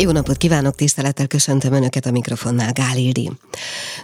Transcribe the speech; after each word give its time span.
Jó 0.00 0.10
napot 0.10 0.36
kívánok, 0.36 0.74
tisztelettel 0.74 1.26
köszöntöm 1.26 1.72
Önöket 1.72 2.06
a 2.06 2.10
mikrofonnál, 2.10 2.72
Gál. 2.72 2.96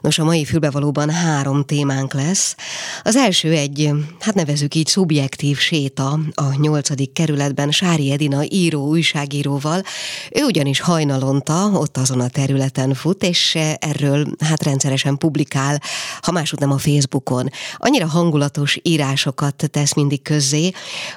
Nos, 0.00 0.18
a 0.18 0.24
mai 0.24 0.44
fülbevalóban 0.44 1.10
három 1.10 1.64
témánk 1.64 2.14
lesz. 2.14 2.56
Az 3.02 3.16
első 3.16 3.52
egy, 3.52 3.90
hát 4.20 4.34
nevezük 4.34 4.74
így, 4.74 4.86
szubjektív 4.86 5.59
séta 5.59 6.18
a 6.34 6.60
nyolcadik 6.60 7.12
kerületben 7.12 7.70
Sári 7.70 8.12
Edina 8.12 8.42
író, 8.48 8.86
újságíróval. 8.86 9.82
Ő 10.30 10.45
ugyanis 10.45 10.80
hajnalonta 10.80 11.70
ott 11.72 11.96
azon 11.96 12.20
a 12.20 12.29
területen 12.29 12.95
fut, 12.95 13.22
és 13.22 13.58
erről 13.79 14.26
hát 14.38 14.62
rendszeresen 14.62 15.18
publikál, 15.18 15.82
ha 16.20 16.32
máshogy 16.32 16.58
nem 16.58 16.72
a 16.72 16.78
Facebookon. 16.78 17.48
Annyira 17.77 18.06
hangulatos 18.06 18.78
írásokat 18.83 19.69
tesz 19.70 19.95
mindig 19.95 20.22
közzé, 20.22 20.70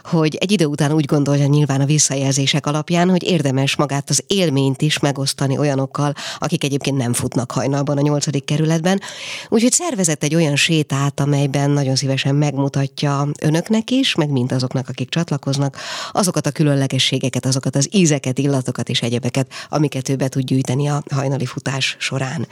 hogy 0.03 0.35
egy 0.35 0.51
idő 0.51 0.65
után 0.65 0.91
úgy 0.91 1.05
gondolja 1.05 1.45
nyilván 1.45 1.81
a 1.81 1.85
visszajelzések 1.85 2.65
alapján, 2.65 3.09
hogy 3.09 3.23
érdemes 3.23 3.75
magát 3.75 4.09
az 4.09 4.23
élmény 4.27 4.66
élményt 4.67 4.81
is 4.81 4.99
megosztani 4.99 5.57
olyanokkal, 5.57 6.13
akik 6.39 6.63
egyébként 6.63 6.97
nem 6.97 7.13
futnak 7.13 7.51
hajnalban 7.51 7.97
a 7.97 8.01
nyolcadik 8.01 8.45
kerületben. 8.45 9.01
Úgyhogy 9.49 9.71
szervezett 9.71 10.23
egy 10.23 10.35
olyan 10.35 10.55
sétát, 10.55 11.19
amelyben 11.19 11.69
nagyon 11.69 11.95
szívesen 11.95 12.35
megmutatja 12.35 13.27
önöknek 13.41 13.91
is, 13.91 14.15
meg 14.15 14.29
mind 14.29 14.51
azoknak, 14.51 14.89
akik 14.89 15.09
csatlakoznak, 15.09 15.77
azokat 16.11 16.45
a 16.45 16.51
különlegességeket, 16.51 17.45
azokat 17.45 17.75
az 17.75 17.87
ízeket, 17.91 18.39
illatokat 18.39 18.89
és 18.89 19.01
egyebeket, 19.01 19.51
amiket 19.69 20.09
ő 20.09 20.15
be 20.15 20.27
tud 20.27 20.43
gyűjteni 20.43 20.87
a 20.87 21.03
hajnali 21.13 21.45
futás 21.45 21.95
során. 21.99 22.47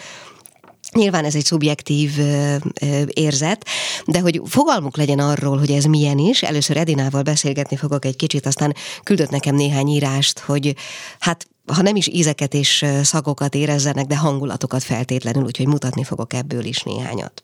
Nyilván 0.92 1.26
ez 1.26 1.36
egy 1.36 1.46
szubjektív 1.46 2.20
ö, 2.20 2.56
ö, 2.82 3.02
érzet, 3.14 3.66
de 4.06 4.20
hogy 4.20 4.42
fogalmuk 4.46 4.98
legyen 4.98 5.20
arról, 5.20 5.58
hogy 5.58 5.72
ez 5.72 5.84
milyen 5.84 6.18
is, 6.18 6.44
először 6.44 6.78
Edinával 6.78 7.22
beszélgetni 7.22 7.76
fogok 7.76 8.06
egy 8.06 8.16
kicsit, 8.16 8.46
aztán 8.46 8.76
küldött 9.04 9.30
nekem 9.30 9.56
néhány 9.56 9.88
írást, 9.88 10.40
hogy 10.40 10.76
hát 11.20 11.48
ha 11.74 11.82
nem 11.82 11.96
is 11.96 12.08
ízeket 12.08 12.54
és 12.54 12.86
szagokat 13.04 13.56
érezzenek, 13.56 14.06
de 14.06 14.18
hangulatokat 14.18 14.84
feltétlenül, 14.84 15.44
úgyhogy 15.44 15.68
mutatni 15.68 16.04
fogok 16.04 16.34
ebből 16.34 16.64
is 16.64 16.82
néhányat. 16.82 17.42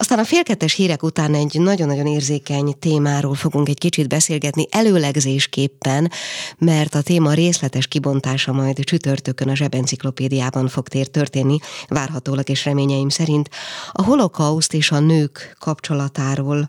Aztán 0.00 0.18
a 0.18 0.24
félkettes 0.24 0.74
hírek 0.74 1.02
után 1.02 1.34
egy 1.34 1.60
nagyon-nagyon 1.60 2.06
érzékeny 2.06 2.74
témáról 2.78 3.34
fogunk 3.34 3.68
egy 3.68 3.78
kicsit 3.78 4.08
beszélgetni 4.08 4.66
előlegzésképpen, 4.70 6.10
mert 6.58 6.94
a 6.94 7.02
téma 7.02 7.32
részletes 7.32 7.86
kibontása 7.86 8.52
majd 8.52 8.84
csütörtökön 8.84 9.48
a 9.48 9.54
zsebenciklopédiában 9.54 10.68
fog 10.68 10.88
tér 10.88 11.06
történni, 11.06 11.58
várhatólag 11.88 12.48
és 12.48 12.64
reményeim 12.64 13.08
szerint. 13.08 13.50
A 13.92 14.02
holokauszt 14.02 14.74
és 14.74 14.90
a 14.90 14.98
nők 14.98 15.56
kapcsolatáról 15.58 16.68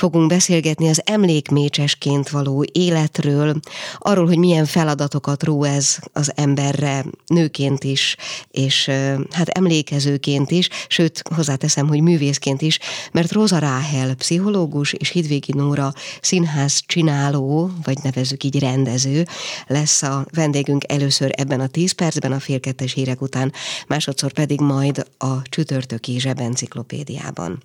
fogunk 0.00 0.28
beszélgetni 0.28 0.88
az 0.88 1.02
emlékmécsesként 1.04 2.28
való 2.28 2.64
életről, 2.72 3.60
arról, 3.98 4.26
hogy 4.26 4.38
milyen 4.38 4.64
feladatokat 4.64 5.42
ró 5.42 5.64
ez 5.64 5.98
az 6.12 6.32
emberre 6.34 7.04
nőként 7.26 7.84
is, 7.84 8.16
és 8.50 8.90
hát 9.30 9.48
emlékezőként 9.48 10.50
is, 10.50 10.68
sőt, 10.88 11.22
hozzáteszem, 11.34 11.88
hogy 11.88 12.00
művészként 12.00 12.62
is, 12.62 12.78
mert 13.12 13.32
Rosa 13.32 13.58
Ráhel, 13.58 14.14
pszichológus 14.14 14.92
és 14.92 15.08
Hidvégi 15.08 15.52
Nóra 15.52 15.92
színház 16.20 16.82
csináló, 16.86 17.70
vagy 17.82 17.98
nevezük 18.02 18.44
így 18.44 18.58
rendező, 18.58 19.26
lesz 19.66 20.02
a 20.02 20.26
vendégünk 20.34 20.92
először 20.92 21.30
ebben 21.36 21.60
a 21.60 21.66
10 21.66 21.92
percben 21.92 22.32
a 22.32 22.40
félkettes 22.40 22.92
hírek 22.92 23.20
után, 23.20 23.52
másodszor 23.86 24.32
pedig 24.32 24.60
majd 24.60 25.06
a 25.18 25.42
csütörtöki 25.42 26.18
zsebenciklopédiában. 26.18 27.62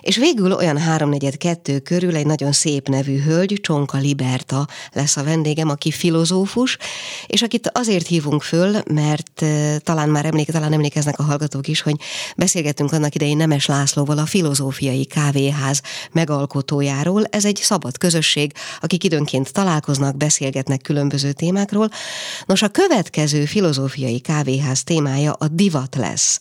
És 0.00 0.16
végül 0.16 0.52
olyan 0.52 0.78
háromnegyed 0.78 1.36
kettő 1.36 1.78
körül 1.78 2.16
egy 2.16 2.26
nagyon 2.26 2.52
szép 2.52 2.88
nevű 2.88 3.22
hölgy, 3.22 3.58
Csonka 3.62 3.98
Liberta 3.98 4.66
lesz 4.92 5.16
a 5.16 5.24
vendégem, 5.24 5.68
aki 5.68 5.90
filozófus, 5.90 6.76
és 7.26 7.42
akit 7.42 7.70
azért 7.74 8.06
hívunk 8.06 8.42
föl, 8.42 8.76
mert 8.92 9.44
talán 9.78 10.08
már 10.08 10.24
emlék, 10.24 10.50
talán 10.50 10.72
emlékeznek 10.72 11.18
a 11.18 11.22
hallgatók 11.22 11.68
is, 11.68 11.80
hogy 11.80 11.96
beszélgettünk 12.36 12.92
annak 12.92 13.14
idején 13.14 13.36
Nemes 13.36 13.66
Lászlóval 13.66 14.18
a 14.18 14.26
filozófiai 14.26 15.04
kávéház 15.04 15.82
megalkotójáról. 16.12 17.24
Ez 17.30 17.44
egy 17.44 17.56
szabad 17.56 17.98
közösség, 17.98 18.52
akik 18.80 19.04
időnként 19.04 19.52
találkoznak, 19.52 20.16
beszélgetnek 20.16 20.80
különböző 20.80 21.32
témákról. 21.32 21.90
Nos, 22.46 22.62
a 22.62 22.68
következő 22.68 23.44
filozófiai 23.44 24.20
kávéház 24.20 24.82
témája 24.82 25.32
a 25.32 25.48
divat 25.48 25.94
lesz. 25.94 26.40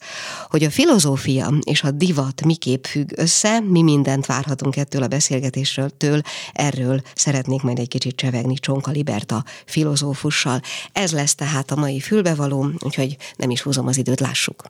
Hogy 0.49 0.63
a 0.63 0.69
filozófia 0.69 1.53
és 1.63 1.83
a 1.83 1.91
divat 1.91 2.45
miképp 2.45 2.85
függ 2.85 3.00
össze, 3.15 3.59
mi 3.59 3.81
mindent 3.81 4.25
várhatunk 4.25 4.75
ettől 4.75 5.03
a 5.03 5.07
beszélgetésről, 5.07 5.89
től, 5.89 6.21
erről 6.53 7.01
szeretnék 7.15 7.61
majd 7.61 7.79
egy 7.79 7.87
kicsit 7.87 8.15
csevegni 8.15 8.53
Csonka 8.53 8.91
Liberta 8.91 9.43
filozófussal. 9.65 10.61
Ez 10.91 11.11
lesz 11.11 11.35
tehát 11.35 11.71
a 11.71 11.75
mai 11.75 11.99
fülbevaló, 11.99 12.71
úgyhogy 12.79 13.17
nem 13.35 13.49
is 13.49 13.61
húzom 13.61 13.87
az 13.87 13.97
időt, 13.97 14.19
lássuk. 14.19 14.63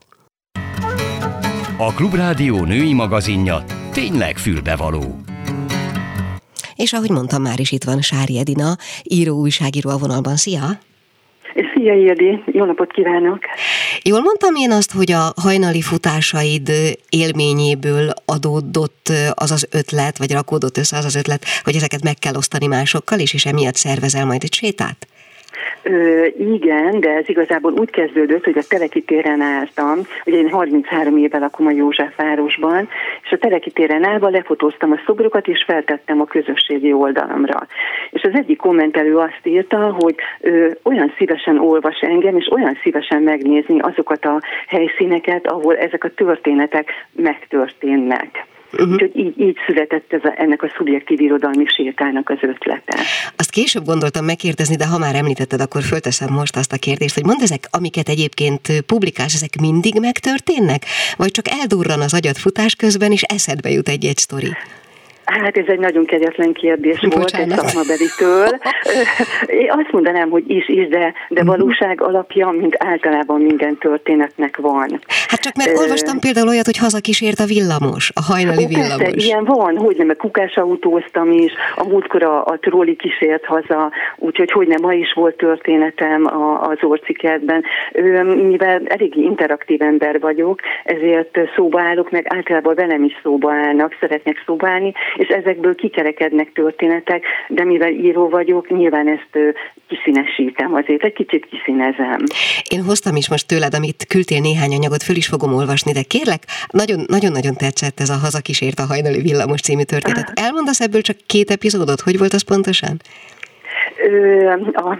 A 1.77 1.93
Klubrádió 1.93 2.63
női 2.63 2.93
magazinja 2.93 3.63
tényleg 3.91 4.37
fülbevaló. 4.37 5.21
És 6.75 6.93
ahogy 6.93 7.09
mondtam, 7.09 7.41
már 7.41 7.59
is 7.59 7.71
itt 7.71 7.83
van 7.83 8.01
Sári 8.01 8.37
Edina, 8.37 8.77
író, 9.03 9.39
újságíró 9.39 9.89
a 9.89 9.97
vonalban. 9.97 10.35
Szia! 10.35 10.79
Szia, 11.81 11.93
Ildi! 11.93 12.43
Jó 12.45 12.65
napot 12.65 12.91
kívánok! 12.91 13.39
Jól 14.03 14.21
mondtam 14.21 14.55
én 14.55 14.71
azt, 14.71 14.91
hogy 14.91 15.11
a 15.11 15.33
hajnali 15.41 15.81
futásaid 15.81 16.71
élményéből 17.09 18.09
adódott 18.25 19.11
az 19.33 19.51
az 19.51 19.67
ötlet, 19.71 20.17
vagy 20.17 20.31
rakódott 20.31 20.77
össze 20.77 20.97
az 20.97 21.05
az 21.05 21.15
ötlet, 21.15 21.43
hogy 21.63 21.75
ezeket 21.75 22.03
meg 22.03 22.15
kell 22.19 22.35
osztani 22.35 22.67
másokkal, 22.67 23.19
és, 23.19 23.33
és 23.33 23.45
emiatt 23.45 23.75
szervezel 23.75 24.25
majd 24.25 24.43
egy 24.43 24.53
sétát? 24.53 25.07
Ö, 25.83 26.25
igen, 26.25 26.99
de 26.99 27.09
ez 27.09 27.29
igazából 27.29 27.71
úgy 27.71 27.89
kezdődött, 27.89 28.43
hogy 28.43 28.57
a 28.57 28.63
Teleki 28.67 29.01
téren 29.01 29.41
álltam, 29.41 29.99
ugye 30.25 30.37
én 30.37 30.49
33 30.49 31.17
éve 31.17 31.37
lakom 31.37 31.67
a 31.67 31.71
Józsefvárosban, 31.71 32.89
és 33.23 33.31
a 33.31 33.37
Teleki 33.37 33.71
téren 33.71 34.03
állva 34.03 34.29
lefotóztam 34.29 34.91
a 34.91 35.01
szobrokat, 35.05 35.47
és 35.47 35.63
feltettem 35.63 36.21
a 36.21 36.25
közösségi 36.25 36.93
oldalamra. 36.93 37.67
És 38.09 38.21
az 38.21 38.33
egyik 38.33 38.57
kommentelő 38.57 39.17
azt 39.17 39.41
írta, 39.43 39.95
hogy 39.99 40.15
ö, 40.39 40.69
olyan 40.83 41.13
szívesen 41.17 41.59
olvas 41.59 41.99
engem, 41.99 42.37
és 42.37 42.51
olyan 42.51 42.77
szívesen 42.81 43.21
megnézni 43.21 43.79
azokat 43.79 44.25
a 44.25 44.41
helyszíneket, 44.67 45.47
ahol 45.47 45.77
ezek 45.77 46.03
a 46.03 46.13
történetek 46.13 46.89
megtörténnek. 47.11 48.49
Uh-huh. 48.73 48.91
Úgyhogy 48.91 49.11
így, 49.15 49.39
így 49.39 49.57
született 49.65 50.13
ez 50.13 50.23
a, 50.23 50.33
ennek 50.37 50.63
a 50.63 50.71
szubjektív 50.77 51.19
irodalmi 51.19 51.65
sétának 51.65 52.29
az 52.29 52.37
ötlete. 52.41 52.97
Azt 53.35 53.49
később 53.49 53.85
gondoltam 53.85 54.25
megkérdezni, 54.25 54.75
de 54.75 54.87
ha 54.87 54.97
már 54.97 55.15
említetted, 55.15 55.61
akkor 55.61 55.81
fölteszem 55.81 56.33
most 56.33 56.55
azt 56.55 56.73
a 56.73 56.77
kérdést, 56.77 57.13
hogy 57.13 57.25
mondd 57.25 57.41
ezek, 57.41 57.67
amiket 57.69 58.09
egyébként 58.09 58.83
publikálsz, 58.85 59.35
ezek 59.35 59.59
mindig 59.61 59.99
megtörténnek? 59.99 60.85
Vagy 61.17 61.31
csak 61.31 61.45
eldurran 61.47 62.01
az 62.01 62.13
agyad 62.13 62.37
futás 62.37 62.75
közben, 62.75 63.11
és 63.11 63.21
eszedbe 63.21 63.69
jut 63.69 63.89
egy-egy 63.89 64.17
sztori? 64.17 64.49
Hát 65.39 65.57
ez 65.57 65.65
egy 65.67 65.79
nagyon 65.79 66.05
kegyetlen 66.05 66.53
kérdés 66.53 66.99
Bocsánat. 66.99 67.17
volt 67.17 67.33
egy 67.33 67.49
szakmabelitől. 67.49 68.47
Én 69.63 69.71
azt 69.71 69.91
mondanám, 69.91 70.29
hogy 70.29 70.43
is, 70.47 70.67
is, 70.67 70.87
de, 70.87 71.13
de 71.29 71.41
mhm. 71.41 71.49
valóság 71.49 72.01
alapja, 72.01 72.49
mint 72.49 72.75
általában 72.77 73.41
minden 73.41 73.77
történetnek 73.77 74.57
van. 74.57 74.99
Hát 75.27 75.39
csak 75.39 75.55
mert 75.55 75.77
olvastam 75.77 76.19
például 76.19 76.47
olyat, 76.47 76.65
hogy 76.65 76.77
hazakísért 76.77 77.39
a 77.39 77.45
villamos, 77.45 78.11
a 78.15 78.21
hajnali 78.21 78.65
villamos. 78.65 78.97
Persze, 78.97 79.25
ilyen 79.25 79.43
van, 79.43 79.77
hogy 79.77 79.97
nem, 79.97 80.15
kukás 80.17 80.55
autóztam 80.55 81.31
is, 81.31 81.51
a 81.75 81.83
múltkor 81.83 82.23
a, 82.23 82.45
a 82.45 82.57
trolli 82.59 82.95
kísért 82.95 83.45
haza, 83.45 83.91
úgyhogy 84.17 84.51
hogy 84.51 84.67
nem, 84.67 84.81
ma 84.81 84.93
is 84.93 85.13
volt 85.13 85.35
történetem 85.37 86.25
a, 86.25 86.61
az 86.61 86.77
orcikertben. 86.81 87.63
Mivel 88.47 88.81
elég 88.85 89.15
interaktív 89.15 89.81
ember 89.81 90.19
vagyok, 90.19 90.59
ezért 90.83 91.39
szóba 91.55 91.81
állok, 91.81 92.11
meg 92.11 92.25
általában 92.29 92.75
velem 92.75 93.03
is 93.03 93.19
szóba 93.23 93.51
állnak, 93.51 93.97
szeretnek 93.99 94.43
szóba 94.45 94.67
állni, 94.67 94.93
és 95.21 95.27
ezekből 95.27 95.75
kikerekednek 95.75 96.51
történetek, 96.53 97.23
de 97.47 97.63
mivel 97.63 97.91
író 97.91 98.29
vagyok, 98.29 98.69
nyilván 98.69 99.07
ezt 99.07 99.55
kiszínesítem, 99.87 100.73
azért 100.73 101.03
egy 101.03 101.13
kicsit 101.13 101.45
kiszínezem. 101.45 102.23
Én 102.69 102.83
hoztam 102.83 103.15
is 103.15 103.29
most 103.29 103.47
tőled, 103.47 103.73
amit 103.73 104.05
küldtél 104.07 104.41
néhány 104.41 104.73
anyagot, 104.73 105.03
föl 105.03 105.15
is 105.15 105.27
fogom 105.27 105.53
olvasni, 105.53 105.91
de 105.91 106.01
kérlek, 106.03 106.43
nagyon-nagyon 107.07 107.55
tetszett 107.55 107.99
ez 107.99 108.09
a 108.09 108.17
Hazakísért 108.17 108.79
a 108.79 108.85
hajnali 108.85 109.21
villamos 109.21 109.61
című 109.61 109.83
történet. 109.83 110.31
Elmondasz 110.45 110.79
ebből 110.79 111.01
csak 111.01 111.17
két 111.25 111.51
epizódot? 111.51 112.01
Hogy 112.01 112.17
volt 112.17 112.33
az 112.33 112.41
pontosan? 112.41 112.97
Ö, 114.03 114.49
a, 114.73 114.97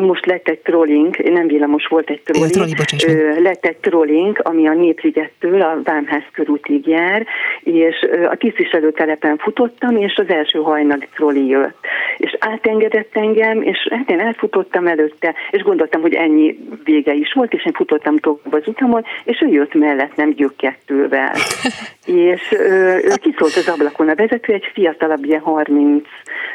most 0.00 0.26
lett 0.26 0.48
egy 0.48 0.58
trolling, 0.58 1.16
nem 1.16 1.46
villamos, 1.46 1.86
volt 1.86 2.10
egy 2.10 2.20
trolling. 2.20 2.52
Trolli, 2.52 2.74
ö, 3.06 3.42
lett 3.42 3.64
egy 3.64 3.76
trolling, 3.76 4.40
ami 4.42 4.68
a 4.68 4.72
Népligettől 4.72 5.62
a 5.62 5.80
Vámház 5.84 6.22
körútig 6.32 6.86
jár, 6.86 7.26
és 7.62 8.08
a 8.30 8.36
tisztviselőtelepen 8.36 9.36
futottam, 9.36 9.96
és 9.96 10.14
az 10.16 10.28
első 10.28 10.58
hajnali 10.58 11.08
trolli 11.14 11.46
jött. 11.46 11.76
És 12.16 12.36
átengedett 12.38 13.16
engem, 13.16 13.62
és 13.62 13.88
hát 13.90 14.10
én 14.10 14.20
elfutottam 14.20 14.86
előtte, 14.86 15.34
és 15.50 15.62
gondoltam, 15.62 16.00
hogy 16.00 16.14
ennyi 16.14 16.58
vége 16.84 17.12
is 17.12 17.32
volt, 17.32 17.52
és 17.52 17.66
én 17.66 17.72
futottam 17.72 18.16
tovább 18.16 18.52
az 18.52 18.68
utamon, 18.68 19.04
és 19.24 19.40
ő 19.40 19.46
jött 19.46 19.74
mellettem 19.74 20.30
gyökkettővel. 20.30 21.32
és 22.32 22.52
ö, 22.52 22.96
ő 22.96 23.12
kiszólt 23.20 23.56
az 23.56 23.68
ablakon 23.68 24.08
a 24.08 24.14
vezető, 24.14 24.52
egy 24.52 24.70
fiatalabb, 24.72 25.24
ilyen 25.24 25.42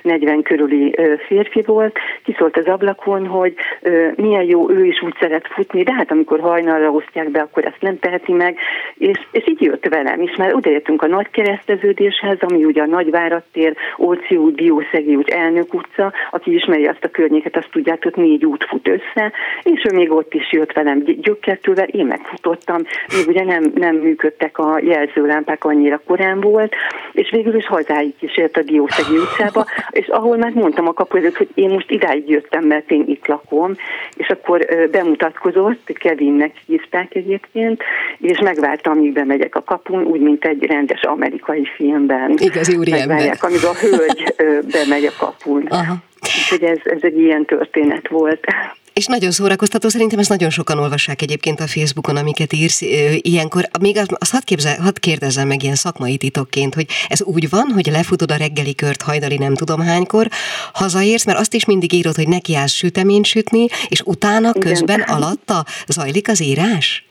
30-40 0.04 0.40
körüli 0.44 0.96
férfi 1.28 1.62
volt, 1.62 1.83
kiszólt 2.24 2.58
az 2.58 2.66
ablakon, 2.66 3.28
hogy 3.28 3.54
ö, 3.82 4.08
milyen 4.16 4.44
jó, 4.44 4.70
ő 4.70 4.86
is 4.86 5.02
úgy 5.02 5.16
szeret 5.20 5.48
futni, 5.48 5.84
de 5.84 5.94
hát 5.94 6.12
amikor 6.12 6.40
hajnalra 6.40 6.92
osztják 6.92 7.30
be, 7.30 7.40
akkor 7.40 7.66
ezt 7.66 7.82
nem 7.82 8.00
teheti 8.00 8.32
meg, 8.32 8.58
és, 8.98 9.20
és 9.32 9.48
így 9.48 9.62
jött 9.62 9.88
velem, 9.88 10.22
és 10.22 10.36
már 10.36 10.54
odaértünk 10.54 11.02
a 11.02 11.08
nagy 11.08 11.30
kereszteződéshez, 11.30 12.38
ami 12.40 12.64
ugye 12.64 12.82
a 12.82 12.86
Nagyvárat 12.86 13.44
tér, 13.52 13.76
út, 13.98 14.56
Diószegi 14.56 15.16
út, 15.16 15.30
Elnök 15.30 15.74
utca, 15.74 16.14
aki 16.32 16.54
ismeri 16.54 16.86
azt 16.88 17.04
a 17.04 17.10
környéket, 17.10 17.58
azt 17.58 17.72
tudják, 17.72 18.04
hogy 18.04 18.14
négy 18.16 18.46
út 18.46 18.64
fut 18.64 18.88
össze, 18.88 19.32
és 19.64 19.86
ő 19.92 19.96
még 19.96 20.12
ott 20.12 20.34
is 20.34 20.52
jött 20.52 20.72
velem 20.72 21.04
gyökkertővel, 21.04 21.88
én 21.88 22.06
megfutottam, 22.06 22.82
még 23.18 23.28
ugye 23.28 23.44
nem, 23.44 23.72
nem 23.76 23.96
működtek 23.96 24.58
a 24.58 24.80
jelzőlámpák, 24.84 25.64
annyira 25.64 26.02
korán 26.08 26.40
volt, 26.40 26.76
és 27.12 27.30
végül 27.32 27.56
is 27.56 27.68
hazáig 27.68 28.16
kísért 28.20 28.58
a 28.58 28.62
Diószegi 28.62 29.18
utcába, 29.18 29.66
és 29.90 30.08
ahol 30.08 30.38
már 30.38 30.52
mondtam 30.54 30.88
a 30.88 30.94
kapu 30.94 31.18
hogy 31.38 31.50
én 31.64 31.70
most 31.70 31.92
idáig 31.92 32.30
jöttem, 32.30 32.64
mert 32.64 32.92
én 32.92 33.04
itt 33.08 33.28
lakom, 33.28 33.76
és 34.16 34.28
akkor 34.28 34.66
bemutatkozott, 34.92 35.92
Kevinnek 35.94 36.56
hívták 36.66 37.16
egyébként, 37.16 37.84
és 38.20 38.40
megvártam, 38.40 38.98
amíg 38.98 39.14
bemegyek 39.14 39.56
a 39.56 39.64
kapun, 39.64 40.04
úgy, 40.04 40.22
mint 40.22 40.46
egy 40.46 40.66
rendes 40.66 41.02
amerikai 41.02 41.66
filmben. 41.76 42.34
Igazi 42.38 42.76
úriember. 42.76 43.38
amíg 43.40 43.64
a 43.64 43.74
hölgy 43.74 44.36
bemegy 44.72 45.06
a 45.06 45.14
kapun. 45.20 45.66
Aha. 45.70 45.96
Úgyhogy 46.22 46.64
ez, 46.64 46.80
ez 46.84 47.00
egy 47.02 47.20
ilyen 47.20 47.46
történet 47.46 48.08
volt. 48.08 48.46
És 48.94 49.06
nagyon 49.06 49.32
szórakoztató, 49.32 49.90
szerintem 49.90 50.20
ezt 50.20 50.30
nagyon 50.30 50.50
sokan 50.50 50.80
olvassák 50.80 51.22
egyébként 51.22 51.60
a 51.60 51.68
Facebookon, 51.68 52.16
amiket 52.16 52.54
írsz 52.54 52.82
ilyenkor. 53.18 53.70
Még 53.80 53.98
azt, 53.98 54.12
azt 54.18 54.32
hadd, 54.32 54.42
képzel, 54.44 54.82
hadd 54.82 55.00
kérdezzem 55.00 55.48
meg 55.48 55.64
ilyen 55.64 55.76
szakmai 55.76 56.18
titokként, 56.18 56.74
hogy 56.74 56.88
ez 57.08 57.22
úgy 57.22 57.50
van, 57.50 57.72
hogy 57.74 57.86
lefutod 57.86 58.32
a 58.32 58.36
reggeli 58.36 58.76
kört 58.76 59.02
hajdali 59.02 59.38
nem 59.38 59.56
tudom 59.56 59.82
hánykor, 59.82 60.28
hazaérsz, 60.74 61.26
mert 61.26 61.40
azt 61.40 61.54
is 61.54 61.66
mindig 61.66 61.94
írod, 61.94 62.16
hogy 62.16 62.28
nekiállsz 62.28 62.74
süteményt 62.74 63.26
sütni, 63.26 63.66
és 63.88 64.02
utána 64.06 64.52
közben 64.52 65.00
Igen. 65.00 65.16
alatta 65.16 65.66
zajlik 65.88 66.30
az 66.30 66.42
írás? 66.42 67.06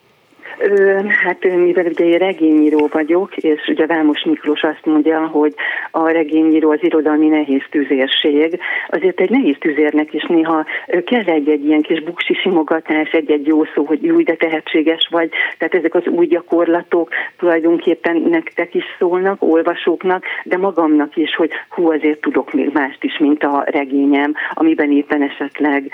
Hát 1.24 1.44
mivel 1.44 1.84
ugye 1.84 2.04
én 2.04 2.18
regényíró 2.18 2.88
vagyok, 2.92 3.36
és 3.36 3.68
ugye 3.68 3.86
Vámos 3.86 4.24
Miklós 4.24 4.62
azt 4.62 4.84
mondja, 4.84 5.26
hogy 5.26 5.54
a 5.90 6.08
regényíró 6.08 6.70
az 6.70 6.78
irodalmi 6.82 7.28
nehéz 7.28 7.62
tüzérség, 7.70 8.58
azért 8.88 9.20
egy 9.20 9.30
nehéz 9.30 9.56
tüzérnek 9.58 10.14
is 10.14 10.24
néha 10.24 10.64
kell 11.04 11.24
egy-egy 11.24 11.64
ilyen 11.64 11.82
kis 11.82 12.02
buksi 12.02 12.34
simogatás, 12.34 13.10
egy-egy 13.10 13.46
jó 13.46 13.64
szó, 13.74 13.84
hogy 13.84 14.08
új, 14.08 14.22
de 14.22 14.34
tehetséges 14.34 15.08
vagy. 15.10 15.30
Tehát 15.58 15.74
ezek 15.74 15.94
az 15.94 16.06
új 16.06 16.26
gyakorlatok 16.26 17.08
tulajdonképpen 17.38 18.16
nektek 18.16 18.74
is 18.74 18.84
szólnak, 18.98 19.42
olvasóknak, 19.42 20.24
de 20.44 20.56
magamnak 20.56 21.16
is, 21.16 21.34
hogy 21.34 21.50
hú, 21.68 21.92
azért 21.92 22.20
tudok 22.20 22.52
még 22.52 22.70
mást 22.72 23.04
is, 23.04 23.18
mint 23.18 23.44
a 23.44 23.64
regényem, 23.66 24.34
amiben 24.54 24.92
éppen 24.92 25.22
esetleg, 25.22 25.92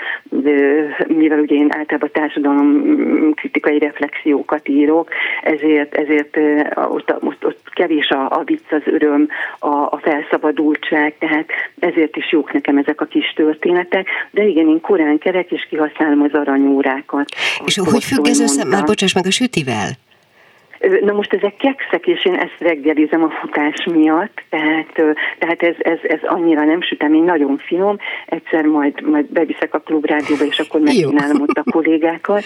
mivel 1.07 1.39
ugye 1.39 1.55
én 1.55 1.67
általában 1.69 2.09
társadalom 2.13 2.83
kritikai 3.33 3.79
reflexiókat 3.79 4.58
sokat 4.59 4.67
írok, 4.67 5.09
ezért, 5.43 5.95
ezért 5.95 6.37
ott, 6.75 7.13
ott, 7.23 7.45
ott 7.45 7.69
kevés 7.73 8.07
a, 8.09 8.39
a 8.39 8.43
vicc, 8.45 8.71
az 8.71 8.81
öröm, 8.85 9.27
a, 9.59 9.67
a 9.67 9.99
felszabadultság, 10.01 11.15
tehát 11.19 11.45
ezért 11.79 12.15
is 12.15 12.31
jók 12.31 12.53
nekem 12.53 12.77
ezek 12.77 13.01
a 13.01 13.05
kis 13.05 13.33
történetek, 13.35 14.07
de 14.31 14.43
igen, 14.43 14.67
én 14.67 14.81
korán 14.81 15.17
kerek, 15.17 15.51
és 15.51 15.67
kihasználom 15.69 16.21
az 16.21 16.33
aranyórákat. 16.33 17.29
És 17.65 17.77
hogy 17.77 18.03
függ 18.03 18.27
ez 18.27 18.39
össze, 18.39 18.65
már 18.65 18.83
bocsáss 18.83 19.13
meg 19.13 19.25
a 19.25 19.31
sütivel? 19.31 19.89
Na 21.01 21.13
most 21.13 21.33
ezek 21.33 21.55
kekszek, 21.55 22.07
és 22.07 22.25
én 22.25 22.35
ezt 22.35 22.55
reggelizem 22.59 23.23
a 23.23 23.29
futás 23.29 23.85
miatt, 23.85 24.43
tehát, 24.49 25.17
tehát 25.39 25.61
ez, 25.61 25.75
ez, 25.79 25.99
ez 26.01 26.19
annyira 26.23 26.63
nem 26.63 26.81
sütemény, 26.81 27.23
nagyon 27.23 27.57
finom, 27.57 27.97
egyszer 28.25 28.65
majd, 28.65 29.01
majd 29.01 29.25
beviszek 29.25 29.73
a 29.73 29.79
klubrádióba, 29.79 30.43
és 30.45 30.59
akkor 30.59 30.81
megcsinálom 30.81 31.41
ott 31.41 31.57
a 31.57 31.71
kollégákat, 31.71 32.43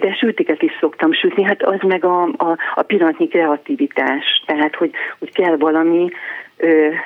de 0.00 0.14
sütiket 0.18 0.62
is 0.62 0.72
szoktam 0.80 1.12
sütni, 1.12 1.42
hát 1.42 1.62
az 1.62 1.78
meg 1.86 2.04
a, 2.04 2.22
a, 2.22 2.56
a 2.74 2.82
pillanatnyi 2.82 3.28
kreativitás, 3.28 4.42
tehát 4.46 4.74
hogy, 4.74 4.90
hogy 5.18 5.32
kell 5.32 5.56
valami, 5.56 6.10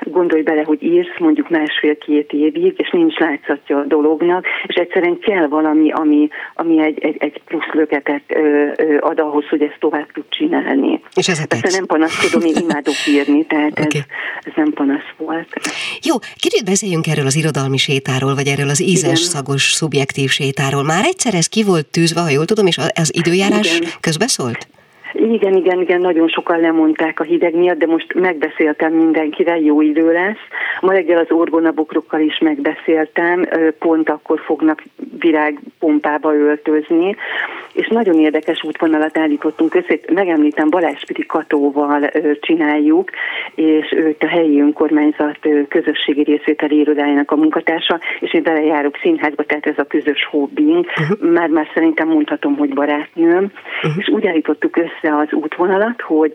gondolj 0.00 0.42
bele, 0.42 0.62
hogy 0.62 0.82
írsz 0.82 1.18
mondjuk 1.18 1.48
másfél-két 1.48 2.32
évig, 2.32 2.74
és 2.76 2.90
nincs 2.90 3.18
látszatja 3.18 3.78
a 3.78 3.84
dolognak, 3.84 4.46
és 4.66 4.74
egyszerűen 4.74 5.18
kell 5.18 5.46
valami, 5.46 5.90
ami, 5.90 6.28
ami 6.54 6.82
egy, 6.82 6.98
egy, 6.98 7.16
egy 7.18 7.42
plusz 7.44 7.72
löketet 7.72 8.22
ad 9.00 9.18
ahhoz, 9.20 9.48
hogy 9.48 9.62
ezt 9.62 9.76
tovább 9.80 10.12
tud 10.12 10.24
csinálni. 10.28 11.00
És 11.14 11.28
ez 11.28 11.46
Persze 11.46 11.76
nem 11.76 11.86
panaszkodom, 11.86 12.48
én 12.48 12.54
imádok 12.62 12.94
írni, 13.08 13.46
tehát 13.46 13.70
okay. 13.70 13.86
ez, 13.86 14.02
ez 14.44 14.52
nem 14.56 14.72
panasz 14.72 15.10
volt. 15.16 15.48
Jó, 16.02 16.14
kicsit 16.36 16.64
beszéljünk 16.64 17.06
erről 17.06 17.26
az 17.26 17.36
irodalmi 17.36 17.76
sétáról, 17.76 18.34
vagy 18.34 18.46
erről 18.46 18.68
az 18.68 18.82
ízes, 18.82 19.20
Igen. 19.20 19.30
szagos, 19.30 19.62
szubjektív 19.72 20.30
sétáról. 20.30 20.82
Már 20.82 21.04
egyszer 21.04 21.34
ez 21.34 21.46
ki 21.46 21.62
volt 21.62 21.86
tűzve, 21.86 22.20
ha 22.20 22.30
jól 22.30 22.44
tudom, 22.44 22.66
és 22.66 22.78
az 22.94 23.14
időjárás 23.14 23.76
Igen. 23.76 23.90
közbeszólt? 24.00 24.66
Igen, 25.12 25.54
igen, 25.54 25.80
igen, 25.80 26.00
nagyon 26.00 26.28
sokan 26.28 26.60
lemondták 26.60 27.20
a 27.20 27.24
hideg 27.24 27.54
miatt, 27.54 27.78
de 27.78 27.86
most 27.86 28.14
megbeszéltem 28.14 28.92
mindenkivel, 28.92 29.58
jó 29.58 29.80
idő 29.80 30.12
lesz. 30.12 30.40
Ma 30.80 30.92
reggel 30.92 31.18
az 31.18 31.30
orgonabokrokkal 31.30 32.20
is 32.20 32.38
megbeszéltem, 32.38 33.48
pont 33.78 34.10
akkor 34.10 34.40
fognak 34.40 34.82
virágpompába 35.18 36.34
öltözni, 36.34 37.16
és 37.72 37.88
nagyon 37.88 38.18
érdekes 38.18 38.64
útvonalat 38.64 39.18
állítottunk 39.18 39.74
össze. 39.74 39.98
Megemlítem 40.12 40.70
Balázs 40.70 41.04
Piri 41.06 41.26
Katóval 41.26 42.10
csináljuk, 42.40 43.10
és 43.54 43.92
őt 43.96 44.22
a 44.22 44.26
helyi 44.26 44.60
önkormányzat 44.60 45.38
közösségi 45.68 46.22
részvételi 46.22 46.78
irodájának 46.78 47.30
a 47.30 47.36
munkatársa, 47.36 48.00
és 48.20 48.34
én 48.34 48.42
vele 48.42 48.62
járok 48.62 48.96
színházba, 49.02 49.42
tehát 49.42 49.66
ez 49.66 49.78
a 49.78 49.84
közös 49.84 50.26
hobbink. 50.30 50.86
Uh-huh. 50.86 51.30
Már, 51.30 51.48
már 51.48 51.68
szerintem 51.74 52.08
mondhatom, 52.08 52.56
hogy 52.56 52.74
barátnőm, 52.74 53.44
uh-huh. 53.44 53.92
és 53.98 54.08
úgy 54.08 54.26
állítottuk 54.26 54.76
össze 54.76 55.16
az 55.16 55.32
útvonalat, 55.32 56.00
hogy 56.00 56.32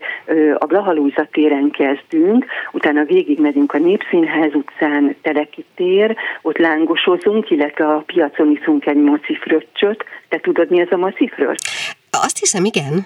a 0.58 0.66
Blahalújza 0.66 1.28
téren 1.32 1.72
kezdünk, 1.72 2.46
utána 2.72 3.04
végigmegyünk 3.04 3.74
a 3.74 3.78
Népszínház 3.78 4.54
utcán, 4.54 5.16
Teleki 5.22 5.66
tér, 5.76 6.16
ott 6.42 6.58
lángosozunk, 6.58 7.50
illetve 7.50 7.86
a 7.86 8.04
piacon 8.06 8.52
iszunk 8.52 8.86
egy 8.86 8.96
macifröccsöt. 8.96 10.04
Te 10.30 10.40
tudod, 10.40 10.70
mi 10.70 10.80
ez 10.80 10.92
a 10.92 10.98
macifröccs? 11.28 11.68
Azt 12.10 12.38
hiszem, 12.38 12.66
igen. 12.66 13.06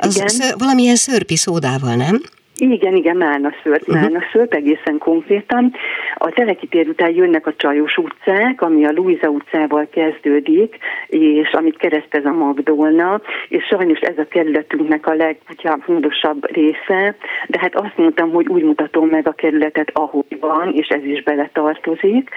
Az 0.00 0.16
igen? 0.16 0.28
Ször, 0.28 0.54
valamilyen 0.58 0.96
szörpi 0.96 1.36
szódával, 1.36 1.94
nem? 1.94 2.22
Igen, 2.60 2.94
igen, 2.94 3.16
Málna 3.16 3.52
szőrt, 3.62 3.80
uh-huh. 3.80 4.00
Málna 4.00 4.20
szőrt 4.32 4.54
egészen 4.54 4.98
konkrétan. 4.98 5.72
A 6.14 6.30
Teleki 6.30 6.66
tér 6.66 6.88
után 6.88 7.14
jönnek 7.14 7.46
a 7.46 7.54
Csajos 7.56 7.96
utcák, 7.96 8.62
ami 8.62 8.84
a 8.84 8.92
Luisa 8.92 9.28
utcával 9.28 9.88
kezdődik, 9.90 10.76
és 11.06 11.52
amit 11.52 11.76
keresztez 11.76 12.24
a 12.24 12.32
Magdolna, 12.32 13.20
és 13.48 13.64
sajnos 13.64 14.00
ez 14.00 14.18
a 14.18 14.28
kerületünknek 14.28 15.06
a 15.06 15.14
legfontosabb 15.14 16.52
része, 16.52 17.16
de 17.46 17.58
hát 17.60 17.74
azt 17.74 17.96
mondtam, 17.96 18.30
hogy 18.30 18.48
úgy 18.48 18.62
mutatom 18.62 19.08
meg 19.08 19.28
a 19.28 19.32
kerületet, 19.32 19.90
ahogy 19.92 20.36
van, 20.40 20.72
és 20.74 20.88
ez 20.88 21.04
is 21.04 21.22
bele 21.22 21.50
tartozik. 21.52 22.30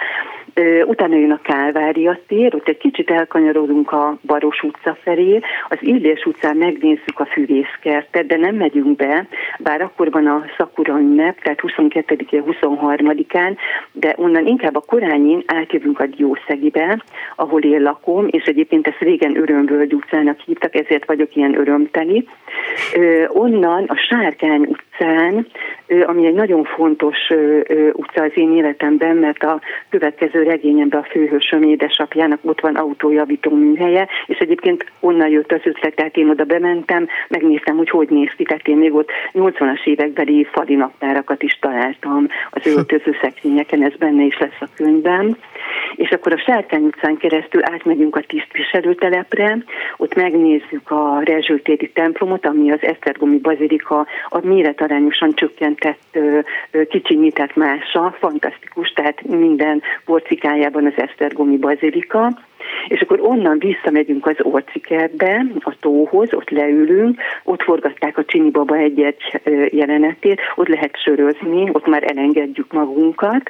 Utána 0.85 1.15
jön 1.15 1.31
a 1.31 1.41
Kálvária 1.41 2.19
tér, 2.27 2.55
ott 2.55 2.67
egy 2.67 2.77
kicsit 2.77 3.09
elkanyarodunk 3.09 3.91
a 3.91 4.17
Baros 4.25 4.63
utca 4.63 4.97
felé, 5.03 5.39
az 5.69 5.77
Illés 5.81 6.25
utcán 6.25 6.57
megnézzük 6.57 7.19
a 7.19 7.25
fűvészkertet, 7.25 8.25
de 8.25 8.37
nem 8.37 8.55
megyünk 8.55 8.95
be, 8.95 9.27
bár 9.59 9.81
akkor 9.81 10.09
van 10.11 10.27
a 10.27 10.45
Szakura 10.57 10.99
ünnep, 10.99 11.41
tehát 11.41 11.59
22-én, 11.63 12.43
23-án, 12.47 13.57
de 13.91 14.13
onnan 14.17 14.47
inkább 14.47 14.75
a 14.75 14.83
korányin 14.87 15.43
átjövünk 15.45 15.99
a 15.99 16.05
Diószegibe, 16.05 17.03
ahol 17.35 17.61
én 17.61 17.81
lakom, 17.81 18.27
és 18.29 18.43
egyébként 18.43 18.87
ezt 18.87 18.99
régen 18.99 19.37
Örömvölgy 19.37 19.93
utcának 19.93 20.39
hívtak, 20.39 20.75
ezért 20.75 21.05
vagyok 21.05 21.35
ilyen 21.35 21.59
örömteli. 21.59 22.27
Onnan 23.27 23.83
a 23.83 23.95
Sárkány 23.95 24.61
utcán, 24.61 25.47
ami 26.05 26.25
egy 26.25 26.33
nagyon 26.33 26.63
fontos 26.63 27.17
utca 27.93 28.23
az 28.23 28.31
én 28.33 28.55
életemben, 28.55 29.15
mert 29.17 29.43
a 29.43 29.61
következő 29.89 30.43
regényemben 30.43 30.99
a 30.99 31.09
főhősöm 31.11 31.63
édesapjának 31.63 32.39
ott 32.41 32.61
van 32.61 32.75
autójavító 32.75 33.55
műhelye, 33.55 34.07
és 34.25 34.37
egyébként 34.37 34.85
onnan 34.99 35.29
jött 35.29 35.51
az 35.51 35.61
ötlet, 35.63 35.95
tehát 35.95 36.17
én 36.17 36.29
oda 36.29 36.43
bementem, 36.43 37.07
megnéztem, 37.27 37.77
hogy 37.77 37.89
hogy 37.89 38.09
néz 38.09 38.31
ki, 38.37 38.43
tehát 38.43 38.67
én 38.67 38.77
még 38.77 38.93
ott 38.93 39.09
80-as 39.33 39.87
évekbeli 40.01 40.48
fali 40.51 40.75
naptárakat 40.75 41.43
is 41.43 41.58
találtam 41.60 42.27
az 42.50 42.65
öltöző 42.75 43.17
szekrényeken, 43.22 43.84
ez 43.84 43.96
benne 43.96 44.24
is 44.24 44.38
lesz 44.39 44.60
a 44.60 44.67
könyvben. 44.75 45.38
És 45.95 46.09
akkor 46.09 46.33
a 46.33 46.37
Sárkány 46.37 46.83
utcán 46.83 47.17
keresztül 47.17 47.61
átmegyünk 47.63 48.15
a 48.15 48.21
tisztviselőtelepre, 48.21 49.57
ott 49.97 50.15
megnézzük 50.15 50.91
a 50.91 51.21
rezsőtéri 51.23 51.89
templomot, 51.89 52.45
ami 52.45 52.71
az 52.71 52.81
Esztergomi 52.81 53.37
bazilika 53.37 54.07
a 54.29 54.45
méretarányosan 54.45 55.33
csökkentett, 55.33 56.17
kicsinyített 56.89 57.55
mása, 57.55 58.15
fantasztikus, 58.19 58.89
tehát 58.89 59.21
minden 59.21 59.81
porcikájában 60.05 60.85
az 60.85 60.93
Esztergomi 60.95 61.57
bazilika, 61.57 62.39
és 62.87 63.01
akkor 63.01 63.19
onnan 63.21 63.59
visszamegyünk 63.59 64.25
az 64.25 64.35
Orcikertbe, 64.41 65.45
a 65.59 65.75
tóhoz, 65.79 66.33
ott 66.33 66.49
leülünk, 66.49 67.21
ott 67.43 67.61
forgatták 67.61 68.17
a 68.17 68.25
Csini 68.25 68.49
Baba 68.49 68.75
egy-egy 68.75 69.41
jelenetét, 69.69 70.41
ott 70.55 70.67
lehet 70.67 70.97
sörözni, 70.97 71.69
ott 71.71 71.87
már 71.87 72.03
elengedjük 72.03 72.71
magunkat, 72.71 73.49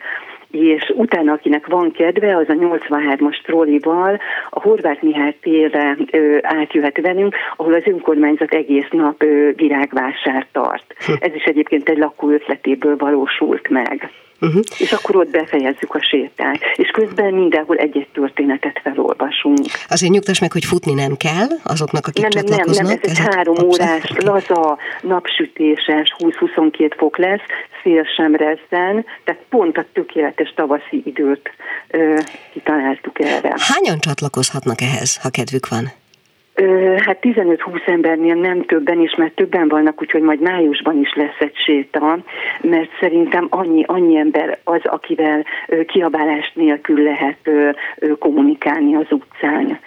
és 0.51 0.93
utána, 0.96 1.31
akinek 1.31 1.67
van 1.67 1.91
kedve, 1.91 2.38
az 2.38 2.50
a 2.50 2.53
83-as 2.53 3.41
trollival 3.43 4.20
a 4.50 4.62
Horváth 4.62 5.03
Mihály 5.03 5.36
térre 5.41 5.98
ö, 6.12 6.38
átjöhet 6.41 7.01
velünk, 7.01 7.36
ahol 7.55 7.74
az 7.74 7.84
önkormányzat 7.86 8.53
egész 8.53 8.88
nap 8.91 9.24
ö, 9.24 9.50
virágvásár 9.55 10.48
tart. 10.51 10.96
Hm. 11.05 11.12
Ez 11.20 11.36
is 11.36 11.43
egyébként 11.43 11.89
egy 11.89 11.98
lakó 11.98 12.29
ötletéből 12.29 12.96
valósult 12.98 13.70
meg. 13.70 14.10
Uh-huh. 14.41 14.62
És 14.77 14.91
akkor 14.91 15.15
ott 15.15 15.29
befejezzük 15.29 15.96
a 15.96 16.01
sétát. 16.01 16.60
És 16.75 16.89
közben 16.89 17.34
mindenhol 17.34 17.77
egy-egy 17.77 18.08
történetet 18.13 18.79
felolvasunk. 18.84 19.65
Azért 19.88 20.12
nyugtass 20.12 20.39
meg, 20.39 20.51
hogy 20.51 20.65
futni 20.65 20.93
nem 20.93 21.15
kell 21.17 21.48
azoknak, 21.63 22.08
akik 22.08 22.22
nem, 22.22 22.31
csatlakoznak. 22.31 22.86
Nem, 22.86 22.86
nem, 22.86 23.00
ez 23.01 23.10
egy 23.10 23.34
három 23.36 23.55
órás, 23.63 24.12
laza, 24.17 24.77
napsütéses, 25.01 26.15
20-22 26.17 26.91
fok 26.98 27.17
lesz, 27.17 27.41
szél 27.84 28.03
sem 28.15 28.36
rezzen, 28.36 29.05
tehát 29.24 29.41
pont 29.50 29.77
a 29.77 29.86
tökéletes 29.93 30.40
tavaszi 30.55 31.01
időt 31.05 31.50
kitaláltuk 32.53 33.19
erre. 33.19 33.53
Hányan 33.57 34.00
csatlakozhatnak 34.00 34.81
ehhez, 34.81 35.17
ha 35.17 35.29
kedvük 35.29 35.67
van? 35.67 35.91
Hát 36.98 37.17
15-20 37.22 37.88
embernél 37.88 38.36
nem 38.36 38.65
többen 38.65 39.01
is, 39.01 39.15
mert 39.15 39.36
többen 39.36 39.67
vannak, 39.67 40.01
úgyhogy 40.01 40.22
majd 40.22 40.41
májusban 40.41 41.00
is 41.00 41.13
lesz 41.13 41.39
egy 41.39 41.55
séta, 41.65 42.17
mert 42.62 42.89
szerintem 43.00 43.48
annyi, 43.50 43.84
annyi 43.88 44.17
ember 44.17 44.60
az, 44.63 44.81
akivel 44.84 45.46
kiabálás 45.88 46.51
nélkül 46.55 47.03
lehet 47.03 47.50
kommunikálni 48.20 48.96
az 48.96 49.05
utcán, 49.10 49.79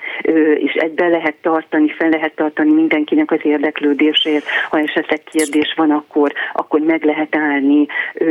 és 0.54 0.72
egyben 0.72 1.10
lehet 1.10 1.34
tartani, 1.42 1.88
fel 1.88 2.08
lehet 2.08 2.34
tartani 2.34 2.72
mindenkinek 2.72 3.30
az 3.30 3.40
érdeklődését, 3.42 4.44
ha 4.70 4.78
esetleg 4.78 5.22
kérdés 5.24 5.74
van, 5.76 5.90
akkor, 5.90 6.32
akkor 6.52 6.80
meg 6.80 7.04
lehet 7.04 7.36
állni, 7.36 7.86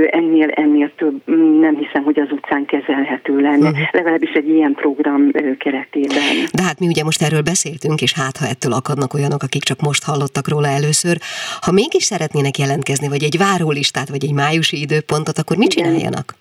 ennél, 0.09 0.49
ennél 0.49 0.91
több 0.95 1.21
nem 1.59 1.75
hiszem, 1.75 2.03
hogy 2.03 2.19
az 2.19 2.31
utcán 2.31 2.65
kezelhető 2.65 3.39
lenne, 3.39 3.69
uh-huh. 3.69 3.87
legalábbis 3.91 4.31
egy 4.31 4.49
ilyen 4.49 4.73
program 4.73 5.31
keretében. 5.57 6.23
De 6.53 6.63
hát 6.63 6.79
mi 6.79 6.87
ugye 6.87 7.03
most 7.03 7.21
erről 7.21 7.41
beszéltünk, 7.41 8.01
és 8.01 8.13
hát 8.23 8.37
ha 8.37 8.47
ettől 8.47 8.73
akadnak 8.73 9.13
olyanok, 9.13 9.43
akik 9.43 9.63
csak 9.63 9.81
most 9.81 10.03
hallottak 10.03 10.47
róla 10.47 10.67
először, 10.67 11.17
ha 11.61 11.71
mégis 11.71 12.03
szeretnének 12.03 12.57
jelentkezni, 12.57 13.07
vagy 13.07 13.23
egy 13.23 13.37
várólistát, 13.37 14.09
vagy 14.09 14.23
egy 14.23 14.33
májusi 14.33 14.81
időpontot, 14.81 15.37
akkor 15.37 15.57
mit 15.57 15.71
csináljanak? 15.71 16.35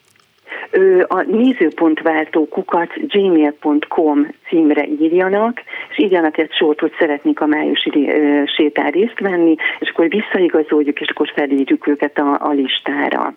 a 1.08 1.22
nézőpontváltó 1.22 2.48
kukat 2.48 2.88
gmail.com 3.06 4.34
címre 4.48 4.86
írjanak, 5.00 5.62
és 5.90 5.98
írjanak 5.98 6.38
egy 6.38 6.52
sort, 6.52 6.80
hogy 6.80 6.92
szeretnék 6.98 7.40
a 7.40 7.46
májusi 7.46 8.10
sétán 8.56 8.90
részt 8.90 9.20
venni, 9.20 9.54
és 9.78 9.88
akkor 9.88 10.08
visszaigazoljuk, 10.08 11.00
és 11.00 11.08
akkor 11.08 11.32
felírjuk 11.34 11.86
őket 11.86 12.18
a, 12.18 12.38
a 12.40 12.50
listára. 12.50 13.34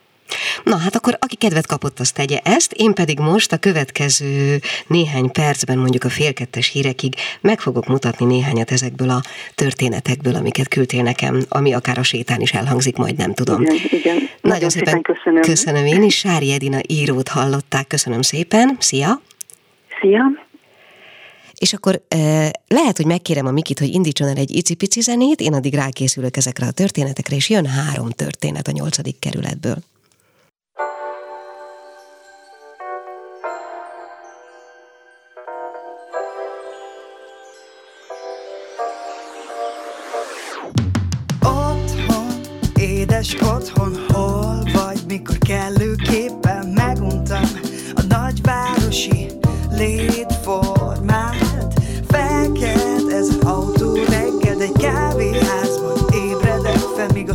Na 0.63 0.77
hát 0.77 0.95
akkor 0.95 1.17
aki 1.19 1.35
kedvet 1.35 1.67
kapott, 1.67 1.99
azt 1.99 2.13
tegye 2.13 2.39
ezt, 2.43 2.73
én 2.73 2.93
pedig 2.93 3.19
most 3.19 3.51
a 3.51 3.57
következő 3.57 4.59
néhány 4.87 5.31
percben, 5.31 5.77
mondjuk 5.77 6.03
a 6.03 6.09
félkettes 6.09 6.67
hírekig 6.67 7.15
meg 7.41 7.59
fogok 7.59 7.87
mutatni 7.87 8.25
néhányat 8.25 8.71
ezekből 8.71 9.09
a 9.09 9.21
történetekből, 9.55 10.35
amiket 10.35 10.67
küldtél 10.67 11.03
nekem, 11.03 11.41
ami 11.49 11.73
akár 11.73 11.97
a 11.97 12.03
sétán 12.03 12.41
is 12.41 12.51
elhangzik, 12.51 12.97
majd 12.97 13.17
nem 13.17 13.33
tudom. 13.33 13.61
Igen, 13.61 13.75
igen. 13.89 14.15
Nagyon, 14.15 14.29
Nagyon 14.41 14.69
szépen, 14.69 14.93
szépen 14.93 15.01
köszönöm. 15.01 15.41
Köszönöm 15.41 15.85
én 15.85 16.03
is, 16.03 16.17
Sári 16.17 16.51
Edina 16.51 16.79
írót 16.87 17.27
hallották, 17.27 17.87
köszönöm 17.87 18.21
szépen, 18.21 18.77
szia! 18.79 19.21
Szia! 20.01 20.23
És 21.57 21.73
akkor 21.73 22.01
lehet, 22.67 22.97
hogy 22.97 23.05
megkérem 23.05 23.45
a 23.45 23.51
Mikit, 23.51 23.79
hogy 23.79 23.93
indítson 23.93 24.27
el 24.27 24.35
egy 24.35 24.55
icipici 24.55 25.01
zenét, 25.01 25.41
én 25.41 25.53
addig 25.53 25.73
rákészülök 25.73 26.37
ezekre 26.37 26.65
a 26.65 26.71
történetekre, 26.71 27.35
és 27.35 27.49
jön 27.49 27.65
három 27.65 28.09
történet 28.09 28.67
a 28.67 28.71
nyolcadik 28.71 29.19
kerületből. 29.19 29.77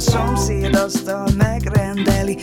A 0.01 0.03
szomszéd 0.03 0.75
asztal 0.77 1.29
megrendeli 1.37 2.39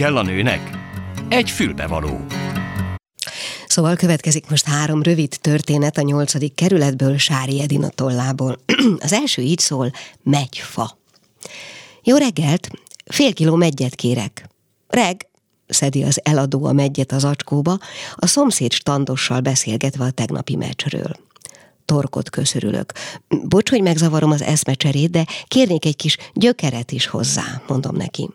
kell 0.00 0.16
a 0.16 0.22
nőnek? 0.22 0.70
Egy 1.28 1.50
fülbevaló. 1.50 2.20
Szóval 3.66 3.96
következik 3.96 4.50
most 4.50 4.64
három 4.64 5.02
rövid 5.02 5.38
történet 5.40 5.98
a 5.98 6.02
nyolcadik 6.02 6.54
kerületből 6.54 7.16
Sári 7.16 7.60
Edina 7.62 7.88
tollából. 7.88 8.58
Az 9.04 9.12
első 9.12 9.42
így 9.42 9.58
szól, 9.58 9.90
megyfa. 10.22 10.98
Jó 12.02 12.16
reggelt, 12.16 12.70
fél 13.04 13.32
kiló 13.32 13.54
megyet 13.54 13.94
kérek. 13.94 14.48
Reg, 14.88 15.28
szedi 15.66 16.02
az 16.02 16.20
eladó 16.22 16.64
a 16.64 16.72
megyet 16.72 17.12
az 17.12 17.24
acskóba, 17.24 17.78
a 18.14 18.26
szomszéd 18.26 18.72
standossal 18.72 19.40
beszélgetve 19.40 20.04
a 20.04 20.10
tegnapi 20.10 20.56
meccsről. 20.56 21.16
Torkot 21.84 22.30
köszörülök. 22.30 22.92
Bocs, 23.28 23.70
hogy 23.70 23.82
megzavarom 23.82 24.30
az 24.30 24.42
eszmecserét, 24.42 25.10
de 25.10 25.26
kérnék 25.46 25.84
egy 25.84 25.96
kis 25.96 26.16
gyökeret 26.34 26.92
is 26.92 27.06
hozzá, 27.06 27.62
mondom 27.66 27.96
neki. 27.96 28.28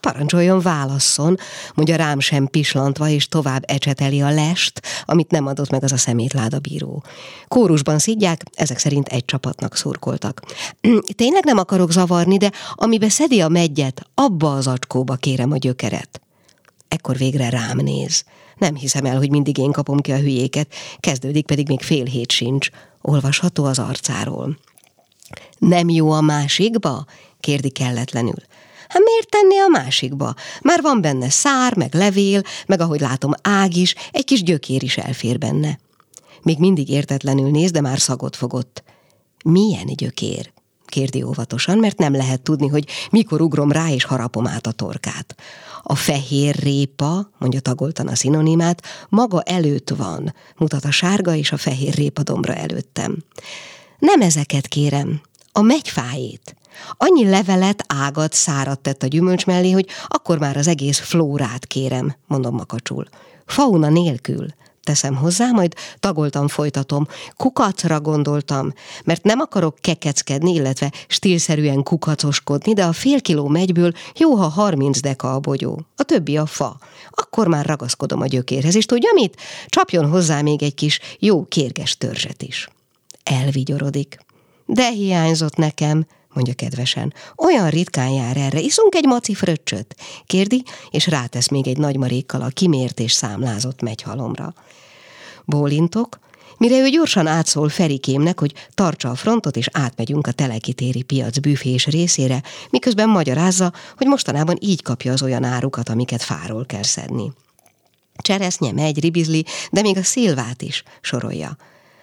Parancsoljon, 0.00 0.60
válasszon, 0.60 1.36
mondja 1.74 1.96
rám 1.96 2.20
sem 2.20 2.46
pislantva, 2.46 3.08
és 3.08 3.28
tovább 3.28 3.62
ecseteli 3.66 4.20
a 4.20 4.30
lest, 4.30 4.82
amit 5.04 5.30
nem 5.30 5.46
adott 5.46 5.70
meg 5.70 5.84
az 5.84 5.92
a 5.92 5.96
szemétláda 5.96 6.58
bíró. 6.58 7.04
Kórusban 7.48 7.98
szidják, 7.98 8.42
ezek 8.54 8.78
szerint 8.78 9.08
egy 9.08 9.24
csapatnak 9.24 9.76
szurkoltak. 9.76 10.42
Tényleg 11.16 11.44
nem 11.44 11.58
akarok 11.58 11.92
zavarni, 11.92 12.36
de 12.36 12.52
amibe 12.74 13.08
szedi 13.08 13.40
a 13.40 13.48
megyet, 13.48 14.06
abba 14.14 14.54
az 14.54 14.66
acskóba 14.66 15.14
kérem 15.14 15.52
a 15.52 15.56
gyökeret. 15.56 16.20
Ekkor 16.88 17.16
végre 17.16 17.48
rám 17.48 17.78
néz. 17.78 18.24
Nem 18.58 18.74
hiszem 18.74 19.04
el, 19.04 19.16
hogy 19.16 19.30
mindig 19.30 19.58
én 19.58 19.72
kapom 19.72 20.00
ki 20.00 20.12
a 20.12 20.18
hülyéket, 20.18 20.74
kezdődik 21.00 21.46
pedig 21.46 21.68
még 21.68 21.80
fél 21.80 22.04
hét 22.04 22.30
sincs. 22.30 22.68
Olvasható 23.00 23.64
az 23.64 23.78
arcáról. 23.78 24.58
Nem 25.58 25.88
jó 25.88 26.10
a 26.10 26.20
másikba? 26.20 27.06
kérdi 27.40 27.70
kelletlenül. 27.70 28.42
Hát 28.90 29.02
miért 29.04 29.28
tenni 29.28 29.58
a 29.58 29.68
másikba? 29.68 30.34
Már 30.62 30.82
van 30.82 31.00
benne 31.00 31.30
szár, 31.30 31.76
meg 31.76 31.94
levél, 31.94 32.42
meg 32.66 32.80
ahogy 32.80 33.00
látom 33.00 33.32
ág 33.42 33.76
is, 33.76 33.94
egy 34.12 34.24
kis 34.24 34.42
gyökér 34.42 34.82
is 34.82 34.96
elfér 34.96 35.38
benne. 35.38 35.78
Még 36.42 36.58
mindig 36.58 36.88
értetlenül 36.88 37.50
néz, 37.50 37.70
de 37.70 37.80
már 37.80 38.00
szagot 38.00 38.36
fogott. 38.36 38.82
Milyen 39.44 39.86
gyökér? 39.86 40.52
kérdi 40.86 41.22
óvatosan, 41.22 41.78
mert 41.78 41.98
nem 41.98 42.12
lehet 42.12 42.42
tudni, 42.42 42.68
hogy 42.68 42.88
mikor 43.10 43.40
ugrom 43.40 43.72
rá 43.72 43.90
és 43.90 44.04
harapom 44.04 44.46
át 44.46 44.66
a 44.66 44.72
torkát. 44.72 45.34
A 45.82 45.94
fehér 45.94 46.54
répa, 46.54 47.30
mondja 47.38 47.60
tagoltan 47.60 48.08
a 48.08 48.14
szinonimát, 48.14 48.82
maga 49.08 49.42
előtt 49.42 49.90
van, 49.90 50.34
mutat 50.56 50.84
a 50.84 50.90
sárga 50.90 51.34
és 51.34 51.52
a 51.52 51.56
fehér 51.56 51.94
répa 51.94 52.22
dombra 52.22 52.54
előttem. 52.54 53.16
Nem 53.98 54.20
ezeket 54.20 54.66
kérem, 54.66 55.20
A 55.52 55.60
megyfájét. 55.60 56.54
Annyi 56.96 57.28
levelet, 57.28 57.84
ágat, 57.86 58.32
szárat 58.32 58.80
tett 58.80 59.02
a 59.02 59.06
gyümölcs 59.06 59.46
mellé, 59.46 59.70
hogy 59.70 59.86
akkor 60.06 60.38
már 60.38 60.56
az 60.56 60.66
egész 60.66 60.98
flórát 60.98 61.66
kérem, 61.66 62.14
mondom 62.26 62.54
makacsul. 62.54 63.08
Fauna 63.46 63.88
nélkül 63.88 64.46
teszem 64.82 65.16
hozzá, 65.16 65.50
majd 65.50 65.74
tagoltam, 66.00 66.48
folytatom. 66.48 67.06
Kukacra 67.36 68.00
gondoltam, 68.00 68.72
mert 69.04 69.22
nem 69.22 69.40
akarok 69.40 69.76
kekeckedni, 69.80 70.52
illetve 70.52 70.92
stílszerűen 71.06 71.82
kukacoskodni, 71.82 72.72
de 72.72 72.84
a 72.84 72.92
fél 72.92 73.20
kiló 73.20 73.48
megyből 73.48 73.92
jó, 74.16 74.34
ha 74.34 74.48
30 74.48 75.00
deka 75.00 75.34
a 75.34 75.40
bogyó. 75.40 75.80
A 75.96 76.02
többi 76.02 76.36
a 76.36 76.46
fa. 76.46 76.78
Akkor 77.10 77.46
már 77.46 77.66
ragaszkodom 77.66 78.20
a 78.20 78.26
gyökérhez, 78.26 78.74
és 78.74 78.86
tudja 78.86 79.10
mit? 79.14 79.36
Csapjon 79.66 80.10
hozzá 80.10 80.40
még 80.40 80.62
egy 80.62 80.74
kis 80.74 81.00
jó 81.18 81.44
kérges 81.44 81.96
törzset 81.96 82.42
is. 82.42 82.68
Elvigyorodik. 83.22 84.18
De 84.72 84.90
hiányzott 84.90 85.56
nekem, 85.56 86.06
mondja 86.34 86.54
kedvesen. 86.54 87.14
Olyan 87.36 87.68
ritkán 87.68 88.08
jár 88.08 88.36
erre, 88.36 88.60
iszunk 88.60 88.94
egy 88.94 89.04
maci 89.04 89.34
fröccsöt, 89.34 89.96
kérdi, 90.26 90.62
és 90.90 91.06
rátesz 91.06 91.48
még 91.48 91.68
egy 91.68 91.78
nagy 91.78 91.96
marékkal 91.96 92.42
a 92.42 92.48
kimért 92.48 93.00
és 93.00 93.12
számlázott 93.12 93.82
megyhalomra. 93.82 94.54
Bólintok, 95.44 96.18
mire 96.58 96.78
ő 96.78 96.88
gyorsan 96.88 97.26
átszól 97.26 97.68
Ferikémnek, 97.68 98.40
hogy 98.40 98.52
tartsa 98.74 99.10
a 99.10 99.14
frontot, 99.14 99.56
és 99.56 99.68
átmegyünk 99.72 100.26
a 100.26 100.32
telekitéri 100.32 101.02
piac 101.02 101.38
büfés 101.38 101.86
részére, 101.86 102.42
miközben 102.70 103.08
magyarázza, 103.08 103.72
hogy 103.96 104.06
mostanában 104.06 104.56
így 104.60 104.82
kapja 104.82 105.12
az 105.12 105.22
olyan 105.22 105.44
árukat, 105.44 105.88
amiket 105.88 106.22
fáról 106.22 106.66
kell 106.66 106.82
szedni. 106.82 107.32
Cseresznye, 108.16 108.72
megy, 108.72 109.00
ribizli, 109.00 109.44
de 109.70 109.80
még 109.80 109.96
a 109.96 110.02
szilvát 110.02 110.62
is 110.62 110.82
sorolja. 111.00 111.56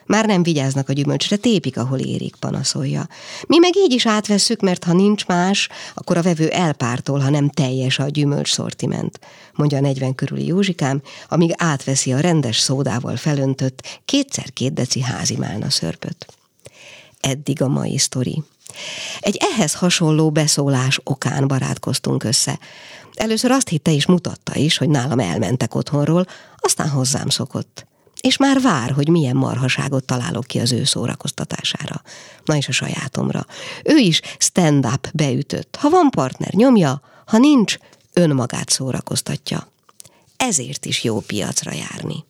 Már 0.07 0.25
nem 0.25 0.43
vigyáznak 0.43 0.89
a 0.89 0.93
gyümölcsre, 0.93 1.35
tépik, 1.35 1.77
ahol 1.77 1.99
érik, 1.99 2.35
panaszolja. 2.35 3.07
Mi 3.47 3.57
meg 3.57 3.75
így 3.75 3.91
is 3.91 4.05
átvesszük, 4.05 4.61
mert 4.61 4.83
ha 4.83 4.93
nincs 4.93 5.25
más, 5.25 5.69
akkor 5.93 6.17
a 6.17 6.21
vevő 6.21 6.47
elpártol, 6.47 7.19
ha 7.19 7.29
nem 7.29 7.49
teljes 7.49 7.99
a 7.99 8.05
gyümölcs 8.05 8.51
szortiment, 8.51 9.19
mondja 9.53 9.77
a 9.77 9.81
40 9.81 10.15
körüli 10.15 10.45
Józsikám, 10.45 11.01
amíg 11.29 11.53
átveszi 11.57 12.13
a 12.13 12.19
rendes 12.19 12.57
szódával 12.57 13.15
felöntött 13.15 14.01
kétszer 14.05 14.53
két 14.53 14.73
deci 14.73 15.01
házi 15.01 15.35
málna 15.37 15.69
szörpöt. 15.69 16.25
Eddig 17.21 17.61
a 17.61 17.67
mai 17.67 17.97
sztori. 17.97 18.43
Egy 19.19 19.37
ehhez 19.39 19.73
hasonló 19.73 20.31
beszólás 20.31 20.99
okán 21.03 21.47
barátkoztunk 21.47 22.23
össze. 22.23 22.59
Először 23.13 23.51
azt 23.51 23.69
hitte 23.69 23.91
és 23.91 24.05
mutatta 24.05 24.55
is, 24.55 24.77
hogy 24.77 24.89
nálam 24.89 25.19
elmentek 25.19 25.75
otthonról, 25.75 26.25
aztán 26.57 26.89
hozzám 26.89 27.29
szokott 27.29 27.85
és 28.27 28.37
már 28.37 28.61
vár, 28.61 28.91
hogy 28.91 29.09
milyen 29.09 29.35
marhaságot 29.35 30.03
találok 30.03 30.45
ki 30.45 30.59
az 30.59 30.71
ő 30.71 30.83
szórakoztatására. 30.83 32.01
Na 32.45 32.55
és 32.55 32.67
a 32.67 32.71
sajátomra. 32.71 33.45
Ő 33.83 33.97
is 33.97 34.21
stand-up 34.37 35.09
beütött. 35.13 35.77
Ha 35.79 35.89
van 35.89 36.09
partner, 36.09 36.53
nyomja, 36.53 37.01
ha 37.25 37.37
nincs, 37.37 37.77
önmagát 38.13 38.69
szórakoztatja. 38.69 39.67
Ezért 40.37 40.85
is 40.85 41.03
jó 41.03 41.19
piacra 41.19 41.71
járni. 41.73 42.25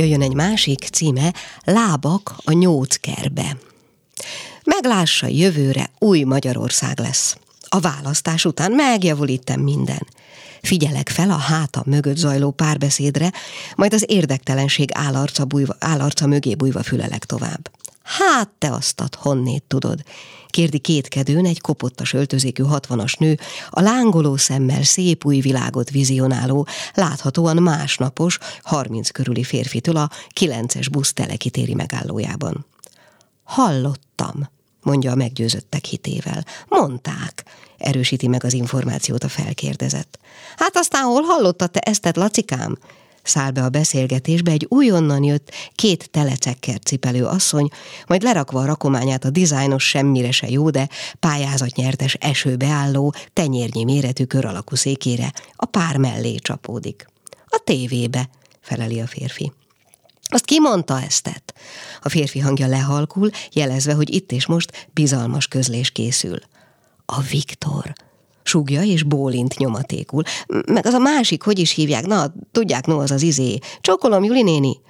Jöjjön 0.00 0.22
egy 0.22 0.34
másik 0.34 0.78
címe, 0.78 1.34
Lábak 1.64 2.34
a 2.44 2.52
nyóckerbe. 2.52 3.56
Meglássa, 4.64 5.26
jövőre 5.26 5.90
új 5.98 6.22
Magyarország 6.22 7.00
lesz. 7.00 7.36
A 7.68 7.80
választás 7.80 8.44
után 8.44 8.72
megjavul 8.72 9.28
minden. 9.58 10.06
Figyelek 10.62 11.08
fel 11.08 11.30
a 11.30 11.36
háta 11.36 11.82
mögött 11.86 12.16
zajló 12.16 12.50
párbeszédre, 12.50 13.32
majd 13.76 13.94
az 13.94 14.04
érdektelenség 14.08 14.90
állarca, 14.92 15.44
bújva, 15.44 15.76
állarca 15.78 16.26
mögé 16.26 16.54
bújva 16.54 16.82
fülelek 16.82 17.24
tovább. 17.24 17.70
Hát 18.02 18.48
te 18.58 18.72
aztat, 18.72 19.14
honnét 19.14 19.64
tudod? 19.66 20.02
Kérdi 20.50 20.78
kétkedőn 20.78 21.46
egy 21.46 21.60
kopottas 21.60 22.12
öltözékű 22.12 22.62
hatvanas 22.62 23.14
nő, 23.14 23.38
a 23.70 23.80
lángoló 23.80 24.36
szemmel 24.36 24.82
szép 24.82 25.24
új 25.24 25.40
világot 25.40 25.90
vizionáló, 25.90 26.66
láthatóan 26.94 27.62
másnapos, 27.62 28.38
harminc 28.62 29.10
körüli 29.10 29.44
férfitől 29.44 29.96
a 29.96 30.10
kilences 30.28 30.88
busz 30.88 31.12
telekitéri 31.12 31.74
megállójában. 31.74 32.66
Hallottam, 33.44 34.48
mondja 34.82 35.12
a 35.12 35.14
meggyőzöttek 35.14 35.84
hitével. 35.84 36.44
Mondták, 36.68 37.44
erősíti 37.78 38.28
meg 38.28 38.44
az 38.44 38.52
információt 38.52 39.24
a 39.24 39.28
felkérdezett. 39.28 40.18
Hát 40.56 40.76
aztán 40.76 41.04
hol 41.04 41.22
hallottad 41.22 41.70
te 41.70 41.80
ezt, 41.80 42.16
Lacikám? 42.16 42.78
Száll 43.22 43.50
be 43.50 43.62
a 43.62 43.68
beszélgetésbe 43.68 44.50
egy 44.50 44.66
újonnan 44.68 45.22
jött, 45.22 45.52
két 45.74 46.10
telecekker 46.10 46.78
cipelő 46.78 47.24
asszony, 47.24 47.68
majd 48.06 48.22
lerakva 48.22 48.60
a 48.60 48.66
rakományát 48.66 49.24
a 49.24 49.30
dizájnos 49.30 49.88
semmire 49.88 50.30
se 50.30 50.48
jó, 50.48 50.70
de 50.70 50.88
pályázatnyertes 51.20 52.14
esőbeálló, 52.14 53.14
tenyérnyi 53.32 53.84
méretű 53.84 54.24
kör 54.24 54.44
alakú 54.44 54.74
székére 54.74 55.32
a 55.56 55.66
pár 55.66 55.96
mellé 55.96 56.34
csapódik. 56.34 57.06
A 57.46 57.60
tévébe, 57.64 58.28
feleli 58.60 59.00
a 59.00 59.06
férfi. 59.06 59.52
Azt 60.32 60.44
ki 60.44 60.60
mondta 60.60 61.02
eztet? 61.02 61.54
A 62.02 62.08
férfi 62.08 62.38
hangja 62.38 62.66
lehalkul, 62.66 63.30
jelezve, 63.52 63.94
hogy 63.94 64.14
itt 64.14 64.32
és 64.32 64.46
most 64.46 64.88
bizalmas 64.92 65.46
közlés 65.46 65.90
készül. 65.90 66.38
A 67.06 67.20
Viktor, 67.20 67.92
Súgja 68.42 68.82
és 68.82 69.02
bólint 69.02 69.56
nyomatékul. 69.56 70.22
Meg 70.66 70.86
az 70.86 70.94
a 70.94 70.98
másik, 70.98 71.42
hogy 71.42 71.58
is 71.58 71.72
hívják? 71.72 72.06
Na, 72.06 72.34
tudják, 72.52 72.86
no, 72.86 72.98
az 72.98 73.10
az 73.10 73.22
izé. 73.22 73.58
Csókolom, 73.80 74.24
Juli 74.24 74.42
néni. 74.42 74.80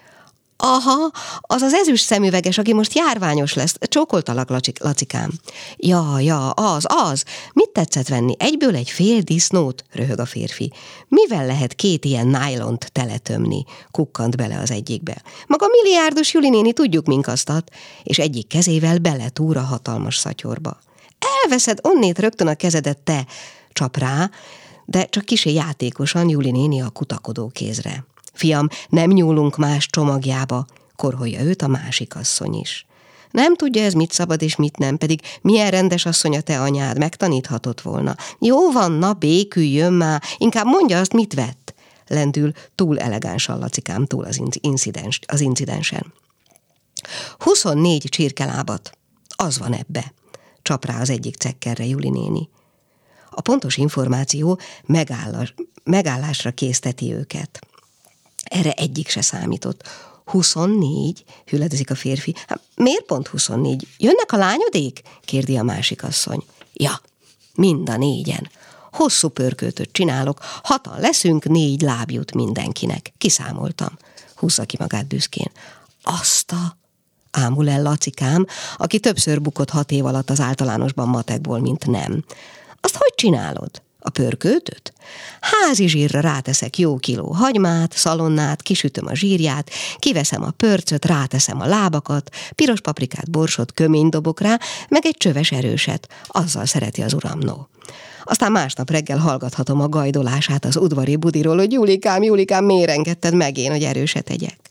Aha, 0.62 1.10
az 1.40 1.62
az 1.62 1.74
ezüst 1.74 2.04
szemüveges, 2.04 2.58
aki 2.58 2.72
most 2.72 2.94
járványos 2.94 3.54
lesz. 3.54 3.74
Csókoltalak, 3.80 4.50
Lacikám. 4.78 5.30
Ja, 5.76 6.18
ja, 6.18 6.50
az, 6.50 6.84
az. 6.88 7.24
Mit 7.52 7.70
tetszett 7.70 8.08
venni? 8.08 8.34
Egyből 8.38 8.74
egy 8.74 8.90
fél 8.90 9.20
disznót? 9.20 9.84
Röhög 9.92 10.18
a 10.18 10.24
férfi. 10.24 10.72
Mivel 11.08 11.46
lehet 11.46 11.74
két 11.74 12.04
ilyen 12.04 12.26
nájlont 12.26 12.92
teletömni? 12.92 13.64
Kukkant 13.90 14.36
bele 14.36 14.58
az 14.58 14.70
egyikbe. 14.70 15.22
Maga 15.46 15.66
milliárdos 15.66 16.32
Juli 16.32 16.48
néni 16.48 16.72
tudjuk 16.72 17.06
minkasztat. 17.06 17.70
És 18.02 18.18
egyik 18.18 18.46
kezével 18.46 18.98
beletúr 18.98 19.56
a 19.56 19.62
hatalmas 19.62 20.16
szatyorba. 20.16 20.78
Elveszed 21.42 21.78
onnét 21.82 22.18
rögtön 22.18 22.46
a 22.46 22.54
kezedet 22.54 22.98
te, 22.98 23.26
csap 23.72 23.96
rá, 23.96 24.30
de 24.84 25.04
csak 25.04 25.24
kisé 25.24 25.52
játékosan 25.52 26.28
Juli 26.28 26.50
néni 26.50 26.80
a 26.80 26.90
kutakodó 26.90 27.48
kézre. 27.48 28.04
Fiam, 28.32 28.68
nem 28.88 29.10
nyúlunk 29.10 29.56
más 29.56 29.86
csomagjába, 29.86 30.66
korholja 30.96 31.40
őt 31.42 31.62
a 31.62 31.66
másik 31.66 32.16
asszony 32.16 32.54
is. 32.54 32.86
Nem 33.30 33.56
tudja 33.56 33.82
ez 33.82 33.92
mit 33.92 34.12
szabad 34.12 34.42
és 34.42 34.56
mit 34.56 34.76
nem, 34.76 34.96
pedig 34.96 35.20
milyen 35.40 35.70
rendes 35.70 36.06
asszony 36.06 36.36
a 36.36 36.40
te 36.40 36.60
anyád, 36.60 36.98
megtaníthatott 36.98 37.80
volna. 37.80 38.14
Jó 38.38 38.70
van, 38.70 38.92
na 38.92 39.12
béküljön 39.12 39.92
már, 39.92 40.22
inkább 40.38 40.66
mondja 40.66 40.98
azt, 40.98 41.12
mit 41.12 41.34
vett. 41.34 41.74
Lendül 42.06 42.52
túl 42.74 42.98
elegánsan 42.98 43.58
lacikám 43.58 44.06
túl 44.06 44.24
az, 44.24 44.40
incidens, 44.60 45.18
az 45.26 45.40
incidensen. 45.40 46.12
24 47.38 48.04
csirkelábat, 48.08 48.90
az 49.36 49.58
van 49.58 49.72
ebbe 49.72 50.12
csap 50.70 50.84
rá 50.84 51.00
az 51.00 51.10
egyik 51.10 51.36
cekkerre 51.36 51.86
Juli 51.86 52.08
néni. 52.08 52.48
A 53.30 53.40
pontos 53.40 53.76
információ 53.76 54.60
megállás, 54.86 55.54
megállásra 55.84 56.50
készteti 56.50 57.12
őket. 57.12 57.58
Erre 58.44 58.72
egyik 58.72 59.08
se 59.08 59.20
számított. 59.20 59.88
24? 60.24 61.24
hüledezik 61.46 61.90
a 61.90 61.94
férfi. 61.94 62.34
Hát, 62.46 62.60
miért 62.74 63.04
pont 63.04 63.26
24? 63.26 63.86
Jönnek 63.98 64.32
a 64.32 64.36
lányodék? 64.36 65.02
kérdi 65.24 65.56
a 65.56 65.62
másik 65.62 66.02
asszony. 66.02 66.42
Ja, 66.72 67.00
mind 67.54 67.88
a 67.88 67.96
négyen. 67.96 68.50
Hosszú 68.92 69.28
pörköltöt 69.28 69.92
csinálok, 69.92 70.38
hatan 70.62 71.00
leszünk, 71.00 71.44
négy 71.44 71.80
láb 71.80 72.10
jut 72.10 72.34
mindenkinek. 72.34 73.12
Kiszámoltam. 73.18 73.98
Húzza 74.34 74.64
ki 74.64 74.76
magát 74.78 75.06
büszkén. 75.06 75.50
Azt 76.02 76.52
a 76.52 76.78
ámul 77.30 77.68
el 77.68 77.82
Lacikám, 77.82 78.46
aki 78.76 78.98
többször 78.98 79.40
bukott 79.40 79.70
hat 79.70 79.90
év 79.90 80.06
alatt 80.06 80.30
az 80.30 80.40
általánosban 80.40 81.08
matekból, 81.08 81.60
mint 81.60 81.86
nem. 81.86 82.24
Azt 82.80 82.96
hogy 82.96 83.14
csinálod? 83.14 83.70
A 84.02 84.10
pörköltöt? 84.10 84.92
Házi 85.40 85.88
zsírra 85.88 86.20
ráteszek 86.20 86.78
jó 86.78 86.96
kiló 86.96 87.32
hagymát, 87.32 87.92
szalonnát, 87.92 88.62
kisütöm 88.62 89.06
a 89.06 89.14
zsírját, 89.14 89.70
kiveszem 89.98 90.42
a 90.42 90.50
pörcöt, 90.50 91.04
ráteszem 91.04 91.60
a 91.60 91.66
lábakat, 91.66 92.30
piros 92.54 92.80
paprikát, 92.80 93.30
borsot, 93.30 93.72
kömény 93.72 94.08
dobok 94.08 94.40
rá, 94.40 94.58
meg 94.88 95.06
egy 95.06 95.16
csöves 95.18 95.50
erőset. 95.50 96.08
Azzal 96.26 96.66
szereti 96.66 97.02
az 97.02 97.12
uram, 97.12 97.38
no. 97.38 97.56
Aztán 98.24 98.52
másnap 98.52 98.90
reggel 98.90 99.18
hallgathatom 99.18 99.80
a 99.80 99.88
gajdolását 99.88 100.64
az 100.64 100.76
udvari 100.76 101.16
budiról, 101.16 101.56
hogy 101.56 101.72
Julikám, 101.72 102.22
Julikám, 102.22 102.64
miért 102.64 102.90
engedted 102.90 103.34
meg 103.34 103.58
én, 103.58 103.70
hogy 103.70 103.82
erőset 103.82 104.24
tegyek? 104.24 104.69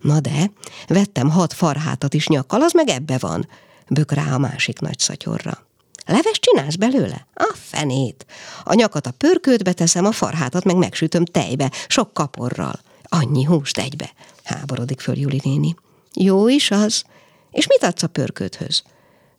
Na 0.00 0.20
de, 0.20 0.50
vettem 0.86 1.30
hat 1.30 1.52
farhátat 1.52 2.14
is 2.14 2.26
nyakkal, 2.26 2.62
az 2.62 2.72
meg 2.72 2.88
ebbe 2.88 3.18
van. 3.18 3.48
Bök 3.88 4.12
rá 4.12 4.34
a 4.34 4.38
másik 4.38 4.80
nagy 4.80 4.98
szatyorra. 4.98 5.66
Leves 6.06 6.40
csinálsz 6.40 6.74
belőle? 6.74 7.26
A 7.34 7.54
fenét. 7.54 8.26
A 8.64 8.74
nyakat 8.74 9.06
a 9.06 9.10
pörkődbe 9.10 9.72
teszem, 9.72 10.04
a 10.04 10.12
farhátat 10.12 10.64
meg 10.64 10.76
megsütöm 10.76 11.24
tejbe, 11.24 11.72
sok 11.88 12.12
kaporral. 12.12 12.80
Annyi 13.02 13.44
húst 13.44 13.78
egybe. 13.78 14.12
Háborodik 14.44 15.00
föl 15.00 15.18
Juli 15.18 15.40
néni. 15.44 15.74
Jó 16.14 16.48
is 16.48 16.70
az. 16.70 17.04
És 17.50 17.66
mit 17.66 17.82
adsz 17.82 18.02
a 18.02 18.06
pörkődhöz? 18.06 18.82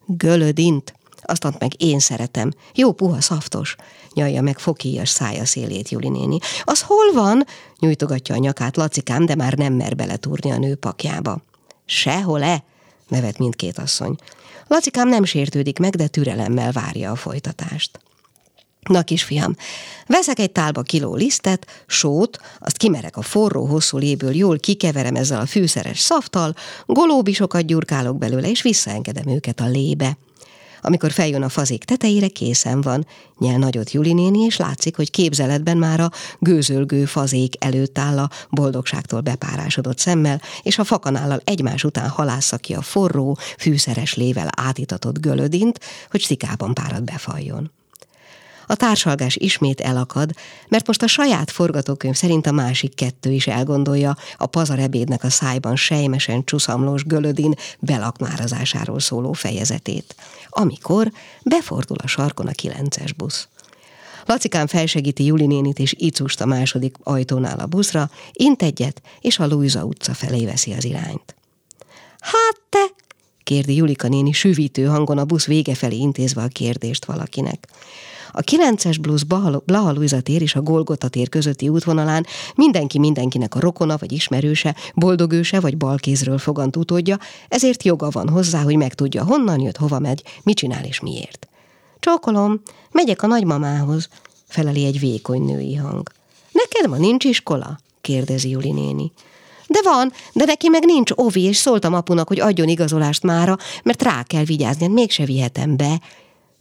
Gölödint. 0.06 0.94
Azt 1.22 1.60
meg 1.60 1.72
én 1.78 2.00
szeretem. 2.00 2.52
Jó 2.74 2.92
puha 2.92 3.22
szaftos. 3.22 3.76
Nyalja 4.14 4.42
meg 4.42 4.60
fokíjas 4.60 5.10
szája 5.10 5.46
szélét 5.46 5.90
Juli 5.90 6.10
néni. 6.10 6.38
Az 6.64 6.82
hol 6.82 7.14
van? 7.14 7.46
Nyújtogatja 7.80 8.36
a 8.36 8.38
nyakát 8.38 8.78
Lacikám, 8.78 9.26
de 9.26 9.36
már 9.36 9.54
nem 9.54 9.74
mer 9.74 9.96
beletúrni 9.96 10.52
a 10.52 10.58
nő 10.58 10.76
pakjába. 10.76 11.42
Sehol-e? 11.86 12.64
nevet 13.08 13.38
mindkét 13.38 13.78
asszony. 13.78 14.16
Lacikám 14.68 15.10
nem 15.10 15.24
sértődik 15.24 15.80
meg, 15.80 15.96
de 15.96 16.08
türelemmel 16.08 16.72
várja 16.72 17.12
a 17.12 17.16
folytatást. 17.16 18.00
Na 18.90 19.04
kisfiam, 19.04 19.56
veszek 20.06 20.40
egy 20.40 20.52
tálba 20.52 20.82
kiló 20.82 21.16
lisztet, 21.16 21.84
sót, 21.88 22.38
azt 22.60 22.78
kimerek 22.78 23.18
a 23.18 23.22
forró, 23.22 23.66
hosszú 23.66 23.98
léből, 23.98 24.36
jól 24.36 24.60
kikeverem 24.60 25.16
ezzel 25.16 25.40
a 25.40 25.46
fűszeres 25.46 26.00
szaftal, 26.00 26.54
golóbisokat 26.86 27.66
gyurkálok 27.66 28.18
belőle, 28.18 28.50
és 28.50 28.62
visszaengedem 28.62 29.28
őket 29.28 29.60
a 29.60 29.68
lébe. 29.68 30.18
Amikor 30.82 31.12
feljön 31.12 31.44
a 31.44 31.50
fazék 31.50 31.84
tetejére, 31.84 32.28
készen 32.28 32.82
van. 32.82 33.06
Nyel 33.38 33.58
nagyot 33.58 33.92
Juli 33.92 34.14
néni, 34.14 34.40
és 34.40 34.58
látszik, 34.58 34.96
hogy 34.96 35.12
képzeletben 35.12 35.78
már 35.78 36.00
a 36.00 36.12
gőzölgő 36.40 37.06
fazék 37.06 37.54
előtt 37.60 37.98
áll 37.98 38.18
a 38.18 38.30
boldogságtól 38.50 39.22
bepárásodott 39.22 39.98
szemmel, 39.98 40.42
és 40.62 40.78
a 40.78 40.84
fakanállal 40.84 41.42
egymás 41.44 41.84
után 41.84 42.10
halásza 42.10 42.58
ki 42.58 42.74
a 42.74 42.82
forró, 42.82 43.38
fűszeres 43.58 44.16
lével 44.16 44.50
átitatott 44.56 45.20
gölödint, 45.20 45.80
hogy 46.10 46.22
szikában 46.22 46.74
párad 46.74 47.04
befaljon. 47.04 47.72
A 48.72 48.76
társalgás 48.76 49.36
ismét 49.36 49.82
elakad, 49.82 50.32
mert 50.68 50.88
most 50.88 51.04
a 51.04 51.08
saját 51.08 51.52
forgatókönyv 51.52 52.16
szerint 52.16 52.48
a 52.48 52.52
másik 52.52 52.96
kettő 52.96 53.32
is 53.32 53.48
elgondolja 53.48 54.18
a 54.38 54.46
pazarebédnek 54.46 55.24
a 55.24 55.30
szájban 55.30 55.76
sejmesen 55.76 56.44
csuszamlós 56.44 57.04
gölödin 57.04 57.56
belakmározásáról 57.80 59.00
szóló 59.00 59.32
fejezetét, 59.32 60.16
amikor 60.50 61.12
befordul 61.44 61.98
a 62.04 62.08
sarkon 62.08 62.48
a 62.48 62.52
kilences 62.52 63.14
busz. 63.14 63.48
Lacikán 64.26 64.68
felsegíti 64.68 65.26
Juli 65.26 65.46
nénit 65.46 65.80
és 65.80 65.94
Icust 65.98 66.42
a 66.42 66.46
második 66.46 66.96
ajtónál 67.04 67.60
a 67.60 67.66
buszra, 67.66 68.10
int 68.32 68.62
egyet, 68.62 69.02
és 69.22 69.40
a 69.40 69.48
Luisa 69.48 69.84
utca 69.84 70.14
felé 70.14 70.46
veszi 70.46 70.74
az 70.74 70.86
irányt. 70.86 71.36
Hát 72.20 72.62
te, 72.70 72.86
kérdi 73.44 73.76
Julika 73.76 74.08
néni 74.08 74.32
süvítő 74.32 74.86
hangon 74.86 75.18
a 75.18 75.26
busz 75.26 75.46
vége 75.46 75.76
felé 75.76 75.96
intézve 75.96 76.42
a 76.42 76.48
kérdést 76.48 77.06
valakinek. 77.06 77.68
A 78.32 78.42
9-es 78.42 78.98
blues 79.02 79.24
Blaha 79.66 79.92
Luisa 79.92 80.22
tér 80.22 80.42
és 80.42 80.56
a 80.56 80.62
Golgota 80.62 81.08
tér 81.08 81.30
közötti 81.30 81.70
útvonalán 81.70 82.26
mindenki 82.56 83.00
mindenkinek 83.00 83.56
a 83.56 83.60
rokona 83.60 83.98
vagy 83.98 84.12
ismerőse, 84.12 84.76
boldogőse 84.96 85.60
vagy 85.60 85.78
balkézről 85.78 86.38
fogant 86.38 86.76
utódja, 86.76 87.18
ezért 87.48 87.84
joga 87.84 88.10
van 88.10 88.30
hozzá, 88.30 88.62
hogy 88.62 88.76
megtudja, 88.76 89.24
honnan 89.24 89.60
jött, 89.60 89.78
hova 89.78 90.00
megy, 90.00 90.24
mit 90.44 90.58
csinál 90.58 90.84
és 90.84 91.00
miért. 91.00 91.48
Csókolom, 92.00 92.62
megyek 92.92 93.24
a 93.24 93.28
nagymamához, 93.28 94.10
feleli 94.48 94.86
egy 94.86 95.00
vékony 95.00 95.42
női 95.42 95.76
hang. 95.76 96.10
Neked 96.52 96.90
ma 96.90 96.98
nincs 96.98 97.24
iskola? 97.24 97.80
kérdezi 98.02 98.50
Juli 98.50 98.72
néni. 98.72 99.12
De 99.68 99.80
van, 99.84 100.12
de 100.34 100.46
neki 100.46 100.70
meg 100.70 100.86
nincs 100.86 101.12
ovi, 101.16 101.42
és 101.42 101.58
szóltam 101.58 101.94
apunak, 101.94 102.28
hogy 102.28 102.40
adjon 102.40 102.68
igazolást 102.68 103.24
mára, 103.24 103.58
mert 103.84 104.02
rá 104.02 104.24
kell 104.24 104.44
vigyázni, 104.44 104.86
hát 104.86 104.94
mégse 104.94 105.26
vihetem 105.26 105.78
be, 105.78 106.02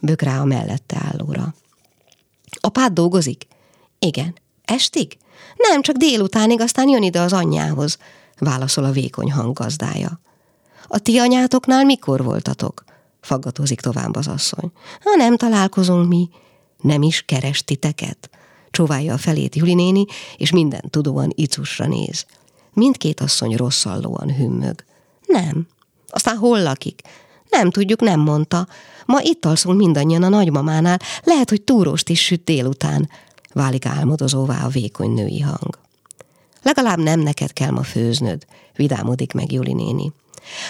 bök 0.01 0.23
rá 0.23 0.41
a 0.41 0.45
mellette 0.45 0.97
állóra. 1.01 1.55
Apád 2.61 2.93
dolgozik? 2.93 3.47
Igen. 3.99 4.35
Estig? 4.65 5.17
Nem, 5.57 5.83
csak 5.83 5.97
délutánig, 5.97 6.61
aztán 6.61 6.89
jön 6.89 7.03
ide 7.03 7.21
az 7.21 7.33
anyjához, 7.33 7.99
válaszol 8.39 8.85
a 8.85 8.91
vékony 8.91 9.33
hang 9.33 9.57
gazdája. 9.57 10.21
A 10.87 10.99
ti 10.99 11.19
anyátoknál 11.19 11.85
mikor 11.85 12.25
voltatok? 12.25 12.85
Faggatozik 13.21 13.81
tovább 13.81 14.17
az 14.17 14.27
asszony. 14.27 14.73
Ha 15.03 15.15
nem 15.17 15.37
találkozunk 15.37 16.09
mi, 16.09 16.29
nem 16.83 17.03
is 17.03 17.23
keres 17.23 17.65
titeket? 17.65 18.31
Csóválja 18.71 19.15
a 19.15 19.19
felét 19.19 19.55
Juli 19.55 19.75
néni, 19.75 20.05
és 20.37 20.51
minden 20.51 20.85
tudóan 20.91 21.33
icusra 21.35 21.87
néz. 21.87 22.27
Mindkét 22.73 23.21
asszony 23.21 23.57
rosszallóan 23.57 24.35
hümmög. 24.37 24.85
Nem. 25.27 25.67
Aztán 26.09 26.37
hol 26.37 26.63
lakik? 26.63 27.03
Nem 27.51 27.71
tudjuk, 27.71 28.01
nem 28.01 28.21
mondta. 28.21 28.67
Ma 29.07 29.21
itt 29.23 29.45
alszunk 29.45 29.79
mindannyian 29.79 30.23
a 30.23 30.29
nagymamánál, 30.29 30.99
lehet, 31.23 31.49
hogy 31.49 31.63
túróst 31.63 32.09
is 32.09 32.25
süt 32.25 32.45
délután, 32.45 33.09
válik 33.53 33.87
álmodozóvá 33.87 34.65
a 34.65 34.69
vékony 34.69 35.11
női 35.11 35.41
hang. 35.41 35.79
Legalább 36.63 36.99
nem 36.99 37.21
neked 37.21 37.53
kell 37.53 37.71
ma 37.71 37.83
főznöd, 37.83 38.45
vidámodik 38.77 39.33
meg 39.33 39.53
Juli 39.53 39.73
néni. 39.73 40.13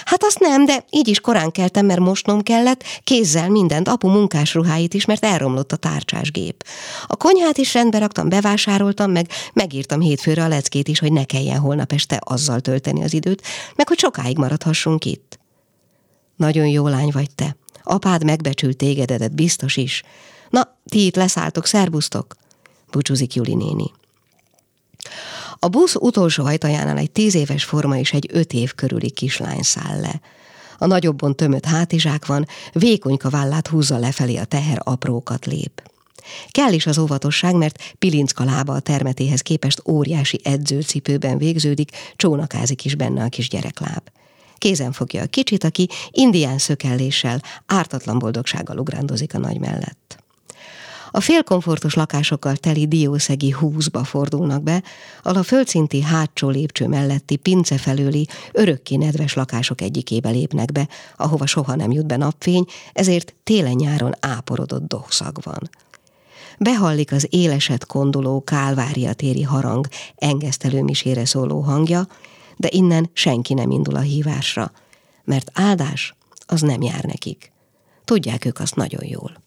Hát 0.05 0.25
azt 0.25 0.39
nem, 0.39 0.65
de 0.65 0.85
így 0.91 1.09
is 1.09 1.21
korán 1.21 1.51
keltem, 1.51 1.87
mert 1.87 2.01
mosnom 2.01 2.43
kellett, 2.43 2.85
kézzel 3.05 3.49
mindent, 3.49 3.89
apu 3.89 4.09
munkás 4.09 4.55
ruháit 4.55 4.95
is, 4.95 5.05
mert 5.05 5.25
elromlott 5.25 5.73
a 5.73 5.77
tárcsás 5.77 6.31
gép. 6.31 6.65
A 7.07 7.17
konyhát 7.17 7.59
is 7.59 7.75
rendbe 7.75 7.99
raktam, 7.99 8.29
bevásároltam, 8.29 9.11
meg 9.11 9.29
megírtam 9.53 10.01
hétfőre 10.01 10.45
a 10.45 10.49
leckét 10.49 10.89
is, 10.89 10.99
hogy 10.99 11.13
ne 11.13 11.25
kelljen 11.25 11.59
holnap 11.59 11.93
este 11.93 12.21
azzal 12.25 12.61
tölteni 12.61 13.03
az 13.03 13.13
időt, 13.13 13.43
meg 13.75 13.89
hogy 13.89 13.99
sokáig 13.99 14.39
maradhassunk 14.39 15.05
itt. 15.05 15.39
Nagyon 16.39 16.67
jó 16.67 16.89
lány 16.89 17.11
vagy 17.13 17.31
te. 17.35 17.57
Apád 17.83 18.25
megbecsült 18.25 18.77
tégededet, 18.77 19.35
biztos 19.35 19.77
is. 19.77 20.03
Na, 20.51 20.77
ti 20.85 21.07
itt 21.07 21.17
leszálltok, 21.17 21.67
szerbusztok, 21.67 22.37
búcsúzik 22.91 23.35
Juli 23.35 23.55
néni. 23.55 23.91
A 25.59 25.69
busz 25.69 25.95
utolsó 25.95 26.45
ajtajánál 26.45 26.97
egy 26.97 27.11
tíz 27.11 27.35
éves 27.35 27.65
forma 27.65 27.97
és 27.97 28.13
egy 28.13 28.29
öt 28.33 28.53
év 28.53 28.75
körüli 28.75 29.11
kislány 29.11 29.63
száll 29.63 30.01
le. 30.01 30.21
A 30.79 30.87
nagyobbon 30.87 31.37
tömött 31.37 31.65
hátizsák 31.65 32.27
van, 32.27 32.47
vékonyka 32.73 33.31
vállát 33.31 33.69
húzza 33.69 33.99
lefelé 33.99 34.37
a 34.37 34.45
teher 34.45 34.81
aprókat 34.85 35.47
lép. 35.47 35.83
Kell 36.51 36.73
is 36.73 36.87
az 36.87 36.99
óvatosság, 36.99 37.55
mert 37.55 37.95
Pilincka 37.99 38.45
lába 38.45 38.73
a 38.73 38.81
termetéhez 38.81 39.41
képest 39.41 39.83
óriási 39.89 40.41
edzőcipőben 40.45 41.39
végződik, 41.39 41.91
csónakázik 42.17 42.85
is 42.85 42.95
benne 42.95 43.25
a 43.25 43.29
kis 43.29 43.49
gyerekláb. 43.49 44.03
Kézen 44.59 44.93
fogja 44.93 45.23
a 45.23 45.27
kicsit, 45.27 45.65
aki 45.65 45.89
indián 46.11 46.59
szökelléssel, 46.59 47.43
ártatlan 47.67 48.19
boldogsággal 48.19 48.79
ugrándozik 48.79 49.35
a 49.35 49.39
nagy 49.39 49.59
mellett. 49.59 50.23
A 51.11 51.21
félkomfortos 51.21 51.95
lakásokkal 51.95 52.57
teli 52.57 52.87
diószegi 52.87 53.51
húzba 53.51 54.05
fordulnak 54.05 54.63
be, 54.63 54.83
ahol 55.23 55.39
a 55.39 55.43
földszinti 55.43 56.03
hátsó 56.03 56.49
lépcső 56.49 56.87
melletti 56.87 57.37
pince 57.37 57.79
felőli 57.79 58.29
örökké 58.53 58.97
nedves 58.97 59.35
lakások 59.35 59.81
egyikébe 59.81 60.31
lépnek 60.31 60.73
be, 60.73 60.89
ahova 61.17 61.47
soha 61.47 61.75
nem 61.75 61.91
jut 61.91 62.07
be 62.07 62.17
napfény, 62.17 62.65
ezért 62.93 63.35
télen-nyáron 63.45 64.13
áporodott 64.21 64.89
dohszag 64.89 65.39
van. 65.43 65.71
Behallik 66.59 67.13
az 67.13 67.27
éleset 67.31 67.87
konduló 67.87 68.45
kálvária 68.45 69.13
téri 69.13 69.43
harang 69.43 69.87
engesztelő 70.17 70.83
misére 70.83 71.25
szóló 71.25 71.61
hangja, 71.61 72.07
de 72.59 72.69
innen 72.71 73.11
senki 73.13 73.55
nem 73.55 73.71
indul 73.71 73.97
a 73.97 74.01
hívásra, 74.01 74.73
mert 75.25 75.51
áldás 75.55 76.15
az 76.47 76.61
nem 76.61 76.83
jár 76.83 77.05
nekik. 77.05 77.53
Tudják 78.05 78.45
ők 78.45 78.59
azt 78.59 78.75
nagyon 78.77 79.05
jól. 79.05 79.43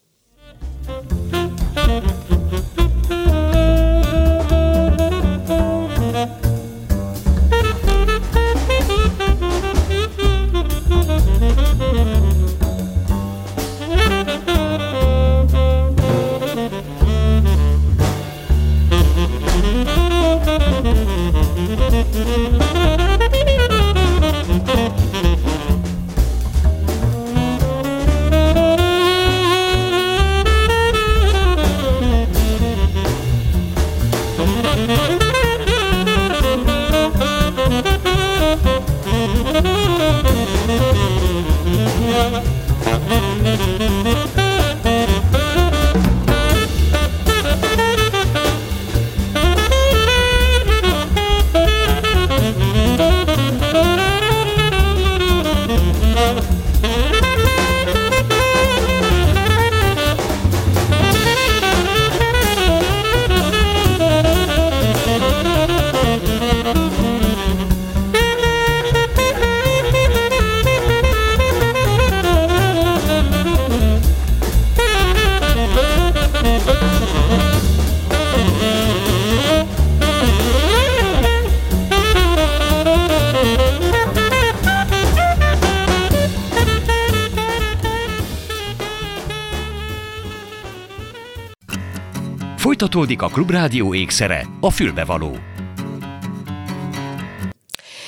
Folytatódik 93.01 93.31
a 93.31 93.35
Klubrádió 93.35 93.93
ékszere, 93.93 94.47
a 94.59 94.69
fülbevaló. 94.69 95.37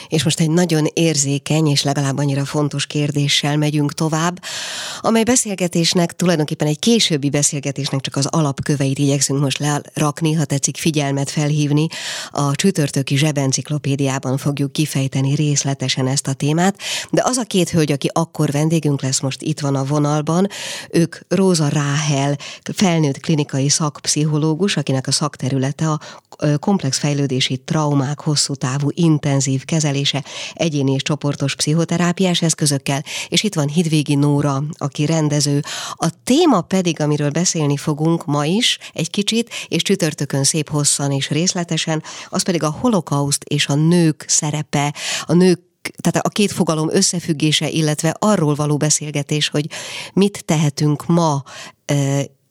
És 0.07 0.23
most 0.23 0.39
egy 0.39 0.49
nagyon 0.49 0.85
érzékeny 0.93 1.67
és 1.67 1.83
legalább 1.83 2.17
annyira 2.17 2.45
fontos 2.45 2.87
kérdéssel 2.87 3.57
megyünk 3.57 3.93
tovább, 3.93 4.43
amely 5.05 5.23
beszélgetésnek, 5.23 6.15
tulajdonképpen 6.15 6.67
egy 6.67 6.79
későbbi 6.79 7.29
beszélgetésnek 7.29 8.01
csak 8.01 8.15
az 8.15 8.25
alapköveit 8.25 8.99
igyekszünk 8.99 9.39
most 9.39 9.59
lerakni, 9.59 10.33
ha 10.33 10.45
tetszik 10.45 10.77
figyelmet 10.77 11.29
felhívni. 11.29 11.87
A 12.31 12.55
csütörtöki 12.55 13.17
zsebenciklopédiában 13.17 14.37
fogjuk 14.37 14.71
kifejteni 14.71 15.35
részletesen 15.35 16.07
ezt 16.07 16.27
a 16.27 16.33
témát, 16.33 16.77
de 17.09 17.21
az 17.25 17.37
a 17.37 17.43
két 17.43 17.69
hölgy, 17.69 17.91
aki 17.91 18.09
akkor 18.13 18.51
vendégünk 18.51 19.01
lesz, 19.01 19.19
most 19.19 19.41
itt 19.41 19.59
van 19.59 19.75
a 19.75 19.83
vonalban, 19.83 20.47
ők 20.89 21.15
Róza 21.27 21.67
Ráhel, 21.67 22.37
felnőtt 22.73 23.19
klinikai 23.19 23.69
szakpszichológus, 23.69 24.77
akinek 24.77 25.07
a 25.07 25.11
szakterülete 25.11 25.89
a 25.89 25.99
komplex 26.59 26.97
fejlődési 26.97 27.57
traumák 27.57 28.19
hosszú 28.19 28.53
távú 28.53 28.87
intenzív 28.93 29.65
kezelése 29.65 30.23
egyéni 30.53 30.91
és 30.91 31.01
csoportos 31.01 31.55
pszichoterápiás 31.55 32.41
eszközökkel, 32.41 33.03
és 33.27 33.43
itt 33.43 33.53
van 33.53 33.67
Hidvégi 33.67 34.15
Nóra, 34.15 34.63
aki 34.77 34.92
rendező. 34.97 35.61
A 35.93 36.07
téma 36.23 36.61
pedig, 36.61 37.01
amiről 37.01 37.29
beszélni 37.29 37.77
fogunk 37.77 38.25
ma 38.25 38.45
is 38.45 38.77
egy 38.93 39.09
kicsit, 39.09 39.49
és 39.67 39.81
csütörtökön 39.81 40.43
szép 40.43 40.69
hosszan 40.69 41.11
és 41.11 41.29
részletesen, 41.29 42.03
az 42.29 42.43
pedig 42.43 42.63
a 42.63 42.75
holokauszt 42.79 43.43
és 43.43 43.67
a 43.67 43.75
nők 43.75 44.25
szerepe, 44.27 44.93
a 45.25 45.33
nők 45.33 45.59
tehát 46.01 46.25
a 46.25 46.29
két 46.29 46.51
fogalom 46.51 46.89
összefüggése, 46.91 47.69
illetve 47.69 48.15
arról 48.19 48.55
való 48.55 48.77
beszélgetés, 48.77 49.49
hogy 49.49 49.69
mit 50.13 50.45
tehetünk 50.45 51.05
ma 51.05 51.43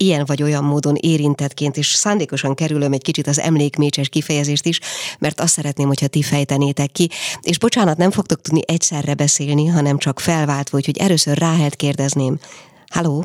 ilyen 0.02 0.24
vagy 0.26 0.42
olyan 0.42 0.64
módon 0.64 0.96
érintettként, 1.00 1.76
és 1.76 1.86
szándékosan 1.86 2.54
kerülöm 2.54 2.92
egy 2.92 3.02
kicsit 3.02 3.26
az 3.26 3.40
emlékmécses 3.40 4.08
kifejezést 4.08 4.66
is, 4.66 4.80
mert 5.18 5.40
azt 5.40 5.52
szeretném, 5.52 5.86
hogyha 5.86 6.06
ti 6.06 6.22
fejtenétek 6.22 6.92
ki. 6.92 7.10
És 7.42 7.58
bocsánat, 7.58 7.96
nem 7.96 8.10
fogtok 8.10 8.40
tudni 8.40 8.60
egyszerre 8.66 9.14
beszélni, 9.14 9.66
hanem 9.66 9.98
csak 9.98 10.20
felváltva, 10.20 10.76
úgyhogy 10.76 10.98
először 10.98 11.38
Ráhelt 11.38 11.76
kérdezném. 11.76 12.38
Halló? 12.86 13.24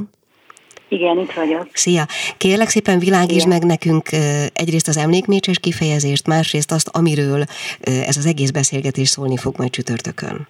Igen, 0.89 1.19
itt 1.19 1.31
vagyok. 1.31 1.69
Szia! 1.73 2.07
Kérlek 2.37 2.69
szépen 2.69 2.99
világítsd 2.99 3.47
meg 3.47 3.63
nekünk 3.63 4.09
egyrészt 4.53 4.87
az 4.87 4.97
emlékmécses 4.97 5.59
kifejezést, 5.59 6.27
másrészt 6.27 6.71
azt, 6.71 6.87
amiről 6.87 7.45
ez 7.81 8.17
az 8.17 8.25
egész 8.25 8.49
beszélgetés 8.49 9.09
szólni 9.09 9.37
fog 9.37 9.57
majd 9.57 9.69
csütörtökön. 9.69 10.47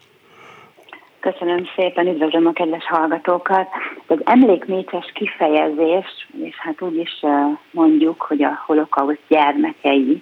Köszönöm 1.33 1.69
szépen, 1.75 2.07
üdvözlöm 2.07 2.45
a 2.45 2.51
kedves 2.51 2.85
hallgatókat. 2.85 3.67
Az 4.07 4.17
emlékmécses 4.25 5.11
kifejezés, 5.13 6.27
és 6.41 6.55
hát 6.57 6.81
úgy 6.81 6.95
is 6.95 7.23
mondjuk, 7.71 8.21
hogy 8.21 8.43
a 8.43 8.63
holokauszt 8.65 9.21
gyermekei, 9.27 10.21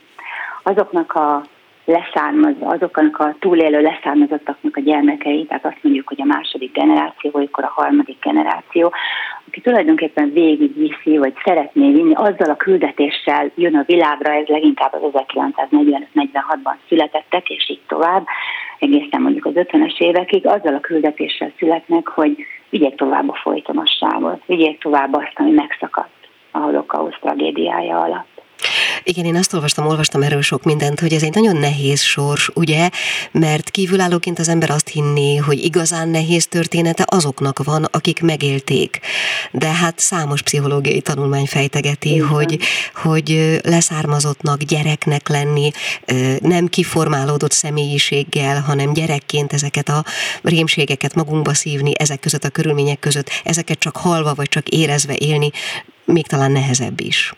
azoknak 0.64 1.14
a 1.14 1.44
leszármaz, 1.86 2.54
azoknak 2.60 3.18
a 3.18 3.36
túlélő 3.40 3.82
leszármazottaknak 3.82 4.78
a 4.78 4.82
gyermekei, 4.82 5.46
tehát 5.46 5.66
azt 5.66 5.80
mondjuk, 5.82 6.08
hogy 6.08 6.22
a 6.22 6.26
második 6.26 6.72
generáció, 6.74 7.32
vagy 7.32 7.50
akkor 7.52 7.64
a 7.64 7.82
harmadik 7.82 8.18
generáció, 8.22 8.94
aki 9.48 9.62
tulajdonképpen 9.62 10.32
végigviszi, 10.34 11.18
vagy 11.18 11.34
szeretné 11.44 11.92
vinni, 11.92 12.14
azzal 12.14 12.50
a 12.50 12.56
küldetéssel 12.56 13.52
jön 13.56 13.76
a 13.76 13.84
világra, 13.86 14.34
ez 14.34 14.48
leginkább 14.48 14.94
az 14.94 15.24
1945-46-ban 15.32 16.76
születettek, 16.88 17.50
és 17.50 17.70
így 17.70 17.82
tovább, 17.88 18.26
egészen 18.80 19.22
mondjuk 19.22 19.46
az 19.46 19.54
50-es 19.56 20.00
évekig, 20.00 20.48
azzal 20.48 20.74
a 20.74 20.80
küldetéssel 20.80 21.52
születnek, 21.58 22.08
hogy 22.08 22.36
vigyék 22.70 22.96
tovább 22.96 23.30
a 23.30 23.40
folytonosságot, 23.42 24.42
vigyék 24.46 24.80
tovább 24.80 25.14
azt, 25.14 25.34
ami 25.36 25.52
megszakadt 25.52 26.30
a 26.52 26.58
holokauszt 26.58 27.20
tragédiája 27.22 28.00
alatt. 28.00 28.35
Igen, 29.08 29.26
én 29.26 29.36
azt 29.36 29.54
olvastam, 29.54 29.88
olvastam 29.88 30.22
erről 30.22 30.42
sok 30.42 30.64
mindent, 30.64 31.00
hogy 31.00 31.14
ez 31.14 31.24
egy 31.24 31.34
nagyon 31.34 31.58
nehéz 31.58 32.02
sors, 32.02 32.50
ugye? 32.54 32.90
Mert 33.32 33.70
kívülállóként 33.70 34.40
az 34.40 34.50
ember 34.50 34.70
azt 34.70 34.88
hinné, 34.88 35.36
hogy 35.36 35.64
igazán 35.64 36.10
nehéz 36.10 36.48
története 36.48 37.06
azoknak 37.08 37.64
van, 37.64 37.84
akik 37.84 38.22
megélték. 38.22 39.00
De 39.52 39.68
hát 39.68 40.00
számos 40.00 40.42
pszichológiai 40.42 41.02
tanulmány 41.02 41.46
fejtegeti, 41.46 42.14
Igen. 42.14 42.28
hogy, 42.28 42.60
hogy 42.96 43.60
leszármazottnak, 43.64 44.62
gyereknek 44.62 45.28
lenni, 45.28 45.72
nem 46.40 46.68
kiformálódott 46.68 47.52
személyiséggel, 47.52 48.62
hanem 48.62 48.94
gyerekként 48.94 49.54
ezeket 49.54 49.90
a 49.90 50.06
rémségeket 50.42 51.16
magunkba 51.16 51.54
szívni, 51.54 51.92
ezek 52.00 52.20
között 52.20 52.44
a 52.44 52.50
körülmények 52.50 53.00
között, 53.00 53.30
ezeket 53.44 53.80
csak 53.80 53.98
halva 53.98 54.34
vagy 54.34 54.50
csak 54.50 54.68
érezve 54.68 55.16
élni, 55.18 55.52
még 56.06 56.28
talán 56.28 56.52
nehezebb 56.52 57.00
is. 57.00 57.34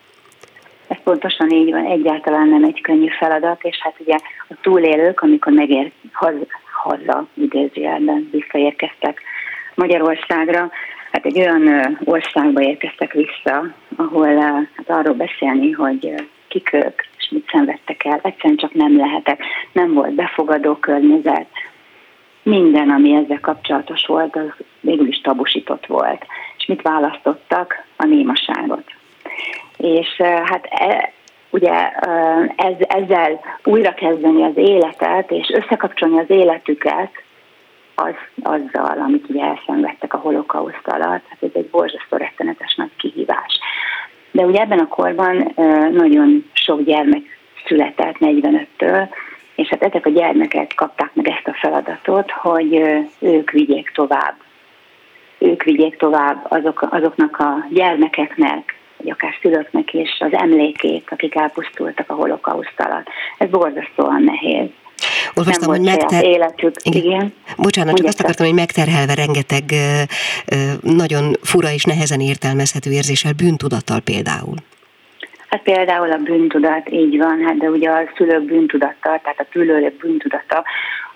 Ez 0.88 0.98
pontosan 1.04 1.50
így 1.50 1.72
van, 1.72 1.86
egyáltalán 1.86 2.48
nem 2.48 2.64
egy 2.64 2.82
könnyű 2.82 3.08
feladat, 3.08 3.64
és 3.64 3.78
hát 3.82 3.96
ugye 4.00 4.16
a 4.50 4.54
túlélők, 4.62 5.22
amikor 5.22 5.54
megér 5.54 5.92
haza, 6.12 6.46
haza 6.72 7.28
idézőjelben 7.34 8.30
visszaérkeztek 8.32 9.22
Magyarországra, 9.76 10.72
hát 11.12 11.26
egy 11.26 11.40
olyan 11.40 11.98
országba 12.04 12.62
érkeztek 12.62 13.14
vissza, 13.14 13.74
ahol 13.96 14.36
hát 14.76 14.90
arról 14.90 15.14
beszélni, 15.14 15.72
hogy 15.72 16.14
kik 16.48 16.74
ők, 16.74 17.02
és 17.18 17.30
mit 17.30 17.50
szenvedtek 17.52 18.06
el, 18.06 18.20
egyszerűen 18.24 18.58
csak 18.58 18.74
nem 18.74 18.98
lehetek, 18.98 19.44
nem 19.72 19.94
volt 19.94 20.14
befogadó 20.14 20.76
környezet, 20.76 21.48
minden, 22.44 22.90
ami 22.90 23.14
ezzel 23.14 23.40
kapcsolatos 23.40 24.06
volt, 24.06 24.36
az 24.36 24.66
végül 24.80 25.08
is 25.08 25.22
tabusított 25.22 25.86
volt. 25.86 26.26
És 26.58 26.66
mit 26.66 26.82
választottak? 26.82 27.86
A 27.96 28.06
némaságot 28.06 28.97
és 29.78 30.22
hát 30.22 30.68
e, 30.70 31.12
ugye 31.50 31.90
ez, 32.56 32.76
ezzel 32.80 33.40
újra 33.64 33.94
kezdeni 33.94 34.44
az 34.44 34.58
életet, 34.58 35.32
és 35.32 35.50
összekapcsolni 35.54 36.20
az 36.20 36.30
életüket, 36.30 37.12
az, 37.96 38.14
azzal, 38.44 39.00
amit 39.00 39.30
ugye 39.30 39.44
elszenvedtek 39.44 40.14
a 40.14 40.18
holokauszt 40.18 40.88
alatt, 40.88 41.24
hát 41.28 41.38
ez 41.42 41.50
egy 41.54 41.70
borzasztó 41.70 42.18
rettenetes 42.18 42.76
nagy 42.76 42.96
kihívás. 42.98 43.60
De 44.32 44.44
ugye 44.44 44.60
ebben 44.60 44.80
a 44.80 44.88
korban 44.88 45.54
nagyon 45.92 46.50
sok 46.54 46.82
gyermek 46.82 47.24
született 47.66 48.16
45-től, 48.20 49.08
és 49.56 49.68
hát 49.68 49.84
ezek 49.84 50.06
a 50.06 50.10
gyermekek 50.10 50.74
kapták 50.76 51.14
meg 51.14 51.28
ezt 51.28 51.48
a 51.48 51.54
feladatot, 51.54 52.32
hogy 52.32 52.74
ők 53.20 53.52
vigyék 53.52 53.92
tovább. 53.92 54.36
Ők 55.38 55.64
vigyék 55.64 55.98
tovább 55.98 56.46
azok, 56.50 56.88
azoknak 56.92 57.40
a 57.40 57.66
gyermekeknek, 57.70 58.76
vagy 58.98 59.10
akár 59.10 59.34
szülőknek 59.42 59.94
is 59.94 60.18
az 60.20 60.34
emlékét, 60.34 61.08
akik 61.10 61.36
elpusztultak 61.36 62.10
a 62.10 62.14
holokauszt 62.14 62.76
alatt. 62.78 63.08
Ez 63.38 63.50
borzasztóan 63.50 64.24
nehéz. 64.24 64.68
Olvastam, 65.36 65.70
hogy 65.70 65.82
megter... 65.82 66.26
életük. 66.26 66.74
Igen. 66.84 67.04
Igen. 67.04 67.34
Bocsánat, 67.58 67.96
csak 67.96 68.08
azt 68.08 68.20
akartam, 68.20 68.46
hogy 68.46 68.56
megterhelve 68.56 69.14
rengeteg 69.14 69.64
nagyon 70.82 71.34
fura 71.42 71.72
és 71.72 71.84
nehezen 71.84 72.20
értelmezhető 72.20 72.92
érzéssel, 72.92 73.34
bűntudattal 73.34 74.00
például. 74.00 74.56
Hát 75.50 75.62
például 75.62 76.12
a 76.12 76.18
bűntudat, 76.18 76.90
így 76.90 77.18
van, 77.18 77.44
hát 77.46 77.58
de 77.58 77.70
ugye 77.70 77.90
a 77.90 78.12
szülők 78.16 78.44
bűntudata, 78.44 78.96
tehát 79.02 79.40
a 79.40 79.46
szülők 79.52 79.98
bűntudata, 79.98 80.64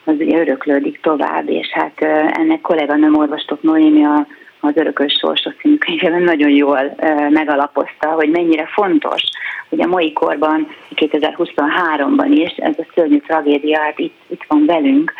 az 0.03 0.15
ugye 0.19 0.39
öröklődik 0.39 0.99
tovább, 1.01 1.49
és 1.49 1.67
hát 1.71 2.01
ennek 2.31 2.61
kolléganőm 2.61 3.15
orvostok 3.15 3.61
Noémi 3.61 4.05
a 4.05 4.27
az 4.61 4.77
Örökös 4.77 5.13
Sorsok 5.13 5.53
című 5.61 5.77
könyvében 5.77 6.21
nagyon 6.21 6.49
jól 6.49 6.95
megalapozta, 7.29 8.07
hogy 8.09 8.29
mennyire 8.29 8.65
fontos, 8.65 9.21
hogy 9.69 9.81
a 9.81 9.87
mai 9.87 10.13
korban, 10.13 10.67
2023-ban 10.95 12.27
is 12.29 12.51
ez 12.55 12.75
a 12.77 12.85
szörnyű 12.95 13.19
tragédia 13.19 13.79
hát 13.79 13.99
itt, 13.99 14.15
itt 14.27 14.43
van 14.47 14.65
velünk, 14.65 15.13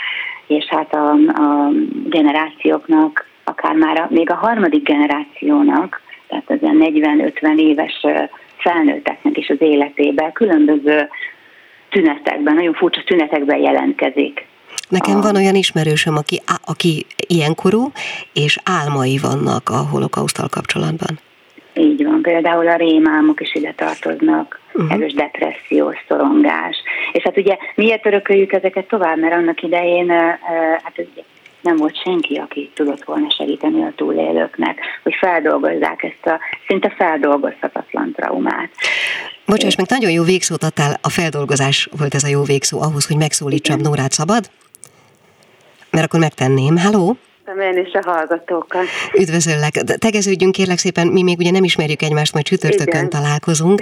és 0.48 0.66
hát 0.66 0.94
a, 0.94 1.10
a 1.28 1.72
generációknak 2.06 3.30
akár 3.44 3.76
már 3.76 4.00
a, 4.00 4.08
még 4.10 4.30
a 4.30 4.36
harmadik 4.36 4.84
generációnak, 4.84 6.02
tehát 6.28 6.50
az 6.50 6.58
40-50 6.62 7.60
éves 7.60 8.06
felnőtteknek 8.58 9.38
is 9.38 9.50
az 9.50 9.62
életében 9.62 10.32
különböző 10.32 11.08
tünetekben, 11.90 12.54
nagyon 12.54 12.74
furcsa 12.74 13.04
tünetekben 13.04 13.58
jelentkezik. 13.58 14.46
Nekem 14.92 15.18
a... 15.18 15.22
van 15.22 15.36
olyan 15.36 15.56
ismerősöm, 15.56 16.16
aki, 16.16 16.42
aki 16.66 17.06
ilyenkorú, 17.28 17.92
és 18.34 18.58
álmai 18.64 19.18
vannak 19.18 19.70
a 19.70 19.88
holokausztal 19.92 20.48
kapcsolatban. 20.48 21.20
Így 21.74 22.04
van, 22.04 22.22
például 22.22 22.68
a 22.68 22.76
rémálmok 22.76 23.42
is 23.42 23.56
ide 23.56 23.74
tartoznak, 23.78 24.60
uh-huh. 24.74 24.94
erős 24.94 25.14
depresszió, 25.14 25.94
szorongás. 26.08 26.78
És 27.12 27.24
hát 27.24 27.38
ugye 27.38 27.58
miért 27.76 28.06
örököljük 28.06 28.52
ezeket 28.52 28.88
tovább, 28.88 29.20
mert 29.20 29.34
annak 29.34 29.62
idején 29.62 30.10
hát 30.84 31.06
nem 31.62 31.78
volt 31.78 32.02
senki, 32.04 32.36
aki 32.36 32.72
tudott 32.74 33.04
volna 33.04 33.30
segíteni 33.38 33.84
a 33.84 33.94
túlélőknek, 33.96 34.80
hogy 35.04 35.14
feldolgozzák 35.20 36.04
ezt 36.04 36.26
a 36.26 36.40
szinte 36.68 36.94
feldolgozhatatlan 36.98 38.12
traumát. 38.16 38.70
Bocsáss, 39.46 39.76
meg 39.76 39.86
nagyon 39.90 40.12
jó 40.12 40.24
végszót 40.24 40.64
adtál, 40.64 41.00
a 41.02 41.10
feldolgozás 41.10 41.90
volt 41.98 42.14
ez 42.14 42.24
a 42.24 42.28
jó 42.28 42.44
végszó 42.44 42.82
ahhoz, 42.82 43.08
hogy 43.08 43.18
megszólítsam 43.18 43.80
Igen. 43.80 43.90
Nórát 43.90 44.12
szabad? 44.12 44.50
Mert 45.92 46.06
akkor 46.06 46.20
megtenném. 46.20 46.78
Halló? 46.78 47.18
Köszöntöm 47.52 47.78
én 47.78 47.86
is 47.86 47.94
a 47.94 48.12
hallgatókat. 48.12 48.86
Üdvözöllek. 49.20 49.74
Tegeződjünk 50.00 50.52
kérlek 50.52 50.78
szépen, 50.78 51.08
mi 51.08 51.24
még 51.24 51.38
ugye 51.38 51.52
nem 51.52 51.64
ismerjük 51.64 52.02
egymást, 52.02 52.34
majd 52.34 52.46
csütörtökön 52.46 52.88
Igen. 52.88 53.10
találkozunk. 53.10 53.82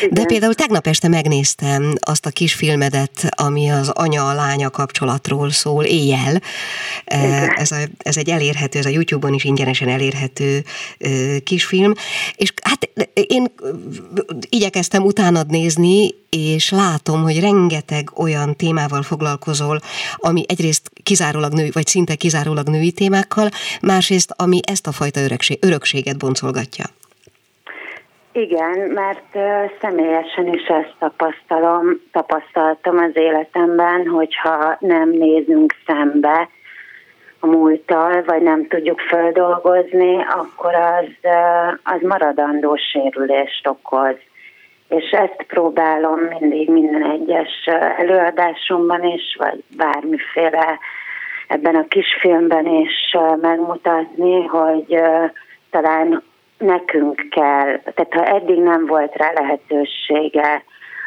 Igen. 0.00 0.14
De 0.14 0.24
például 0.24 0.54
tegnap 0.54 0.86
este 0.86 1.08
megnéztem 1.08 1.92
azt 2.00 2.26
a 2.26 2.30
kis 2.30 2.54
filmedet, 2.54 3.28
ami 3.36 3.70
az 3.70 3.88
anya-lánya 3.88 4.70
kapcsolatról 4.70 5.50
szól 5.50 5.84
éjjel. 5.84 6.40
Ez, 7.56 7.70
a, 7.70 7.76
ez 7.98 8.16
egy 8.16 8.28
elérhető, 8.28 8.78
ez 8.78 8.86
a 8.86 8.88
YouTube-on 8.88 9.34
is 9.34 9.44
ingyenesen 9.44 9.88
elérhető 9.88 10.62
kisfilm. 11.44 11.92
És 12.36 12.52
hát 12.62 12.88
én 13.12 13.52
igyekeztem 14.48 15.02
utánad 15.02 15.50
nézni, 15.50 16.14
és 16.36 16.70
látom, 16.70 17.22
hogy 17.22 17.40
rengeteg 17.40 18.10
olyan 18.14 18.56
témával 18.56 19.02
foglalkozol, 19.02 19.80
ami 20.16 20.44
egyrészt 20.48 20.90
kizárólag 21.02 21.52
nő, 21.52 21.70
vagy 21.72 21.86
szinte 21.86 22.14
kizárólag 22.14 22.68
női 22.68 22.90
témákkal, 23.04 23.48
másrészt 23.82 24.34
ami 24.36 24.60
ezt 24.72 24.86
a 24.86 24.92
fajta 24.92 25.20
örökség, 25.20 25.58
örökséget 25.60 26.18
boncolgatja. 26.18 26.84
Igen, 28.32 28.78
mert 28.78 29.30
személyesen 29.80 30.46
is 30.54 30.66
ezt 30.66 30.94
tapasztalom, 30.98 31.84
tapasztaltam 32.12 32.98
az 32.98 33.10
életemben, 33.14 34.06
hogyha 34.06 34.76
nem 34.80 35.08
nézünk 35.10 35.74
szembe 35.86 36.48
a 37.38 37.46
múlttal, 37.46 38.22
vagy 38.26 38.42
nem 38.42 38.66
tudjuk 38.68 39.00
földolgozni, 39.00 40.16
akkor 40.16 40.74
az, 40.74 41.30
az 41.82 42.00
maradandó 42.02 42.76
sérülést 42.76 43.66
okoz 43.66 44.16
és 44.88 45.10
ezt 45.10 45.44
próbálom 45.46 46.18
mindig 46.18 46.70
minden 46.70 47.10
egyes 47.10 47.64
előadásomban 47.96 49.04
is, 49.04 49.36
vagy 49.38 49.64
bármiféle 49.76 50.78
ebben 51.48 51.74
a 51.74 51.88
kisfilmben 51.88 52.66
is 52.66 53.16
megmutatni, 53.40 54.44
hogy 54.44 55.00
talán 55.70 56.22
nekünk 56.58 57.26
kell, 57.30 57.78
tehát 57.94 58.14
ha 58.14 58.24
eddig 58.24 58.58
nem 58.58 58.86
volt 58.86 59.16
rá 59.16 59.32
lehetősége 59.32 60.64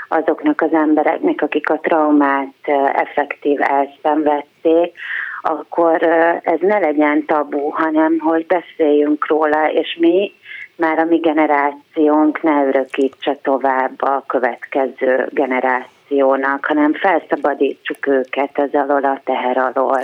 azoknak 0.08 0.62
az 0.62 0.74
embereknek, 0.74 1.42
akik 1.42 1.70
a 1.70 1.80
traumát 1.80 2.54
effektív 2.94 3.60
elszenvedték, 3.62 4.98
akkor 5.42 6.04
ez 6.44 6.60
ne 6.60 6.80
legyen 6.80 7.26
tabu, 7.26 7.70
hanem 7.70 8.20
hogy 8.20 8.46
beszéljünk 8.46 9.28
róla, 9.28 9.72
és 9.72 9.98
mi 10.00 10.34
már 10.76 11.00
a 11.00 11.06
mi 11.06 11.18
generációnk 11.18 12.42
ne 12.42 12.66
örökítse 12.66 13.38
tovább 13.42 14.02
a 14.02 14.24
következő 14.28 15.30
generációnak, 16.08 16.66
hanem 16.66 16.94
felszabadítsuk 16.94 18.08
őket 18.08 18.52
ez 18.54 18.70
alól 18.74 19.04
a 19.04 19.22
teher 19.24 19.58
alól. 19.58 20.00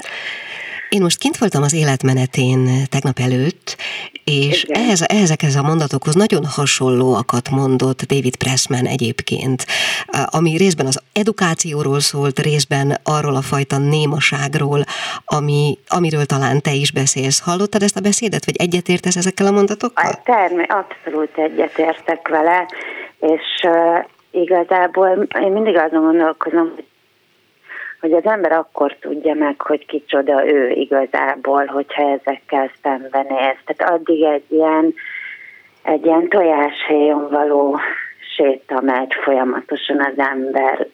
Én 0.90 1.02
most 1.02 1.20
kint 1.20 1.38
voltam 1.38 1.64
az 1.64 1.74
életmenetén 1.74 2.68
tegnap 2.90 3.20
előtt, 3.20 3.76
és 4.24 4.64
ehhez, 4.64 5.06
ehhezekhez 5.08 5.56
a 5.56 5.62
mondatokhoz 5.62 6.16
nagyon 6.16 6.46
hasonlóakat 6.46 7.50
mondott 7.50 8.02
David 8.02 8.36
Pressman 8.36 8.86
egyébként, 8.86 9.66
ami 10.26 10.58
részben 10.58 10.86
az 10.86 11.02
edukációról 11.14 12.00
szólt, 12.00 12.40
részben 12.40 12.98
arról 13.04 13.36
a 13.36 13.42
fajta 13.42 13.78
némaságról, 13.78 14.84
ami, 15.26 15.78
amiről 15.88 16.26
talán 16.26 16.62
te 16.62 16.72
is 16.72 16.92
beszélsz. 16.92 17.44
Hallottad 17.44 17.82
ezt 17.84 17.98
a 17.98 18.02
beszédet, 18.02 18.46
vagy 18.46 18.56
egyetértesz 18.58 19.16
ezekkel 19.16 19.48
a 19.48 19.52
mondatokkal? 19.52 20.22
Termé, 20.24 20.66
abszolút 20.68 21.38
egyetértek 21.38 22.28
vele, 22.28 22.68
és 23.20 23.68
igazából 24.34 25.28
én 25.42 25.52
mindig 25.52 25.78
azon 25.78 26.02
gondolkozom, 26.02 26.74
hogy 28.00 28.14
az 28.14 28.26
ember 28.26 28.52
akkor 28.52 28.96
tudja 29.00 29.34
meg, 29.34 29.62
hogy 29.62 29.86
kicsoda 29.86 30.46
ő 30.46 30.70
igazából, 30.70 31.66
hogyha 31.66 32.12
ezekkel 32.12 32.72
szembenéz. 32.82 33.56
Tehát 33.66 33.94
addig 33.94 34.24
egy 34.24 34.46
ilyen, 34.48 34.94
egy 35.84 36.06
ilyen 36.06 36.28
tojáshéjon 36.28 37.30
való 37.30 37.80
séta 38.36 38.82
megy 38.82 39.14
folyamatosan 39.24 40.00
az 40.00 40.14
ember 40.18 40.88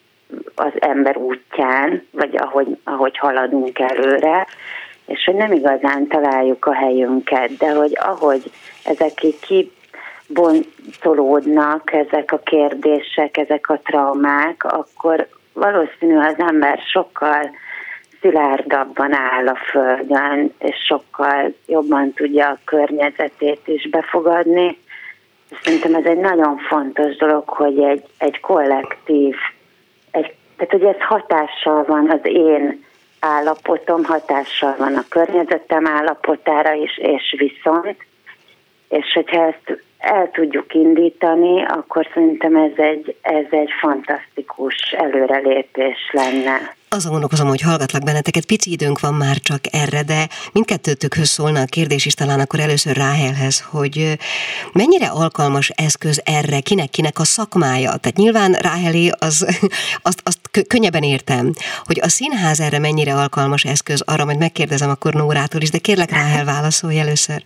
az 0.55 0.71
ember 0.79 1.17
útján, 1.17 2.07
vagy 2.11 2.35
ahogy, 2.35 2.77
ahogy 2.83 3.17
haladunk 3.17 3.79
előre, 3.79 4.47
és 5.05 5.23
hogy 5.25 5.35
nem 5.35 5.51
igazán 5.51 6.07
találjuk 6.07 6.65
a 6.65 6.73
helyünket, 6.73 7.57
de 7.57 7.71
hogy 7.71 7.97
ahogy 7.99 8.51
ezek 8.83 9.23
így 9.23 9.71
kiboncolódnak, 10.29 11.93
ezek 11.93 12.31
a 12.31 12.37
kérdések, 12.37 13.37
ezek 13.37 13.69
a 13.69 13.79
traumák, 13.83 14.63
akkor 14.63 15.27
valószínű 15.53 16.17
az 16.17 16.35
ember 16.37 16.79
sokkal 16.91 17.51
szilárdabban 18.21 19.13
áll 19.13 19.47
a 19.47 19.55
földön, 19.55 20.53
és 20.59 20.75
sokkal 20.87 21.53
jobban 21.67 22.13
tudja 22.13 22.47
a 22.47 22.59
környezetét 22.65 23.61
is 23.65 23.89
befogadni. 23.89 24.77
Szerintem 25.61 25.95
ez 25.95 26.05
egy 26.05 26.17
nagyon 26.17 26.57
fontos 26.57 27.15
dolog, 27.15 27.49
hogy 27.49 27.79
egy, 27.79 28.03
egy 28.17 28.39
kollektív, 28.39 29.35
egy, 30.11 30.33
tehát 30.57 30.71
hogy 30.71 30.83
ez 30.83 30.99
hatással 30.99 31.83
van 31.83 32.09
az 32.09 32.19
én 32.23 32.85
állapotom, 33.19 34.03
hatással 34.03 34.75
van 34.77 34.95
a 34.95 35.05
környezetem 35.09 35.87
állapotára 35.87 36.73
is, 36.73 36.97
és 36.97 37.35
viszont, 37.37 37.95
és 38.89 39.13
hogyha 39.13 39.43
ezt 39.43 39.83
el 39.99 40.29
tudjuk 40.31 40.73
indítani, 40.73 41.65
akkor 41.65 42.07
szerintem 42.13 42.55
ez 42.55 42.71
egy, 42.75 43.15
ez 43.21 43.45
egy 43.49 43.69
fantasztikus 43.79 44.75
előrelépés 44.97 46.09
lenne. 46.11 46.77
Azon 46.91 47.11
gondolkozom, 47.11 47.47
hogy 47.47 47.61
hallgatlak 47.61 48.03
benneteket, 48.03 48.45
pici 48.45 48.71
időnk 48.71 48.99
van 48.99 49.13
már 49.13 49.35
csak 49.35 49.59
erre, 49.71 50.03
de 50.03 50.27
mindkettőtökhöz 50.53 51.29
szólna 51.29 51.61
a 51.61 51.65
kérdés 51.65 52.05
is 52.05 52.13
talán 52.13 52.39
akkor 52.39 52.59
először 52.59 52.95
Ráhelhez, 52.95 53.61
hogy 53.71 54.17
mennyire 54.73 55.07
alkalmas 55.07 55.69
eszköz 55.69 56.21
erre, 56.25 56.59
kinek-kinek 56.59 57.19
a 57.19 57.23
szakmája? 57.23 57.89
Tehát 57.89 58.17
nyilván 58.17 58.51
Ráhelé 58.51 59.09
az, 59.19 59.45
azt, 60.09 60.21
azt 60.23 60.67
könnyebben 60.67 61.03
értem, 61.03 61.51
hogy 61.83 61.99
a 62.01 62.09
színház 62.09 62.59
erre 62.59 62.79
mennyire 62.79 63.13
alkalmas 63.13 63.63
eszköz, 63.63 64.01
arra 64.01 64.25
majd 64.25 64.39
megkérdezem 64.39 64.89
akkor 64.89 65.13
Nórától 65.13 65.61
is, 65.61 65.69
de 65.69 65.77
kérlek 65.77 66.11
Ráhel 66.11 66.45
válaszolj 66.45 66.99
először 66.99 67.43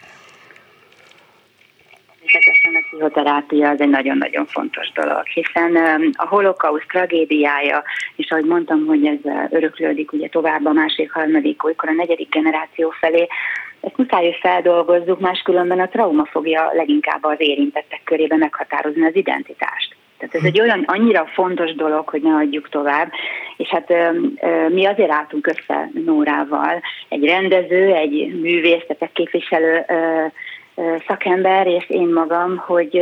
pszichoterápia 3.03 3.69
az 3.69 3.81
egy 3.81 3.89
nagyon-nagyon 3.89 4.45
fontos 4.45 4.91
dolog, 4.91 5.23
hiszen 5.25 5.75
a 6.11 6.27
holokauszt 6.27 6.87
tragédiája, 6.87 7.83
és 8.15 8.31
ahogy 8.31 8.45
mondtam, 8.45 8.85
hogy 8.85 9.05
ez 9.05 9.49
öröklődik 9.49 10.11
ugye 10.11 10.27
tovább 10.27 10.65
a 10.65 10.71
másik, 10.71 11.11
harmadik, 11.11 11.63
olykor 11.63 11.89
a 11.89 11.93
negyedik 11.93 12.29
generáció 12.29 12.93
felé, 12.99 13.27
ezt 13.81 13.97
muszáj, 13.97 14.23
hogy 14.23 14.37
feldolgozzuk, 14.41 15.19
máskülönben 15.19 15.79
a 15.79 15.87
trauma 15.87 16.25
fogja 16.25 16.71
leginkább 16.73 17.23
az 17.23 17.35
érintettek 17.37 18.01
körében 18.03 18.37
meghatározni 18.37 19.05
az 19.05 19.15
identitást. 19.15 19.95
Tehát 20.17 20.35
ez 20.35 20.43
egy 20.43 20.61
olyan 20.61 20.83
annyira 20.85 21.25
fontos 21.33 21.73
dolog, 21.75 22.09
hogy 22.09 22.21
ne 22.21 22.35
adjuk 22.35 22.69
tovább, 22.69 23.11
és 23.57 23.67
hát 23.69 23.89
ö, 23.89 24.09
ö, 24.41 24.69
mi 24.69 24.85
azért 24.85 25.11
álltunk 25.11 25.47
össze 25.47 25.89
Nórával, 26.05 26.81
egy 27.09 27.25
rendező, 27.25 27.93
egy 27.93 28.39
művész, 28.41 28.83
tehát 28.87 29.01
egy 29.01 29.11
képviselő 29.11 29.85
ö, 29.87 30.25
szakember 31.07 31.67
és 31.67 31.89
én 31.89 32.07
magam, 32.07 32.57
hogy 32.57 33.01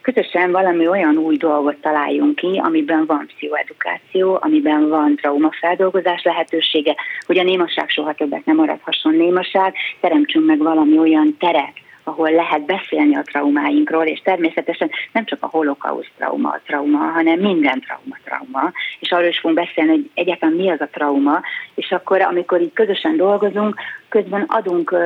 közösen 0.00 0.52
valami 0.52 0.88
olyan 0.88 1.16
új 1.16 1.36
dolgot 1.36 1.76
találjunk 1.76 2.34
ki, 2.34 2.60
amiben 2.64 3.06
van 3.06 3.26
pszichoedukáció, 3.26 4.38
amiben 4.40 4.88
van 4.88 5.16
traumafeldolgozás 5.16 6.22
lehetősége, 6.22 6.94
hogy 7.26 7.38
a 7.38 7.42
némaság 7.42 7.88
soha 7.88 8.14
többet 8.14 8.44
nem 8.44 8.56
maradhasson 8.56 9.14
némaság, 9.14 9.74
teremtsünk 10.00 10.46
meg 10.46 10.58
valami 10.58 10.98
olyan 10.98 11.36
teret, 11.38 11.72
ahol 12.06 12.30
lehet 12.30 12.64
beszélni 12.64 13.16
a 13.16 13.22
traumáinkról, 13.22 14.04
és 14.04 14.20
természetesen 14.20 14.90
nem 15.12 15.24
csak 15.24 15.42
a 15.42 15.48
holokauszt 15.50 16.12
trauma 16.16 16.48
a 16.48 16.60
trauma, 16.66 16.98
hanem 16.98 17.38
minden 17.38 17.80
trauma 17.80 18.16
trauma, 18.24 18.72
és 18.98 19.12
arról 19.12 19.28
is 19.28 19.38
fogunk 19.38 19.64
beszélni, 19.64 19.90
hogy 19.90 20.10
egyáltalán 20.14 20.54
mi 20.54 20.70
az 20.70 20.80
a 20.80 20.88
trauma, 20.92 21.40
és 21.74 21.90
akkor, 21.90 22.20
amikor 22.20 22.60
így 22.60 22.72
közösen 22.72 23.16
dolgozunk, 23.16 23.74
közben 24.08 24.44
adunk 24.48 24.96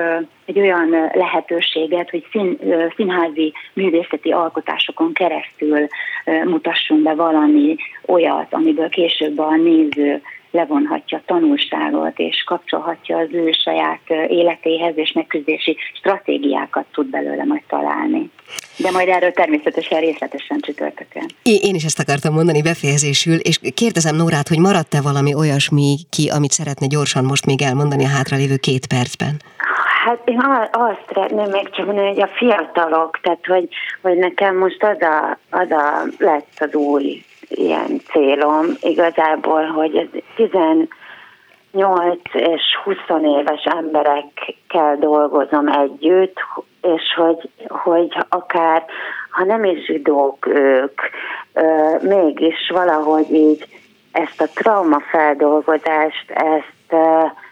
egy 0.44 0.58
olyan 0.58 1.10
lehetőséget, 1.12 2.10
hogy 2.10 2.26
szín, 2.30 2.58
színházi 2.96 3.52
művészeti 3.72 4.30
alkotásokon 4.30 5.12
keresztül 5.12 5.86
mutassunk 6.44 7.02
be 7.02 7.14
valami 7.14 7.76
olyat, 8.06 8.54
amiből 8.54 8.88
később 8.88 9.38
a 9.38 9.56
néző 9.56 10.22
levonhatja 10.50 11.22
tanulságot, 11.26 12.18
és 12.18 12.42
kapcsolhatja 12.46 13.16
az 13.18 13.28
ő 13.32 13.50
saját 13.52 14.00
életéhez, 14.28 14.92
és 14.96 15.12
megküzdési 15.12 15.76
stratégiákat 15.94 16.84
tud 16.92 17.06
belőle 17.06 17.44
majd 17.44 17.62
találni. 17.68 18.30
De 18.76 18.90
majd 18.90 19.08
erről 19.08 19.32
természetesen 19.32 20.00
részletesen 20.00 20.60
csütörtökön. 20.60 21.26
Én 21.42 21.74
is 21.74 21.84
ezt 21.84 21.98
akartam 21.98 22.34
mondani 22.34 22.62
befejezésül, 22.62 23.34
és 23.34 23.60
kérdezem 23.74 24.16
Nórát, 24.16 24.48
hogy 24.48 24.58
maradt-e 24.58 25.00
valami 25.00 25.34
olyasmi 25.34 25.96
ki, 26.10 26.28
amit 26.28 26.50
szeretne 26.50 26.86
gyorsan 26.86 27.24
most 27.24 27.46
még 27.46 27.62
elmondani 27.62 28.04
a 28.04 28.08
hátralévő 28.08 28.56
két 28.56 28.86
percben? 28.86 29.36
Hát 30.04 30.20
én 30.24 30.40
azt 30.72 31.04
szeretném 31.12 31.50
még 31.50 31.70
csak 31.70 31.86
mondani, 31.86 32.08
hogy 32.08 32.22
a 32.22 32.26
fiatalok, 32.26 33.18
tehát 33.22 33.46
hogy, 33.46 33.68
hogy 34.02 34.16
nekem 34.16 34.56
most 34.56 34.82
az 34.82 35.00
a, 35.00 35.38
az 35.50 35.70
a 35.70 36.02
lesz 36.18 36.56
az 36.58 36.74
új 36.74 37.24
ilyen 37.50 38.00
célom 38.10 38.66
igazából, 38.80 39.66
hogy 39.66 39.96
ez 39.96 40.06
18 40.36 40.88
és 42.32 42.62
20 42.84 42.96
éves 43.22 43.64
emberekkel 43.64 44.96
dolgozom 44.98 45.68
együtt, 45.68 46.36
és 46.82 47.14
hogy, 47.16 47.50
hogy 47.68 48.16
akár, 48.28 48.84
ha 49.30 49.44
nem 49.44 49.64
is 49.64 49.84
zsidók 49.84 50.46
ők, 50.46 51.00
mégis 52.00 52.70
valahogy 52.72 53.32
így 53.32 53.66
ezt 54.12 54.40
a 54.40 54.48
traumafeldolgozást, 54.54 56.30
ezt, 56.30 57.02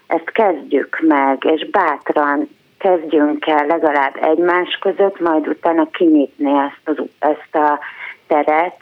ezt 0.06 0.30
kezdjük 0.32 0.98
meg, 1.00 1.44
és 1.44 1.70
bátran 1.70 2.48
kezdjünk 2.78 3.46
el 3.46 3.66
legalább 3.66 4.16
egymás 4.20 4.78
között, 4.80 5.20
majd 5.20 5.48
utána 5.48 5.90
kinyitni 5.90 6.50
ezt, 6.50 6.80
az, 6.98 7.04
ezt 7.18 7.54
a 7.54 7.78
teret, 8.26 8.76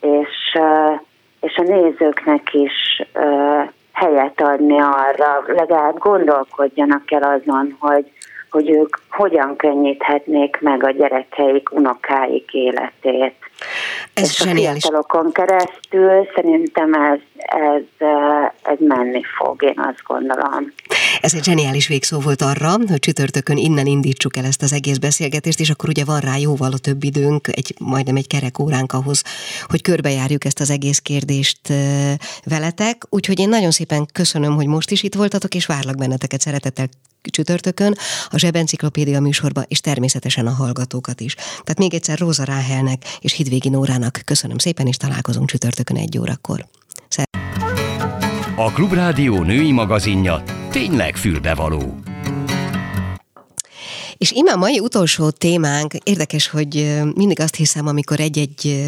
és, 0.00 0.58
és 1.40 1.56
a 1.56 1.62
nézőknek 1.62 2.54
is 2.54 3.02
helyet 3.92 4.40
adni 4.40 4.80
arra, 4.80 5.42
legalább 5.46 5.98
gondolkodjanak 5.98 7.10
el 7.10 7.22
azon, 7.22 7.76
hogy, 7.78 8.10
hogy 8.50 8.70
ők 8.70 8.96
hogyan 9.10 9.56
könnyíthetnék 9.56 10.58
meg 10.60 10.84
a 10.84 10.90
gyerekeik, 10.90 11.72
unokáik 11.72 12.52
életét. 12.52 13.34
Ez 14.14 14.28
és 14.28 14.36
zseniális. 14.36 14.84
a 14.84 14.88
fiatalokon 14.88 15.32
keresztül 15.32 16.28
szerintem 16.34 16.92
ez, 16.92 17.18
ez, 17.36 18.08
ez 18.62 18.78
menni 18.78 19.22
fog, 19.36 19.62
én 19.62 19.80
azt 19.88 20.02
gondolom. 20.06 20.72
Ez 21.26 21.34
egy 21.34 21.44
zseniális 21.44 21.86
végszó 21.86 22.20
volt 22.20 22.42
arra, 22.42 22.76
hogy 22.88 22.98
csütörtökön 22.98 23.56
innen 23.56 23.86
indítsuk 23.86 24.36
el 24.36 24.44
ezt 24.44 24.62
az 24.62 24.72
egész 24.72 24.96
beszélgetést, 24.96 25.60
és 25.60 25.70
akkor 25.70 25.88
ugye 25.88 26.04
van 26.04 26.20
rá 26.20 26.36
jóval 26.36 26.72
a 26.72 26.78
több 26.78 27.04
időnk, 27.04 27.48
egy, 27.48 27.74
majdnem 27.78 28.16
egy 28.16 28.26
kerek 28.26 28.58
óránk 28.58 28.92
ahhoz, 28.92 29.22
hogy 29.66 29.82
körbejárjuk 29.82 30.44
ezt 30.44 30.60
az 30.60 30.70
egész 30.70 30.98
kérdést 30.98 31.72
veletek. 32.44 33.06
Úgyhogy 33.08 33.38
én 33.38 33.48
nagyon 33.48 33.70
szépen 33.70 34.06
köszönöm, 34.12 34.54
hogy 34.54 34.66
most 34.66 34.90
is 34.90 35.02
itt 35.02 35.14
voltatok, 35.14 35.54
és 35.54 35.66
várlak 35.66 35.96
benneteket 35.96 36.40
szeretettel 36.40 36.88
csütörtökön, 37.22 37.94
a 38.30 38.38
Zsebenciklopédia 38.38 39.20
műsorba, 39.20 39.62
és 39.68 39.80
természetesen 39.80 40.46
a 40.46 40.52
hallgatókat 40.52 41.20
is. 41.20 41.34
Tehát 41.34 41.78
még 41.78 41.94
egyszer 41.94 42.18
Róza 42.18 42.44
Ráhelnek 42.44 43.02
és 43.20 43.32
Hidvégi 43.32 43.68
Nórának 43.68 44.20
köszönöm 44.24 44.58
szépen, 44.58 44.86
és 44.86 44.96
találkozunk 44.96 45.48
csütörtökön 45.48 45.96
egy 45.96 46.18
órakor. 46.18 46.66
A 48.56 48.72
Klubrádió 48.72 49.42
női 49.42 49.72
magazinja 49.72 50.55
tényleg 50.76 51.16
fülbevaló. 51.16 51.98
És 54.16 54.30
ime 54.30 54.52
a 54.52 54.56
mai 54.56 54.78
utolsó 54.78 55.30
témánk, 55.30 55.94
érdekes, 55.94 56.48
hogy 56.48 57.00
mindig 57.14 57.40
azt 57.40 57.54
hiszem, 57.54 57.86
amikor 57.86 58.20
egy-egy 58.20 58.84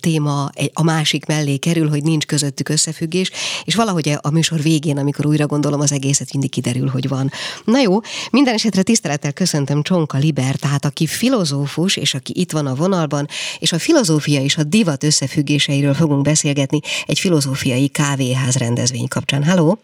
téma 0.00 0.50
a 0.72 0.82
másik 0.82 1.26
mellé 1.26 1.56
kerül, 1.56 1.88
hogy 1.88 2.02
nincs 2.02 2.26
közöttük 2.26 2.68
összefüggés, 2.68 3.30
és 3.64 3.74
valahogy 3.74 4.18
a 4.20 4.30
műsor 4.30 4.62
végén, 4.62 4.98
amikor 4.98 5.26
újra 5.26 5.46
gondolom 5.46 5.80
az 5.80 5.92
egészet, 5.92 6.32
mindig 6.32 6.50
kiderül, 6.50 6.88
hogy 6.88 7.08
van. 7.08 7.30
Na 7.64 7.80
jó, 7.80 8.00
minden 8.30 8.54
esetre 8.54 8.82
tisztelettel 8.82 9.32
köszöntöm 9.32 9.82
Csonka 9.82 10.18
Libertát, 10.18 10.84
aki 10.84 11.06
filozófus, 11.06 11.96
és 11.96 12.14
aki 12.14 12.32
itt 12.36 12.52
van 12.52 12.66
a 12.66 12.74
vonalban, 12.74 13.26
és 13.58 13.72
a 13.72 13.78
filozófia 13.78 14.40
és 14.40 14.56
a 14.56 14.62
divat 14.62 15.04
összefüggéseiről 15.04 15.94
fogunk 15.94 16.22
beszélgetni 16.22 16.80
egy 17.06 17.18
filozófiai 17.18 17.88
kávéház 17.88 18.56
rendezvény 18.56 19.08
kapcsán. 19.08 19.44
Halló! 19.44 19.78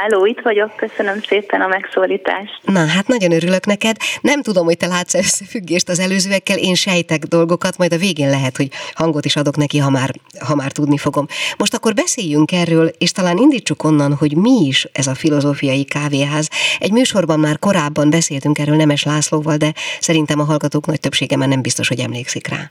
Háló, 0.00 0.26
itt 0.26 0.40
vagyok, 0.40 0.76
köszönöm 0.76 1.20
szépen 1.20 1.60
a 1.60 1.66
megszólítást. 1.66 2.60
Na, 2.62 2.86
hát 2.86 3.06
nagyon 3.06 3.32
örülök 3.32 3.66
neked. 3.66 3.96
Nem 4.20 4.42
tudom, 4.42 4.64
hogy 4.64 4.76
te 4.76 4.86
látsz 4.86 5.14
összefüggést 5.14 5.88
az 5.88 6.00
előzőekkel, 6.00 6.58
én 6.58 6.74
sejtek 6.74 7.18
dolgokat, 7.18 7.78
majd 7.78 7.92
a 7.92 7.96
végén 7.96 8.30
lehet, 8.30 8.56
hogy 8.56 8.68
hangot 8.94 9.24
is 9.24 9.36
adok 9.36 9.56
neki, 9.56 9.78
ha 9.78 9.90
már, 9.90 10.10
ha 10.46 10.54
már 10.54 10.72
tudni 10.72 10.98
fogom. 10.98 11.26
Most 11.58 11.74
akkor 11.74 11.94
beszéljünk 11.94 12.52
erről, 12.52 12.90
és 12.98 13.12
talán 13.12 13.36
indítsuk 13.36 13.84
onnan, 13.84 14.14
hogy 14.14 14.36
mi 14.36 14.66
is 14.66 14.86
ez 14.92 15.06
a 15.06 15.14
filozófiai 15.14 15.84
kávéház. 15.84 16.48
Egy 16.78 16.92
műsorban 16.92 17.40
már 17.40 17.58
korábban 17.58 18.10
beszéltünk 18.10 18.58
erről 18.58 18.76
Nemes 18.76 19.04
Lászlóval, 19.04 19.56
de 19.56 19.72
szerintem 20.00 20.40
a 20.40 20.44
hallgatók 20.44 20.86
nagy 20.86 21.00
többsége 21.00 21.36
már 21.36 21.48
nem 21.48 21.62
biztos, 21.62 21.88
hogy 21.88 22.00
emlékszik 22.00 22.48
rá. 22.48 22.70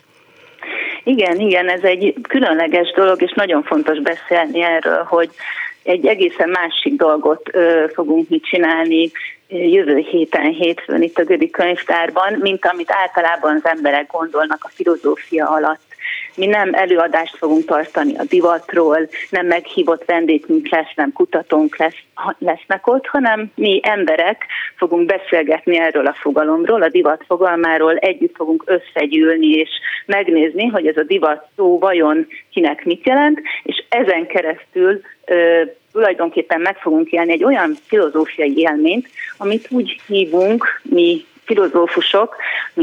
Igen, 1.04 1.40
igen, 1.40 1.70
ez 1.70 1.84
egy 1.84 2.14
különleges 2.22 2.92
dolog, 2.96 3.22
és 3.22 3.34
nagyon 3.36 3.64
fontos 3.64 4.00
beszélni 4.00 4.64
erről, 4.64 5.04
hogy 5.04 5.30
egy 5.88 6.06
egészen 6.06 6.50
másik 6.50 6.96
dolgot 6.96 7.52
fogunk 7.94 8.30
mit 8.30 8.44
csinálni 8.44 9.12
jövő 9.48 9.98
héten, 9.98 10.52
hétfőn 10.52 11.02
itt 11.02 11.18
a 11.18 11.24
Gödi 11.24 11.50
könyvtárban, 11.50 12.34
mint 12.34 12.66
amit 12.66 12.92
általában 12.92 13.56
az 13.56 13.66
emberek 13.66 14.12
gondolnak 14.12 14.64
a 14.64 14.72
filozófia 14.74 15.50
alatt. 15.50 15.87
Mi 16.38 16.46
nem 16.46 16.74
előadást 16.74 17.38
fogunk 17.38 17.66
tartani 17.66 18.18
a 18.18 18.24
divatról, 18.24 19.10
nem 19.30 19.46
meghívott 19.46 20.06
vendégünk 20.06 20.70
lesz, 20.70 20.92
nem 20.96 21.12
kutatónk 21.14 21.78
lesz, 21.78 21.96
lesznek 22.38 22.88
ott, 22.88 23.06
hanem 23.06 23.52
mi 23.56 23.80
emberek 23.84 24.46
fogunk 24.76 25.06
beszélgetni 25.06 25.78
erről 25.78 26.06
a 26.06 26.14
fogalomról, 26.14 26.82
a 26.82 26.90
divat 26.90 27.24
fogalmáról, 27.28 27.96
együtt 27.96 28.36
fogunk 28.36 28.64
összegyűlni 28.66 29.48
és 29.48 29.70
megnézni, 30.06 30.68
hogy 30.68 30.88
ez 30.88 30.98
a 30.98 31.04
divat 31.04 31.48
szó 31.56 31.80
vajon 31.80 32.28
kinek 32.52 32.86
mit 32.86 33.08
jelent, 33.08 33.42
és 33.64 33.84
ezen 33.90 34.28
keresztül 34.28 35.02
ö, 35.26 35.62
tulajdonképpen 35.92 36.62
meg 36.62 36.78
fogunk 36.78 37.12
élni 37.12 37.32
egy 37.32 37.44
olyan 37.44 37.76
filozófiai 37.86 38.58
élményt, 38.58 39.08
amit 39.38 39.68
úgy 39.70 40.02
hívunk 40.08 40.82
mi 40.84 41.26
filozófusok, 41.48 42.36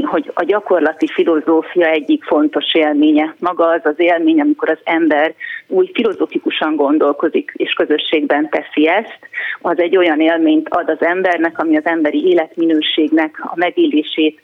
hogy 0.02 0.30
a 0.34 0.44
gyakorlati 0.44 1.06
filozófia 1.06 1.86
egyik 1.86 2.24
fontos 2.24 2.74
élménye. 2.74 3.34
Maga 3.38 3.66
az 3.66 3.80
az 3.84 3.94
élmény, 3.96 4.40
amikor 4.40 4.68
az 4.68 4.78
ember 4.84 5.34
úgy 5.66 5.90
filozófikusan 5.94 6.76
gondolkozik, 6.76 7.52
és 7.56 7.72
közösségben 7.72 8.48
teszi 8.48 8.88
ezt, 8.88 9.18
az 9.60 9.78
egy 9.78 9.96
olyan 9.96 10.20
élményt 10.20 10.68
ad 10.68 10.88
az 10.88 11.02
embernek, 11.02 11.58
ami 11.58 11.76
az 11.76 11.86
emberi 11.86 12.26
életminőségnek 12.26 13.36
a 13.40 13.52
megélését 13.54 14.40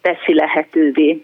teszi 0.00 0.34
lehetővé. 0.34 1.22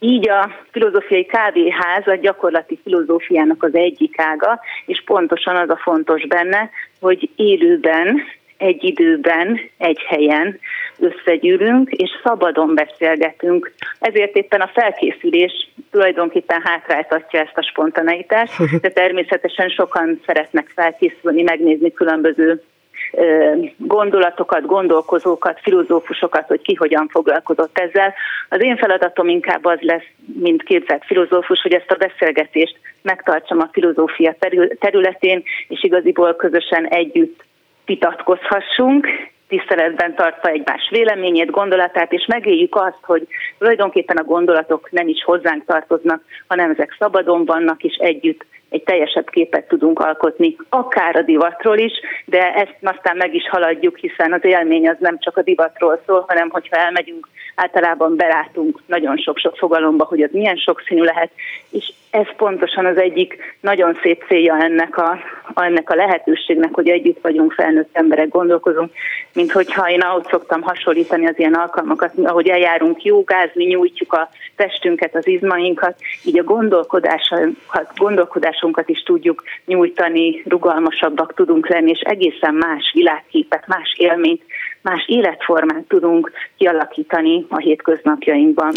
Így 0.00 0.28
a 0.28 0.50
filozófiai 0.70 1.26
kávéház 1.26 2.06
a 2.06 2.14
gyakorlati 2.14 2.78
filozófiának 2.82 3.62
az 3.62 3.74
egyik 3.74 4.14
ága, 4.20 4.60
és 4.86 5.02
pontosan 5.04 5.56
az 5.56 5.70
a 5.70 5.80
fontos 5.82 6.26
benne, 6.26 6.70
hogy 7.00 7.30
élőben, 7.36 8.22
egy 8.56 8.84
időben, 8.84 9.60
egy 9.78 10.00
helyen 10.06 10.58
összegyűlünk, 11.02 11.90
és 11.90 12.10
szabadon 12.24 12.74
beszélgetünk. 12.74 13.72
Ezért 13.98 14.36
éppen 14.36 14.60
a 14.60 14.70
felkészülés 14.74 15.70
tulajdonképpen 15.90 16.60
hátráltatja 16.64 17.40
ezt 17.40 17.56
a 17.56 17.62
spontaneitást, 17.62 18.80
de 18.80 18.88
természetesen 18.90 19.68
sokan 19.68 20.20
szeretnek 20.26 20.72
felkészülni, 20.74 21.42
megnézni 21.42 21.92
különböző 21.92 22.62
gondolatokat, 23.76 24.66
gondolkozókat, 24.66 25.60
filozófusokat, 25.62 26.46
hogy 26.46 26.62
ki 26.62 26.74
hogyan 26.74 27.08
foglalkozott 27.08 27.78
ezzel. 27.78 28.14
Az 28.48 28.62
én 28.62 28.76
feladatom 28.76 29.28
inkább 29.28 29.64
az 29.64 29.78
lesz, 29.80 30.06
mint 30.40 30.62
képzett 30.62 31.04
filozófus, 31.04 31.60
hogy 31.60 31.72
ezt 31.72 31.90
a 31.90 31.94
beszélgetést 31.94 32.78
megtartsam 33.02 33.60
a 33.60 33.68
filozófia 33.72 34.36
területén, 34.78 35.42
és 35.68 35.82
igaziból 35.82 36.36
közösen 36.36 36.86
együtt 36.86 37.44
vitatkozhassunk, 37.84 39.06
tiszteletben 39.52 40.14
tartva 40.14 40.48
egymás 40.48 40.88
véleményét, 40.90 41.50
gondolatát, 41.50 42.12
és 42.12 42.26
megéljük 42.26 42.74
azt, 42.74 43.02
hogy 43.02 43.26
tulajdonképpen 43.58 44.16
a 44.16 44.24
gondolatok 44.24 44.90
nem 44.90 45.08
is 45.08 45.24
hozzánk 45.24 45.64
tartoznak, 45.64 46.22
hanem 46.48 46.70
ezek 46.70 46.96
szabadon 46.98 47.44
vannak, 47.44 47.82
és 47.82 47.96
együtt 47.96 48.44
egy 48.72 48.82
teljesebb 48.82 49.30
képet 49.30 49.68
tudunk 49.68 49.98
alkotni, 49.98 50.56
akár 50.68 51.16
a 51.16 51.22
divatról 51.22 51.78
is, 51.78 51.92
de 52.24 52.54
ezt 52.54 52.76
aztán 52.82 53.16
meg 53.16 53.34
is 53.34 53.48
haladjuk, 53.48 53.96
hiszen 53.96 54.32
az 54.32 54.44
élmény 54.44 54.88
az 54.88 54.96
nem 54.98 55.18
csak 55.18 55.36
a 55.36 55.42
divatról 55.42 56.02
szól, 56.06 56.24
hanem 56.28 56.50
hogyha 56.50 56.76
elmegyünk, 56.76 57.28
általában 57.54 58.16
belátunk 58.16 58.80
nagyon 58.86 59.16
sok-sok 59.16 59.56
fogalomba, 59.56 60.04
hogy 60.04 60.22
az 60.22 60.30
milyen 60.32 60.56
sokszínű 60.56 61.02
lehet, 61.02 61.30
és 61.70 61.92
ez 62.10 62.26
pontosan 62.36 62.86
az 62.86 62.96
egyik 62.96 63.56
nagyon 63.60 63.98
szép 64.02 64.24
célja 64.28 64.56
ennek 64.62 64.98
a, 64.98 65.18
ennek 65.54 65.90
a 65.90 65.94
lehetőségnek, 65.94 66.74
hogy 66.74 66.88
együtt 66.88 67.22
vagyunk, 67.22 67.52
felnőtt 67.52 67.88
emberek, 67.92 68.28
gondolkozunk, 68.28 68.90
mint 69.32 69.52
hogyha 69.52 69.90
én 69.90 70.00
ahhoz 70.00 70.26
szoktam 70.30 70.62
hasonlítani 70.62 71.26
az 71.26 71.38
ilyen 71.38 71.54
alkalmakat, 71.54 72.12
ahogy 72.22 72.48
eljárunk 72.48 73.04
jogázni, 73.04 73.64
nyújtjuk 73.64 74.12
a 74.12 74.28
testünket, 74.56 75.14
az 75.14 75.26
izmainkat, 75.26 75.94
így 76.24 76.38
a 76.38 76.44
gondolkodásunkat, 76.44 77.92
gondolkodásunkat 78.62 78.88
is 78.88 79.02
tudjuk 79.02 79.42
nyújtani, 79.66 80.42
rugalmasabbak 80.44 81.34
tudunk 81.34 81.68
lenni, 81.68 81.90
és 81.90 82.00
egészen 82.00 82.54
más 82.54 82.90
világképet, 82.94 83.66
más 83.66 83.94
élményt, 83.96 84.42
más 84.82 85.04
életformát 85.06 85.84
tudunk 85.88 86.30
kialakítani 86.56 87.46
a 87.48 87.58
hétköznapjainkban. 87.58 88.72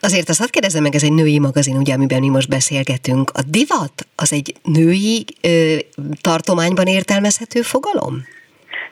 Azért 0.00 0.28
azt 0.28 0.38
hadd 0.38 0.50
kérdezem 0.50 0.82
meg, 0.82 0.94
ez 0.94 1.02
egy 1.02 1.12
női 1.12 1.38
magazin, 1.38 1.76
ugye, 1.76 1.94
amiben 1.94 2.20
mi 2.20 2.28
most 2.28 2.48
beszélgetünk. 2.48 3.30
A 3.34 3.42
divat 3.50 3.96
az 4.16 4.32
egy 4.32 4.52
női 4.62 5.24
ö, 5.42 5.76
tartományban 6.20 6.86
értelmezhető 6.86 7.60
fogalom? 7.60 8.14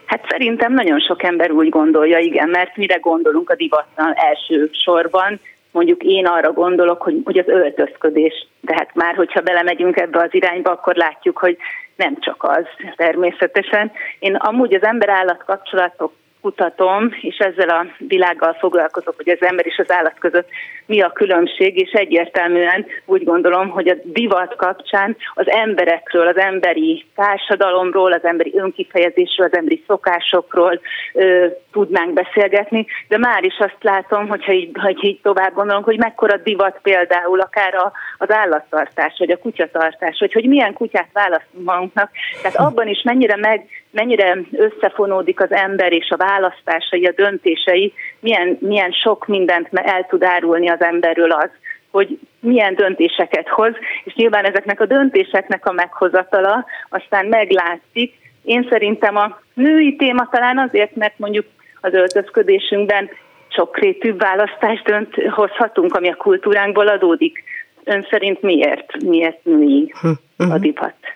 Hát 0.06 0.24
szerintem 0.28 0.72
nagyon 0.72 1.00
sok 1.00 1.22
ember 1.22 1.50
úgy 1.50 1.68
gondolja, 1.68 2.18
igen, 2.18 2.48
mert 2.48 2.76
mire 2.76 2.96
gondolunk 2.96 3.50
a 3.50 3.56
divatnal 3.56 4.12
első 4.12 4.70
sorban, 4.84 5.40
mondjuk 5.76 6.02
én 6.02 6.26
arra 6.26 6.52
gondolok, 6.52 7.02
hogy, 7.02 7.20
hogy 7.24 7.38
az 7.38 7.48
öltözködés, 7.48 8.46
de 8.60 8.74
hát 8.76 8.94
már 8.94 9.14
hogyha 9.14 9.40
belemegyünk 9.40 10.00
ebbe 10.00 10.18
az 10.22 10.34
irányba, 10.34 10.70
akkor 10.70 10.94
látjuk, 10.94 11.38
hogy 11.38 11.56
nem 11.96 12.16
csak 12.20 12.42
az 12.42 12.64
természetesen. 12.96 13.92
Én 14.18 14.34
amúgy 14.34 14.74
az 14.74 14.82
ember-állat 14.82 15.44
kapcsolatok 15.44 16.12
kutatom, 16.40 17.16
és 17.20 17.36
ezzel 17.36 17.68
a 17.68 17.86
világgal 17.98 18.56
foglalkozok, 18.60 19.16
hogy 19.16 19.28
az 19.28 19.42
ember 19.42 19.66
és 19.66 19.78
az 19.78 19.90
állat 19.90 20.18
között 20.18 20.48
mi 20.86 21.00
a 21.00 21.10
különbség, 21.10 21.78
és 21.78 21.90
egyértelműen 21.90 22.86
úgy 23.04 23.24
gondolom, 23.24 23.68
hogy 23.68 23.88
a 23.88 23.96
divat 24.04 24.56
kapcsán 24.56 25.16
az 25.34 25.50
emberekről, 25.50 26.26
az 26.26 26.36
emberi 26.36 27.04
társadalomról, 27.14 28.12
az 28.12 28.24
emberi 28.24 28.52
önkifejezésről, 28.54 29.46
az 29.46 29.56
emberi 29.56 29.84
szokásokról 29.86 30.80
ö, 31.12 31.46
tudnánk 31.72 32.12
beszélgetni, 32.12 32.86
de 33.08 33.18
már 33.18 33.44
is 33.44 33.58
azt 33.58 33.78
látom, 33.80 34.28
hogyha 34.28 34.52
így, 34.52 34.70
hogy 34.80 35.04
így 35.04 35.20
tovább 35.22 35.54
gondolom, 35.54 35.82
hogy 35.82 35.98
mekkora 35.98 36.36
divat 36.36 36.78
például 36.82 37.40
akár 37.40 37.74
a, 37.74 37.92
az 38.18 38.30
állattartás, 38.30 39.14
vagy 39.18 39.30
a 39.30 39.38
kutyatartás, 39.38 40.16
vagy 40.18 40.32
hogy 40.32 40.46
milyen 40.46 40.72
kutyát 40.72 41.08
választunk 41.12 41.64
magunknak. 41.64 42.10
Tehát 42.42 42.56
abban 42.56 42.88
is 42.88 43.02
mennyire 43.02 43.36
meg, 43.36 43.66
mennyire 43.96 44.38
összefonódik 44.52 45.40
az 45.40 45.52
ember 45.52 45.92
és 45.92 46.08
a 46.10 46.16
választásai, 46.16 47.06
a 47.06 47.12
döntései, 47.16 47.92
milyen, 48.20 48.56
milyen 48.60 48.90
sok 48.90 49.26
mindent 49.26 49.68
el 49.72 50.06
tud 50.08 50.22
árulni 50.22 50.68
az 50.68 50.80
emberről 50.80 51.30
az, 51.30 51.50
hogy 51.90 52.18
milyen 52.40 52.74
döntéseket 52.74 53.48
hoz, 53.48 53.72
és 54.04 54.14
nyilván 54.14 54.44
ezeknek 54.44 54.80
a 54.80 54.86
döntéseknek 54.86 55.66
a 55.66 55.72
meghozatala 55.72 56.64
aztán 56.88 57.26
meglátszik. 57.26 58.14
Én 58.44 58.66
szerintem 58.70 59.16
a 59.16 59.40
női 59.54 59.96
téma 59.96 60.28
talán 60.30 60.58
azért, 60.58 60.96
mert 60.96 61.18
mondjuk 61.18 61.46
az 61.80 61.92
öltözködésünkben 61.92 63.10
sokrétű 63.48 64.16
választást 64.16 64.84
dönt, 64.84 65.14
hozhatunk, 65.30 65.94
ami 65.94 66.10
a 66.10 66.14
kultúránkból 66.14 66.88
adódik. 66.88 67.44
Ön 67.84 68.06
szerint 68.10 68.42
miért? 68.42 69.02
Miért 69.02 69.44
női 69.44 69.92
hm, 70.00 70.08
a 70.36 70.54
hm. 70.54 70.60
divat? 70.60 71.15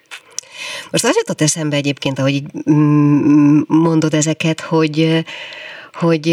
Most 0.90 1.04
az 1.04 1.16
jutott 1.16 1.40
eszembe 1.40 1.76
egyébként, 1.76 2.18
ahogy 2.18 2.34
így 2.34 2.46
mm, 2.70 3.60
mondod 3.66 4.14
ezeket, 4.14 4.60
hogy 4.60 5.24
hogy 5.92 6.26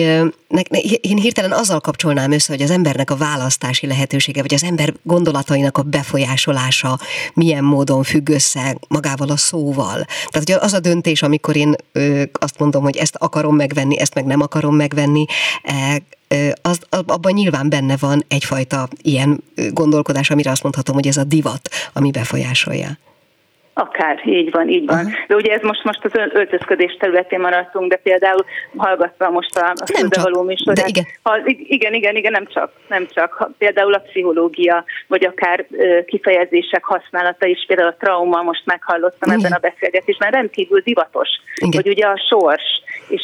én 1.01 1.17
hirtelen 1.17 1.51
azzal 1.51 1.79
kapcsolnám 1.79 2.31
össze, 2.31 2.53
hogy 2.53 2.61
az 2.61 2.71
embernek 2.71 3.11
a 3.11 3.15
választási 3.15 3.87
lehetősége, 3.87 4.41
vagy 4.41 4.53
az 4.53 4.63
ember 4.63 4.93
gondolatainak 5.03 5.77
a 5.77 5.81
befolyásolása 5.81 6.99
milyen 7.33 7.63
módon 7.63 8.03
függ 8.03 8.29
össze 8.29 8.77
magával 8.87 9.29
a 9.29 9.37
szóval. 9.37 10.05
Tehát 10.29 10.49
hogy 10.49 10.51
az 10.51 10.73
a 10.73 10.79
döntés, 10.79 11.21
amikor 11.21 11.55
én 11.55 11.75
azt 12.31 12.59
mondom, 12.59 12.83
hogy 12.83 12.97
ezt 12.97 13.15
akarom 13.15 13.55
megvenni, 13.55 13.99
ezt 13.99 14.13
meg 14.13 14.25
nem 14.25 14.41
akarom 14.41 14.75
megvenni, 14.75 15.25
e, 15.63 16.01
az, 16.61 16.79
abban 16.89 17.33
nyilván 17.33 17.69
benne 17.69 17.97
van 17.99 18.25
egyfajta 18.27 18.87
ilyen 19.01 19.43
gondolkodás, 19.71 20.29
amire 20.29 20.51
azt 20.51 20.63
mondhatom, 20.63 20.95
hogy 20.95 21.07
ez 21.07 21.17
a 21.17 21.23
divat, 21.23 21.69
ami 21.93 22.11
befolyásolja. 22.11 22.97
Akár, 23.79 24.21
így 24.25 24.51
van, 24.51 24.69
így 24.69 24.85
van. 24.85 24.97
Uh-huh. 24.97 25.25
De 25.27 25.35
ugye 25.35 25.53
ez 25.53 25.61
most, 25.61 25.83
most 25.83 26.05
az 26.05 26.11
öltözködés 26.33 26.97
területén 26.99 27.39
maradtunk, 27.39 27.89
de 27.89 27.95
például 27.95 28.45
hallgatva 28.77 29.29
most 29.29 29.57
a, 29.57 29.73
a 29.75 29.85
földevaló 29.95 30.41
műsorát. 30.41 30.87
Igen. 30.87 31.03
Ha, 31.21 31.39
igen, 31.45 31.93
igen, 31.93 32.15
igen, 32.15 32.31
nem 32.31 32.45
csak, 32.45 32.71
nem 32.87 33.07
csak. 33.13 33.33
Ha, 33.33 33.49
például 33.57 33.93
a 33.93 33.99
pszichológia, 33.99 34.83
vagy 35.07 35.25
akár 35.25 35.65
ö, 35.71 35.99
kifejezések 36.05 36.83
használata 36.83 37.45
is, 37.45 37.65
például 37.67 37.89
a 37.89 37.95
trauma, 37.99 38.41
most 38.41 38.65
meghallottam 38.65 39.31
igen. 39.31 39.39
ebben 39.39 39.51
a 39.51 39.67
beszélgetésben, 39.69 40.31
rendkívül 40.31 40.79
divatos, 40.79 41.29
igen. 41.55 41.81
hogy 41.81 41.91
ugye 41.91 42.05
a 42.05 42.21
sors, 42.29 42.81
és 43.07 43.23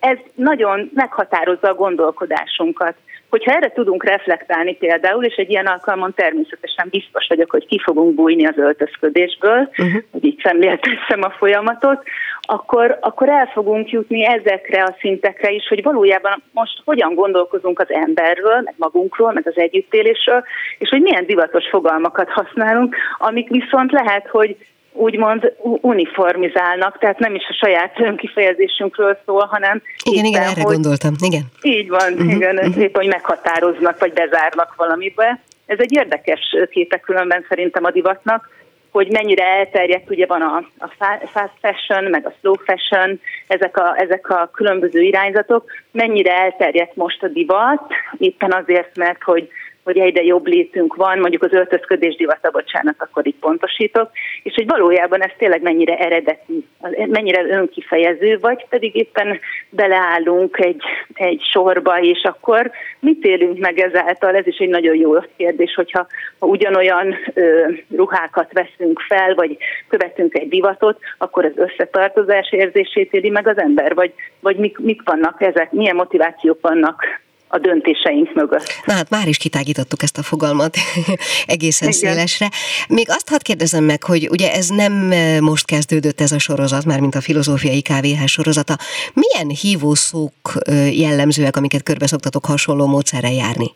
ez 0.00 0.18
nagyon 0.34 0.90
meghatározza 0.94 1.68
a 1.68 1.74
gondolkodásunkat 1.74 2.94
hogyha 3.28 3.52
erre 3.52 3.72
tudunk 3.72 4.04
reflektálni 4.04 4.76
például, 4.76 5.24
és 5.24 5.34
egy 5.34 5.50
ilyen 5.50 5.66
alkalmon 5.66 6.14
természetesen 6.14 6.86
biztos 6.90 7.26
vagyok, 7.28 7.50
hogy 7.50 7.66
ki 7.66 7.80
fogunk 7.84 8.14
bújni 8.14 8.46
az 8.46 8.58
öltözködésből, 8.58 9.68
uh-huh. 9.70 10.02
hogy 10.10 10.24
így 10.24 10.40
szemléltessem 10.42 11.22
a 11.22 11.30
folyamatot, 11.30 12.02
akkor, 12.40 12.98
akkor 13.00 13.28
el 13.28 13.46
fogunk 13.46 13.90
jutni 13.90 14.26
ezekre 14.26 14.82
a 14.82 14.96
szintekre 15.00 15.50
is, 15.50 15.68
hogy 15.68 15.82
valójában 15.82 16.42
most 16.52 16.82
hogyan 16.84 17.14
gondolkozunk 17.14 17.78
az 17.80 17.92
emberről, 17.92 18.60
meg 18.64 18.74
magunkról, 18.76 19.32
meg 19.32 19.46
az 19.46 19.56
együttélésről, 19.58 20.42
és 20.78 20.88
hogy 20.88 21.00
milyen 21.00 21.26
divatos 21.26 21.68
fogalmakat 21.68 22.28
használunk, 22.28 22.96
amik 23.18 23.48
viszont 23.48 23.92
lehet, 23.92 24.26
hogy 24.26 24.56
úgymond 24.96 25.52
uniformizálnak, 25.62 26.98
tehát 26.98 27.18
nem 27.18 27.34
is 27.34 27.42
a 27.48 27.52
saját 27.64 28.00
önkifejezésünkről 28.00 29.18
szól, 29.24 29.44
hanem... 29.50 29.82
Igen, 30.02 30.24
éppen, 30.24 30.40
igen, 30.40 30.42
erre 30.42 30.62
hogy, 30.62 30.72
gondoltam, 30.72 31.14
igen. 31.20 31.42
Így 31.62 31.88
van, 31.88 32.12
uh-huh, 32.12 32.32
igen, 32.32 32.56
uh-huh. 32.56 32.82
éppen, 32.82 33.02
hogy 33.02 33.12
meghatároznak, 33.12 33.98
vagy 33.98 34.12
bezárnak 34.12 34.74
valamibe. 34.76 35.40
Ez 35.66 35.78
egy 35.80 35.96
érdekes 35.96 36.40
képe 36.70 36.98
különben 36.98 37.44
szerintem 37.48 37.84
a 37.84 37.90
divatnak, 37.90 38.48
hogy 38.96 39.10
mennyire 39.10 39.44
elterjedt, 39.44 40.10
ugye 40.10 40.26
van 40.26 40.42
a, 40.42 40.56
a 40.78 40.88
fast 41.32 41.52
fashion, 41.60 42.04
meg 42.10 42.26
a 42.26 42.34
slow 42.40 42.54
fashion, 42.54 43.20
ezek 43.46 43.76
a, 43.76 43.94
ezek 44.00 44.30
a 44.30 44.50
különböző 44.52 45.00
irányzatok, 45.00 45.70
mennyire 45.90 46.32
elterjedt 46.32 46.96
most 46.96 47.22
a 47.22 47.28
divat, 47.28 47.82
éppen 48.18 48.52
azért, 48.52 48.96
mert 48.96 49.22
hogy 49.22 49.48
hogy 49.86 49.98
egyre 49.98 50.22
jobb 50.22 50.46
létünk 50.46 50.94
van, 50.94 51.18
mondjuk 51.18 51.42
az 51.42 51.52
öltözködés 51.52 52.16
divata, 52.16 52.50
bocsánat, 52.50 52.94
akkor 52.98 53.26
itt 53.26 53.38
pontosítok, 53.38 54.10
és 54.42 54.54
hogy 54.54 54.66
valójában 54.66 55.22
ez 55.22 55.30
tényleg 55.38 55.62
mennyire 55.62 55.98
eredeti, 55.98 56.66
mennyire 57.06 57.46
önkifejező, 57.48 58.38
vagy 58.40 58.66
pedig 58.68 58.94
éppen 58.94 59.40
beleállunk 59.68 60.58
egy, 60.58 60.82
egy 61.14 61.42
sorba, 61.52 62.00
és 62.00 62.22
akkor 62.22 62.70
mit 62.98 63.24
élünk 63.24 63.58
meg 63.58 63.78
ezáltal? 63.78 64.34
Ez 64.34 64.46
is 64.46 64.58
egy 64.58 64.68
nagyon 64.68 64.96
jó 64.96 65.12
kérdés, 65.36 65.74
hogyha 65.74 66.06
ha 66.38 66.46
ugyanolyan 66.46 67.14
ö, 67.34 67.66
ruhákat 67.96 68.52
veszünk 68.52 69.00
fel, 69.00 69.34
vagy 69.34 69.56
követünk 69.88 70.34
egy 70.34 70.48
divatot, 70.48 70.98
akkor 71.18 71.44
az 71.44 71.52
összetartozás 71.56 72.52
érzését 72.52 73.12
éli 73.12 73.28
meg 73.28 73.46
az 73.48 73.58
ember, 73.58 73.94
vagy, 73.94 74.12
vagy 74.40 74.56
mik, 74.56 74.78
mik 74.78 75.02
vannak 75.04 75.42
ezek, 75.42 75.72
milyen 75.72 75.96
motivációk 75.96 76.58
vannak 76.60 77.24
a 77.48 77.58
döntéseink 77.58 78.34
mögött. 78.34 78.66
Na 78.84 78.92
hát 78.94 79.10
már 79.10 79.28
is 79.28 79.38
kitágítottuk 79.38 80.02
ezt 80.02 80.18
a 80.18 80.22
fogalmat 80.22 80.76
egészen 81.54 81.88
Igen. 81.88 82.00
szélesre. 82.00 82.48
Még 82.88 83.06
azt 83.08 83.28
hadd 83.28 83.42
kérdezem 83.42 83.84
meg, 83.84 84.02
hogy 84.02 84.28
ugye 84.30 84.52
ez 84.52 84.68
nem 84.68 85.10
e, 85.12 85.40
most 85.40 85.66
kezdődött 85.66 86.20
ez 86.20 86.32
a 86.32 86.38
sorozat, 86.38 86.84
már 86.84 87.00
mint 87.00 87.14
a 87.14 87.20
filozófiai 87.20 87.82
KVH 87.82 88.26
sorozata. 88.26 88.74
Milyen 89.14 89.48
hívószók 89.62 90.36
e, 90.54 90.72
jellemzőek, 90.74 91.56
amiket 91.56 91.82
körbe 91.82 92.06
szoktatok 92.06 92.44
hasonló 92.44 92.86
módszerrel 92.86 93.32
járni? 93.32 93.70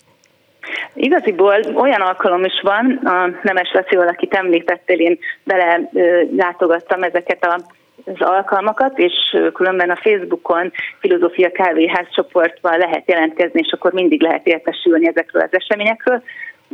Igaziból 0.95 1.61
olyan 1.75 2.01
alkalom 2.01 2.45
is 2.45 2.61
van, 2.63 3.01
a 3.05 3.31
Nemes 3.43 3.71
Lacival, 3.73 4.09
akit 4.09 4.35
említettél, 4.35 5.01
én 5.01 5.19
bele 5.45 5.91
látogattam 6.37 7.03
ezeket 7.03 7.45
a 7.45 7.61
az 8.05 8.27
alkalmakat, 8.27 8.99
és 8.99 9.37
különben 9.53 9.91
a 9.91 9.97
Facebookon 9.97 10.73
filozófia 11.01 11.51
kávéház 11.53 12.07
csoportban 12.11 12.79
lehet 12.79 13.03
jelentkezni, 13.07 13.61
és 13.65 13.73
akkor 13.73 13.93
mindig 13.93 14.23
lehet 14.23 14.47
értesülni 14.47 15.09
ezekről 15.09 15.43
az 15.43 15.53
eseményekről. 15.53 16.23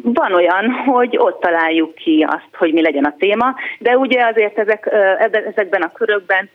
Van 0.02 0.34
olyan, 0.34 0.70
hogy 0.70 1.16
ott 1.18 1.40
találjuk 1.40 1.94
ki 1.94 2.26
azt, 2.28 2.56
hogy 2.56 2.72
mi 2.72 2.82
legyen 2.82 3.04
a 3.04 3.14
téma, 3.18 3.54
de 3.78 3.96
ugye 3.96 4.24
azért 4.24 4.58
ezek, 4.58 4.88
ezekben 5.46 5.82
a 5.82 5.92
körökben 5.92 6.50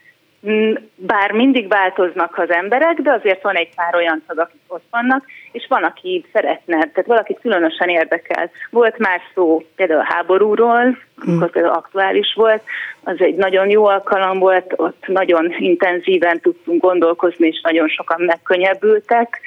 bár 0.95 1.31
mindig 1.31 1.67
változnak 1.67 2.37
az 2.37 2.49
emberek, 2.49 3.01
de 3.01 3.11
azért 3.11 3.41
van 3.43 3.55
egy 3.55 3.75
pár 3.75 3.95
olyan 3.95 4.23
tag, 4.27 4.39
akik 4.39 4.61
ott 4.67 4.85
vannak, 4.89 5.25
és 5.51 5.65
van, 5.69 5.83
aki 5.83 6.25
szeretne, 6.33 6.77
tehát 6.77 7.05
valakit 7.05 7.39
különösen 7.41 7.89
érdekel. 7.89 8.51
Volt 8.69 8.97
már 8.97 9.21
szó 9.33 9.63
például 9.75 9.99
a 9.99 10.13
háborúról, 10.13 10.97
amikor 11.23 11.41
hmm. 11.41 11.49
például 11.49 11.73
aktuális 11.73 12.33
volt, 12.35 12.61
az 13.03 13.15
egy 13.17 13.35
nagyon 13.35 13.69
jó 13.69 13.85
alkalom 13.85 14.39
volt, 14.39 14.73
ott 14.75 15.03
nagyon 15.07 15.55
intenzíven 15.57 16.39
tudtunk 16.39 16.81
gondolkozni, 16.81 17.47
és 17.47 17.61
nagyon 17.61 17.87
sokan 17.87 18.21
megkönnyebbültek, 18.21 19.41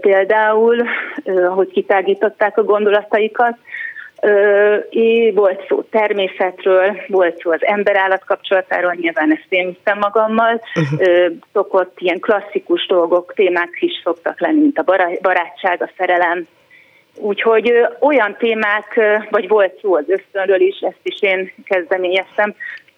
például, 0.00 0.76
hogy 1.54 1.68
kitágították 1.68 2.58
a 2.58 2.64
gondolataikat, 2.64 3.56
volt 5.34 5.66
szó 5.68 5.82
természetről, 5.82 6.96
volt 7.06 7.38
szó 7.38 7.50
az 7.50 7.64
ember-állat 7.64 8.24
kapcsolatáról, 8.24 8.94
nyilván 9.00 9.32
ezt 9.32 9.46
én 9.48 9.66
viszem 9.66 9.98
magammal. 9.98 10.60
Uh-huh. 10.74 11.32
Szokott 11.52 12.00
ilyen 12.00 12.20
klasszikus 12.20 12.86
dolgok, 12.86 13.32
témák 13.34 13.76
is 13.80 14.00
szoktak 14.04 14.40
lenni, 14.40 14.60
mint 14.60 14.78
a 14.78 15.16
barátság, 15.20 15.82
a 15.82 15.90
szerelem. 15.96 16.46
Úgyhogy 17.16 17.72
olyan 18.00 18.36
témák, 18.38 19.00
vagy 19.30 19.48
volt 19.48 19.78
szó 19.80 19.94
az 19.94 20.04
ösztönről 20.06 20.60
is, 20.60 20.78
ezt 20.80 21.00
is 21.02 21.22
én 21.22 21.52
kezdeményeztem, 21.64 22.54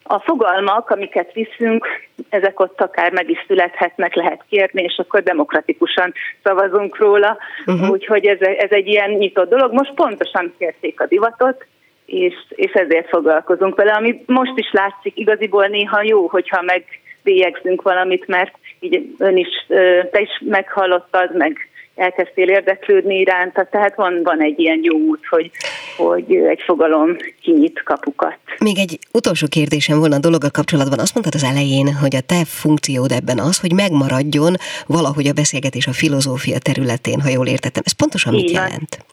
a 0.07 0.19
fogalmak, 0.19 0.91
amiket 0.91 1.33
viszünk, 1.33 1.87
ezek 2.29 2.61
ott 2.61 2.81
akár 2.81 3.13
meg 3.13 3.31
is 3.31 3.45
születhetnek, 3.47 4.15
lehet 4.15 4.45
kérni, 4.49 4.83
és 4.83 4.97
akkor 4.97 5.23
demokratikusan 5.23 6.13
szavazunk 6.43 6.99
róla. 6.99 7.39
Uh-huh. 7.67 7.91
Úgyhogy 7.91 8.27
ez, 8.27 8.41
ez 8.41 8.71
egy 8.71 8.87
ilyen 8.87 9.11
nyitott 9.11 9.51
dolog. 9.51 9.73
Most 9.73 9.95
pontosan 9.95 10.55
kérték 10.59 11.01
a 11.01 11.07
divatot, 11.07 11.67
és, 12.07 12.35
és 12.49 12.73
ezért 12.73 13.09
foglalkozunk 13.09 13.75
vele, 13.75 13.93
ami 13.93 14.25
most 14.27 14.53
is 14.55 14.73
látszik, 14.73 15.19
igaziból 15.19 15.67
néha 15.67 16.03
jó, 16.03 16.27
hogyha 16.27 16.63
megbélyegzünk 16.63 17.83
valamit, 17.83 18.27
mert 18.27 18.55
így 18.81 19.15
ön 19.19 19.37
is, 19.37 19.67
te 20.11 20.21
is 20.21 20.41
meghallottad, 20.45 21.37
meg 21.37 21.69
elkezdtél 21.95 22.49
érdeklődni 22.49 23.19
iránta, 23.19 23.65
tehát 23.65 23.95
van, 23.95 24.23
van 24.23 24.43
egy 24.43 24.59
ilyen 24.59 24.81
jó 24.83 24.97
út, 24.97 25.27
hogy, 25.27 25.51
hogy 25.97 26.35
egy 26.35 26.63
fogalom 26.65 27.17
kinyit 27.43 27.83
kapukat. 27.83 28.39
Még 28.59 28.79
egy 28.79 28.99
utolsó 29.13 29.47
kérdésem 29.51 29.99
volna 29.99 30.17
a 30.17 30.19
dologgal 30.19 30.51
kapcsolatban. 30.51 30.99
Azt 30.99 31.15
mondtad 31.15 31.35
az 31.35 31.45
elején, 31.51 31.93
hogy 32.01 32.17
a 32.17 32.21
te 32.21 32.45
funkciód 32.45 33.11
ebben 33.11 33.39
az, 33.39 33.61
hogy 33.61 33.73
megmaradjon 33.73 34.55
valahogy 34.87 35.27
a 35.27 35.33
beszélgetés 35.33 35.87
a 35.87 35.93
filozófia 35.93 36.59
területén, 36.59 37.21
ha 37.21 37.29
jól 37.29 37.47
értettem. 37.47 37.83
Ez 37.87 37.93
pontosan 37.93 38.35
mit 38.35 38.51
jelent? 38.51 39.05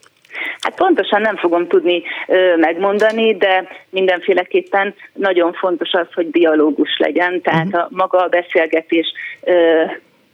Hát 0.59 0.75
pontosan 0.75 1.21
nem 1.21 1.37
fogom 1.37 1.67
tudni 1.67 2.03
ö, 2.27 2.55
megmondani, 2.57 3.37
de 3.37 3.67
mindenféleképpen 3.89 4.93
nagyon 5.13 5.53
fontos 5.53 5.91
az, 5.91 6.07
hogy 6.13 6.29
dialógus 6.29 6.97
legyen, 6.97 7.41
tehát 7.41 7.65
uh-huh. 7.65 7.81
a 7.81 7.87
maga 7.89 8.17
a 8.17 8.27
beszélgetés 8.27 9.07
ö, 9.41 9.83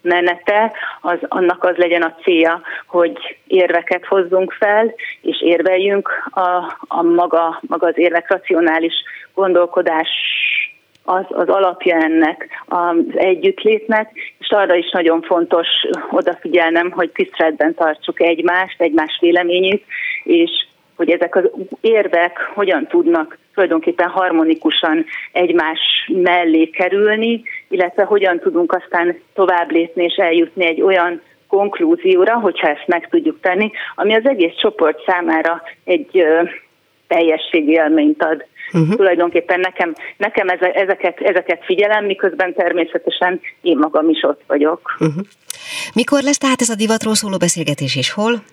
menete, 0.02 0.72
az, 1.02 1.18
annak 1.28 1.64
az 1.64 1.76
legyen 1.76 2.02
a 2.02 2.16
célja, 2.24 2.62
hogy 2.88 3.38
érveket 3.48 4.06
hozzunk 4.06 4.52
fel, 4.52 4.94
és 5.22 5.42
érveljünk 5.42 6.10
a, 6.30 6.78
a 6.88 7.02
maga, 7.02 7.60
maga 7.68 7.88
az 7.88 7.98
érvek 7.98 8.30
racionális 8.32 8.94
gondolkodás 9.34 10.10
az, 11.04 11.26
az 11.30 11.48
alapja 11.48 11.96
ennek 11.96 12.48
az 12.66 12.96
együttlétnek, 13.14 14.12
és 14.40 14.50
arra 14.50 14.76
is 14.76 14.90
nagyon 14.92 15.22
fontos 15.22 15.68
odafigyelnem, 16.12 16.92
hogy 16.92 17.12
tiszteletben 17.12 17.74
tartsuk 17.74 18.22
egymást, 18.22 18.82
egymás 18.82 19.18
véleményét, 19.20 19.86
és 20.24 20.52
hogy 20.98 21.10
ezek 21.10 21.36
az 21.36 21.44
érvek 21.82 22.52
hogyan 22.54 22.88
tudnak 22.88 23.38
tulajdonképpen 23.54 24.10
harmonikusan 24.10 25.06
egymás 25.32 25.80
mellé 26.08 26.66
kerülni, 26.66 27.42
illetve 27.70 28.04
hogyan 28.04 28.40
tudunk 28.40 28.74
aztán 28.74 29.20
tovább 29.34 29.72
lépni 29.72 30.04
és 30.04 30.16
eljutni 30.16 30.66
egy 30.66 30.82
olyan 30.82 31.22
konklúzióra, 31.48 32.40
hogyha 32.40 32.68
ezt 32.68 32.88
meg 32.88 33.10
tudjuk 33.10 33.40
tenni, 33.42 33.72
ami 33.96 34.16
az 34.16 34.26
egész 34.26 34.56
csoport 34.62 35.04
számára 35.06 35.62
egy 35.84 36.26
teljességi 37.08 37.72
élményt 37.72 38.24
ad. 38.24 38.46
Uh-huh. 38.74 38.96
Tulajdonképpen 38.96 39.60
nekem, 39.60 39.94
nekem 40.18 40.48
ezeket, 40.74 41.20
ezeket 41.22 41.66
figyelem, 41.66 42.06
miközben 42.06 42.54
természetesen 42.54 43.40
én 43.62 43.78
magam 43.78 44.10
is 44.10 44.24
ott 44.24 44.42
vagyok. 44.48 44.96
Uh-huh. 45.00 45.26
Mikor 45.94 46.22
lesz 46.24 46.38
tehát 46.38 46.62
ez 46.62 46.70
a 46.70 46.76
divatról 46.76 47.16
szóló 47.16 47.38
beszélgetés, 47.38 47.96
és 47.96 48.12
hol? 48.12 48.44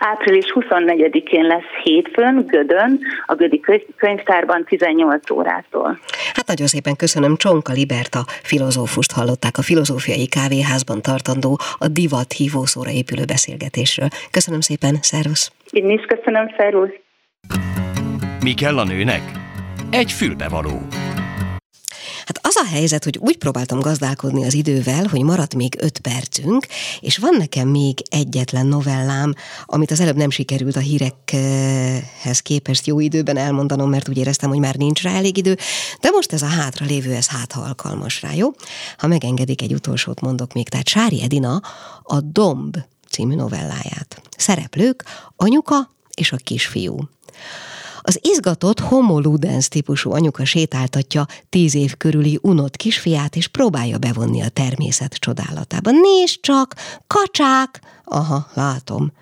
Április 0.00 0.44
24-én 0.54 1.44
lesz 1.44 1.82
hétfőn 1.82 2.44
Gödön, 2.46 3.00
a 3.26 3.34
Gödi 3.34 3.60
könyvtárban 3.96 4.64
18 4.64 5.30
órától. 5.30 5.98
Hát 6.34 6.46
nagyon 6.46 6.66
szépen 6.66 6.96
köszönöm, 6.96 7.36
Csonka 7.36 7.72
Liberta 7.72 8.18
filozófust 8.42 9.12
hallották 9.12 9.58
a 9.58 9.62
filozófiai 9.62 10.26
kávéházban 10.26 11.02
tartandó 11.02 11.58
a 11.78 11.88
divat 11.88 12.32
hívószóra 12.32 12.90
épülő 12.90 13.24
beszélgetésről. 13.24 14.08
Köszönöm 14.30 14.60
szépen, 14.60 14.94
szervusz! 15.00 15.52
Én 15.70 15.90
is 15.90 16.04
köszönöm, 16.06 16.54
szervusz! 16.56 16.94
Mi 18.42 18.54
kell 18.54 18.78
a 18.78 18.84
nőnek? 18.84 19.22
Egy 19.90 20.12
fülbevaló. 20.12 20.78
Hát 22.30 22.46
az 22.46 22.56
a 22.56 22.66
helyzet, 22.66 23.04
hogy 23.04 23.18
úgy 23.18 23.36
próbáltam 23.36 23.80
gazdálkodni 23.80 24.44
az 24.44 24.54
idővel, 24.54 25.06
hogy 25.06 25.22
maradt 25.22 25.54
még 25.54 25.76
öt 25.78 25.98
percünk, 25.98 26.66
és 27.00 27.18
van 27.18 27.34
nekem 27.38 27.68
még 27.68 27.98
egyetlen 28.10 28.66
novellám, 28.66 29.34
amit 29.64 29.90
az 29.90 30.00
előbb 30.00 30.16
nem 30.16 30.30
sikerült 30.30 30.76
a 30.76 30.80
hírekhez 30.80 32.40
képest 32.40 32.86
jó 32.86 33.00
időben 33.00 33.36
elmondanom, 33.36 33.90
mert 33.90 34.08
úgy 34.08 34.16
éreztem, 34.16 34.48
hogy 34.48 34.58
már 34.58 34.74
nincs 34.74 35.02
rá 35.02 35.12
elég 35.12 35.36
idő, 35.36 35.56
de 36.00 36.10
most 36.10 36.32
ez 36.32 36.42
a 36.42 36.46
hátra 36.46 36.86
lévő, 36.86 37.14
ez 37.14 37.26
hát 37.26 37.52
ha 37.52 37.60
alkalmas 37.60 38.22
rá, 38.22 38.32
jó? 38.32 38.48
Ha 38.96 39.06
megengedik, 39.06 39.62
egy 39.62 39.74
utolsót 39.74 40.20
mondok 40.20 40.52
még. 40.52 40.68
Tehát 40.68 40.88
Sári 40.88 41.22
Edina 41.22 41.62
a 42.02 42.20
Domb 42.20 42.76
című 43.08 43.34
novelláját. 43.34 44.22
Szereplők, 44.36 45.04
anyuka 45.36 45.90
és 46.14 46.32
a 46.32 46.36
kisfiú. 46.36 47.08
Az 48.10 48.18
izgatott 48.22 48.80
homo 48.80 49.18
ludens 49.18 49.68
típusú 49.68 50.12
anyuka 50.12 50.44
sétáltatja 50.44 51.26
tíz 51.48 51.74
év 51.74 51.96
körüli 51.96 52.38
unott 52.42 52.76
kisfiát, 52.76 53.36
és 53.36 53.48
próbálja 53.48 53.98
bevonni 53.98 54.42
a 54.42 54.48
természet 54.48 55.14
csodálatába. 55.14 55.90
Nézd 55.90 56.40
csak, 56.40 56.74
kacsák! 57.06 57.80
Aha, 58.04 58.46
látom. 58.54 59.12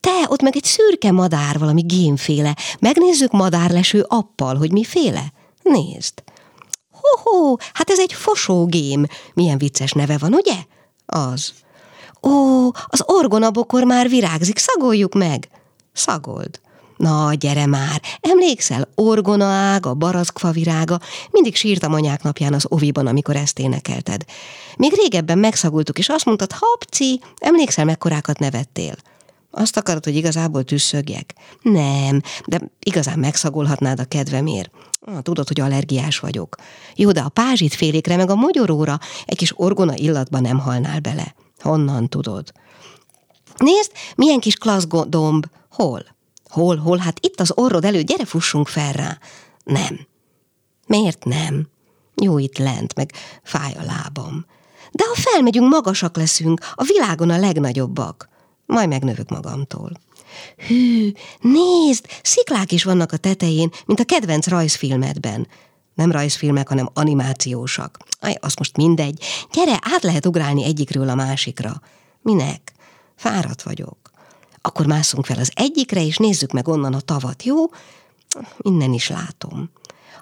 Te, 0.00 0.26
ott 0.26 0.42
meg 0.42 0.56
egy 0.56 0.64
szürke 0.64 1.12
madár, 1.12 1.58
valami 1.58 1.82
gémféle. 1.82 2.56
Megnézzük 2.78 3.30
madárleső 3.30 4.04
appal, 4.08 4.56
hogy 4.56 4.72
miféle? 4.72 5.32
Nézd. 5.62 6.14
Ho-ho, 6.90 7.56
hát 7.72 7.90
ez 7.90 7.98
egy 7.98 8.12
fosógém. 8.12 9.06
Milyen 9.34 9.58
vicces 9.58 9.92
neve 9.92 10.18
van, 10.18 10.34
ugye? 10.34 10.56
Az. 11.06 11.52
Ó, 12.22 12.66
az 12.66 13.02
orgonabokor 13.06 13.84
már 13.84 14.08
virágzik, 14.08 14.58
szagoljuk 14.58 15.14
meg. 15.14 15.48
Szagold. 15.92 16.60
Na, 17.00 17.34
gyere 17.34 17.66
már! 17.66 18.02
Emlékszel, 18.20 18.88
orgona 18.94 19.74
a 19.74 19.94
barackfa 19.94 20.50
virága, 20.50 21.00
mindig 21.30 21.54
sírtam 21.54 21.92
anyák 21.92 22.22
napján 22.22 22.54
az 22.54 22.66
oviban, 22.68 23.06
amikor 23.06 23.36
ezt 23.36 23.58
énekelted. 23.58 24.24
Még 24.76 24.92
régebben 24.94 25.38
megszagultuk, 25.38 25.98
és 25.98 26.08
azt 26.08 26.24
mondtad, 26.24 26.52
hapci, 26.52 27.20
emlékszel, 27.38 27.84
mekkorákat 27.84 28.38
nevettél? 28.38 28.94
Azt 29.50 29.76
akarod, 29.76 30.04
hogy 30.04 30.16
igazából 30.16 30.64
tüsszögjek? 30.64 31.34
Nem, 31.62 32.22
de 32.46 32.60
igazán 32.78 33.18
megszagolhatnád 33.18 34.00
a 34.00 34.04
kedvemért. 34.04 34.70
Ah, 35.00 35.20
tudod, 35.22 35.48
hogy 35.48 35.60
allergiás 35.60 36.18
vagyok. 36.18 36.56
Jó, 36.94 37.10
de 37.10 37.20
a 37.20 37.28
pázsit 37.28 37.74
félékre 37.74 38.16
meg 38.16 38.30
a 38.30 38.34
mogyoróra 38.34 38.98
egy 39.24 39.36
kis 39.36 39.52
orgona 39.58 39.94
illatba 39.96 40.40
nem 40.40 40.58
halnál 40.58 41.00
bele. 41.00 41.34
Honnan 41.60 42.08
tudod? 42.08 42.52
Nézd, 43.56 43.92
milyen 44.16 44.40
kis 44.40 44.54
klassz 44.54 44.86
domb. 45.08 45.46
Hol? 45.70 46.18
Hol, 46.50 46.76
hol? 46.76 46.98
Hát 46.98 47.18
itt 47.20 47.40
az 47.40 47.52
orrod 47.54 47.84
elő, 47.84 48.02
gyere 48.02 48.24
fussunk 48.24 48.68
fel 48.68 48.92
rá. 48.92 49.18
Nem. 49.64 50.06
Miért 50.86 51.24
nem? 51.24 51.68
Jó 52.14 52.38
itt 52.38 52.58
lent, 52.58 52.94
meg 52.94 53.12
fáj 53.42 53.72
a 53.78 53.82
lábam. 53.82 54.46
De 54.92 55.04
ha 55.04 55.14
felmegyünk, 55.14 55.68
magasak 55.68 56.16
leszünk, 56.16 56.60
a 56.74 56.84
világon 56.84 57.30
a 57.30 57.38
legnagyobbak. 57.38 58.28
Majd 58.66 58.88
megnövök 58.88 59.28
magamtól. 59.28 60.00
Hű, 60.66 61.12
nézd, 61.40 62.06
sziklák 62.22 62.72
is 62.72 62.84
vannak 62.84 63.12
a 63.12 63.16
tetején, 63.16 63.70
mint 63.86 64.00
a 64.00 64.04
kedvenc 64.04 64.46
rajzfilmedben. 64.46 65.48
Nem 65.94 66.12
rajzfilmek, 66.12 66.68
hanem 66.68 66.90
animációsak. 66.92 67.98
Aj, 68.20 68.36
az 68.40 68.54
most 68.54 68.76
mindegy. 68.76 69.24
Gyere, 69.52 69.78
át 69.80 70.02
lehet 70.02 70.26
ugrálni 70.26 70.64
egyikről 70.64 71.08
a 71.08 71.14
másikra. 71.14 71.80
Minek? 72.22 72.72
Fáradt 73.16 73.62
vagyok. 73.62 73.96
Akkor 74.62 74.86
mászunk 74.86 75.26
fel 75.26 75.38
az 75.38 75.50
egyikre, 75.54 76.04
és 76.04 76.16
nézzük 76.16 76.52
meg 76.52 76.68
onnan 76.68 76.94
a 76.94 77.00
tavat, 77.00 77.42
jó? 77.42 77.56
Innen 78.58 78.92
is 78.92 79.08
látom. 79.08 79.70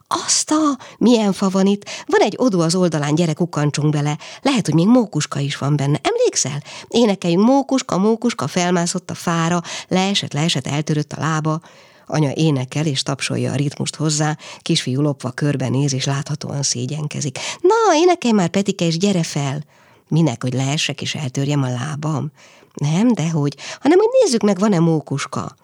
Azt 0.06 0.50
a, 0.50 0.78
milyen 0.98 1.32
fa 1.32 1.48
van 1.48 1.66
itt? 1.66 1.84
Van 2.06 2.20
egy 2.20 2.34
odó 2.36 2.60
az 2.60 2.74
oldalán, 2.74 3.14
gyere, 3.14 3.32
kukkancsunk 3.32 3.90
bele. 3.92 4.18
Lehet, 4.42 4.64
hogy 4.64 4.74
még 4.74 4.86
mókuska 4.86 5.38
is 5.38 5.56
van 5.56 5.76
benne. 5.76 6.00
Emlékszel? 6.02 6.62
Énekeljünk 6.88 7.46
mókuska, 7.46 7.98
mókuska, 7.98 8.46
felmászott 8.46 9.10
a 9.10 9.14
fára, 9.14 9.62
leesett, 9.88 10.32
leesett, 10.32 10.66
eltörött 10.66 11.12
a 11.12 11.20
lába. 11.20 11.60
Anya 12.06 12.32
énekel 12.34 12.86
és 12.86 13.02
tapsolja 13.02 13.52
a 13.52 13.56
ritmust 13.56 13.96
hozzá, 13.96 14.36
kisfiú 14.58 15.00
lopva 15.00 15.30
körbenéz 15.30 15.92
és 15.92 16.04
láthatóan 16.04 16.62
szégyenkezik. 16.62 17.38
Na, 17.60 17.96
énekelj 17.96 18.32
már, 18.32 18.48
Petike, 18.48 18.84
és 18.84 18.98
gyere 18.98 19.22
fel! 19.22 19.64
Minek, 20.08 20.42
hogy 20.42 20.52
leessek 20.52 21.02
és 21.02 21.14
eltörjem 21.14 21.62
a 21.62 21.68
lábam? 21.68 22.30
Nem, 22.74 23.12
dehogy, 23.12 23.56
hanem 23.80 23.98
hogy 23.98 24.08
nézzük 24.22 24.42
meg, 24.42 24.58
van-e 24.58 24.78
mókuska. 24.78 25.54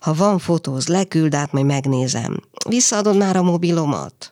Ha 0.00 0.14
van 0.14 0.38
fotóz, 0.38 0.86
leküld 0.86 1.34
át, 1.34 1.52
majd 1.52 1.66
megnézem. 1.66 2.40
Visszaadod 2.68 3.16
már 3.16 3.36
a 3.36 3.42
mobilomat? 3.42 4.28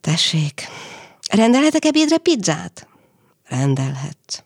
Tessék, 0.00 0.68
rendelhetek 1.30 1.84
ebédre 1.84 2.18
pizzát? 2.18 2.86
Rendelhet. 3.48 4.44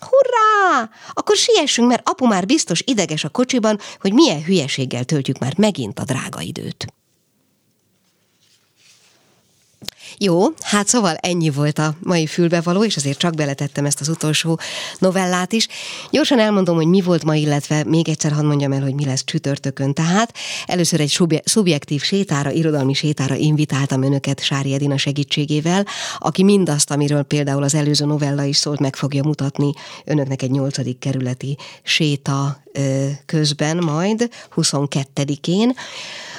Hurrá! 0.00 0.90
Akkor 1.12 1.36
siessünk, 1.36 1.88
mert 1.88 2.08
apu 2.08 2.26
már 2.26 2.46
biztos 2.46 2.82
ideges 2.86 3.24
a 3.24 3.28
kocsiban, 3.28 3.78
hogy 4.00 4.12
milyen 4.12 4.44
hülyeséggel 4.44 5.04
töltjük 5.04 5.38
már 5.38 5.58
megint 5.58 5.98
a 5.98 6.04
drága 6.04 6.40
időt. 6.40 6.86
Jó, 10.18 10.46
hát 10.60 10.88
szóval 10.88 11.14
ennyi 11.14 11.50
volt 11.50 11.78
a 11.78 11.94
mai 12.00 12.26
fülbevaló, 12.26 12.84
és 12.84 12.96
azért 12.96 13.18
csak 13.18 13.34
beletettem 13.34 13.84
ezt 13.84 14.00
az 14.00 14.08
utolsó 14.08 14.58
novellát 14.98 15.52
is. 15.52 15.68
Gyorsan 16.10 16.38
elmondom, 16.38 16.76
hogy 16.76 16.86
mi 16.86 17.00
volt 17.00 17.24
ma, 17.24 17.34
illetve 17.34 17.84
még 17.84 18.08
egyszer 18.08 18.32
hadd 18.32 18.44
mondjam 18.44 18.72
el, 18.72 18.82
hogy 18.82 18.94
mi 18.94 19.04
lesz 19.04 19.24
csütörtökön. 19.24 19.92
Tehát 19.94 20.34
először 20.66 21.00
egy 21.00 21.18
szubjektív 21.44 22.02
sétára, 22.02 22.50
irodalmi 22.50 22.94
sétára 22.94 23.34
invitáltam 23.34 24.02
önöket 24.02 24.40
Sári 24.40 24.72
Edina 24.72 24.96
segítségével, 24.96 25.86
aki 26.18 26.42
mindazt, 26.42 26.90
amiről 26.90 27.22
például 27.22 27.62
az 27.62 27.74
előző 27.74 28.04
novella 28.04 28.42
is 28.42 28.56
szólt, 28.56 28.80
meg 28.80 28.96
fogja 28.96 29.22
mutatni 29.22 29.72
önöknek 30.04 30.42
egy 30.42 30.50
nyolcadik 30.50 30.98
kerületi 30.98 31.56
séta 31.82 32.64
közben 33.26 33.76
majd, 33.76 34.30
22-én. 34.56 35.76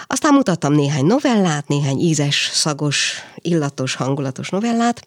Aztán 0.07 0.33
mutattam 0.33 0.73
néhány 0.73 1.05
novellát, 1.05 1.67
néhány 1.67 1.99
ízes, 1.99 2.49
szagos, 2.53 3.23
illatos, 3.35 3.95
hangulatos 3.95 4.49
novellát. 4.49 5.03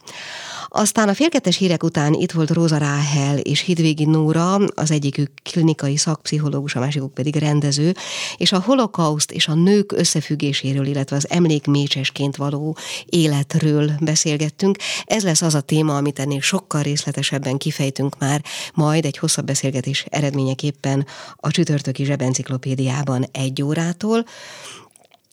Aztán 0.73 1.09
a 1.09 1.15
félkettes 1.15 1.57
hírek 1.57 1.83
után 1.83 2.13
itt 2.13 2.33
volt 2.33 2.51
Róza 2.51 2.77
Ráhel 2.77 3.39
és 3.39 3.61
Hidvégi 3.61 4.05
Nóra, 4.05 4.55
az 4.55 4.91
egyikük 4.91 5.31
klinikai 5.43 5.97
szakpszichológus, 5.97 6.75
a 6.75 6.81
másikuk 6.81 7.15
pedig 7.15 7.37
rendező, 7.37 7.95
és 8.37 8.53
a 8.53 8.61
holokauszt 8.61 9.33
és 9.33 9.49
a 9.49 9.55
nők 9.55 9.93
összefüggéséről, 9.93 10.87
illetve 10.87 11.17
az 11.17 11.31
emlékmécsesként 11.31 12.37
való 12.37 12.77
életről 13.07 13.91
beszélgettünk. 14.01 14.79
Ez 15.05 15.25
lesz 15.25 15.43
az 15.43 15.55
a 15.55 15.61
téma, 15.61 15.97
amit 15.97 16.19
ennél 16.19 16.41
sokkal 16.41 16.83
részletesebben 16.83 17.57
kifejtünk 17.57 18.19
már, 18.19 18.45
majd 18.75 19.05
egy 19.05 19.19
hosszabb 19.19 19.47
beszélgetés 19.47 20.07
eredményeképpen 20.09 21.07
a 21.37 21.51
csütörtöki 21.51 22.05
zsebenciklopédiában 22.05 23.27
egy 23.33 23.63
órától. 23.63 24.25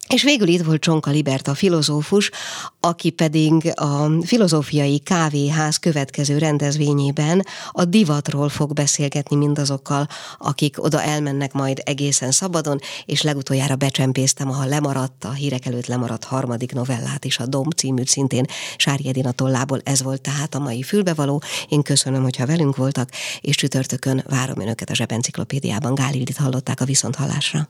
És 0.07 0.23
végül 0.23 0.47
itt 0.47 0.63
volt 0.63 0.81
Csonka 0.81 1.09
Liberta, 1.09 1.53
filozófus, 1.53 2.31
aki 2.79 3.09
pedig 3.09 3.71
a 3.75 4.09
filozófiai 4.25 4.99
kávéház 4.99 5.77
következő 5.77 6.37
rendezvényében 6.37 7.45
a 7.71 7.85
divatról 7.85 8.49
fog 8.49 8.73
beszélgetni 8.73 9.35
mindazokkal, 9.35 10.07
akik 10.37 10.83
oda 10.83 11.01
elmennek 11.01 11.53
majd 11.53 11.81
egészen 11.83 12.31
szabadon, 12.31 12.79
és 13.05 13.21
legutoljára 13.21 13.75
becsempésztem, 13.75 14.47
ha 14.47 14.65
lemaradt, 14.65 15.23
a 15.23 15.31
hírek 15.31 15.65
előtt 15.65 15.85
lemaradt 15.85 16.23
harmadik 16.23 16.73
novellát 16.73 17.25
is, 17.25 17.39
a 17.39 17.45
Dom 17.45 17.69
című 17.69 18.03
szintén 18.05 18.45
Sári 18.77 19.07
Edina 19.07 19.31
tollából. 19.31 19.81
Ez 19.83 20.03
volt 20.03 20.21
tehát 20.21 20.55
a 20.55 20.59
mai 20.59 20.83
fülbevaló. 20.83 21.41
Én 21.69 21.81
köszönöm, 21.81 22.23
hogyha 22.23 22.45
velünk 22.45 22.75
voltak, 22.75 23.09
és 23.41 23.55
csütörtökön 23.55 24.23
várom 24.27 24.59
önöket 24.59 24.89
a 24.89 24.95
Zsebenciklopédiában. 24.95 25.95
Gálildit 25.95 26.37
hallották 26.37 26.81
a 26.81 26.85
Viszonthallásra. 26.85 27.69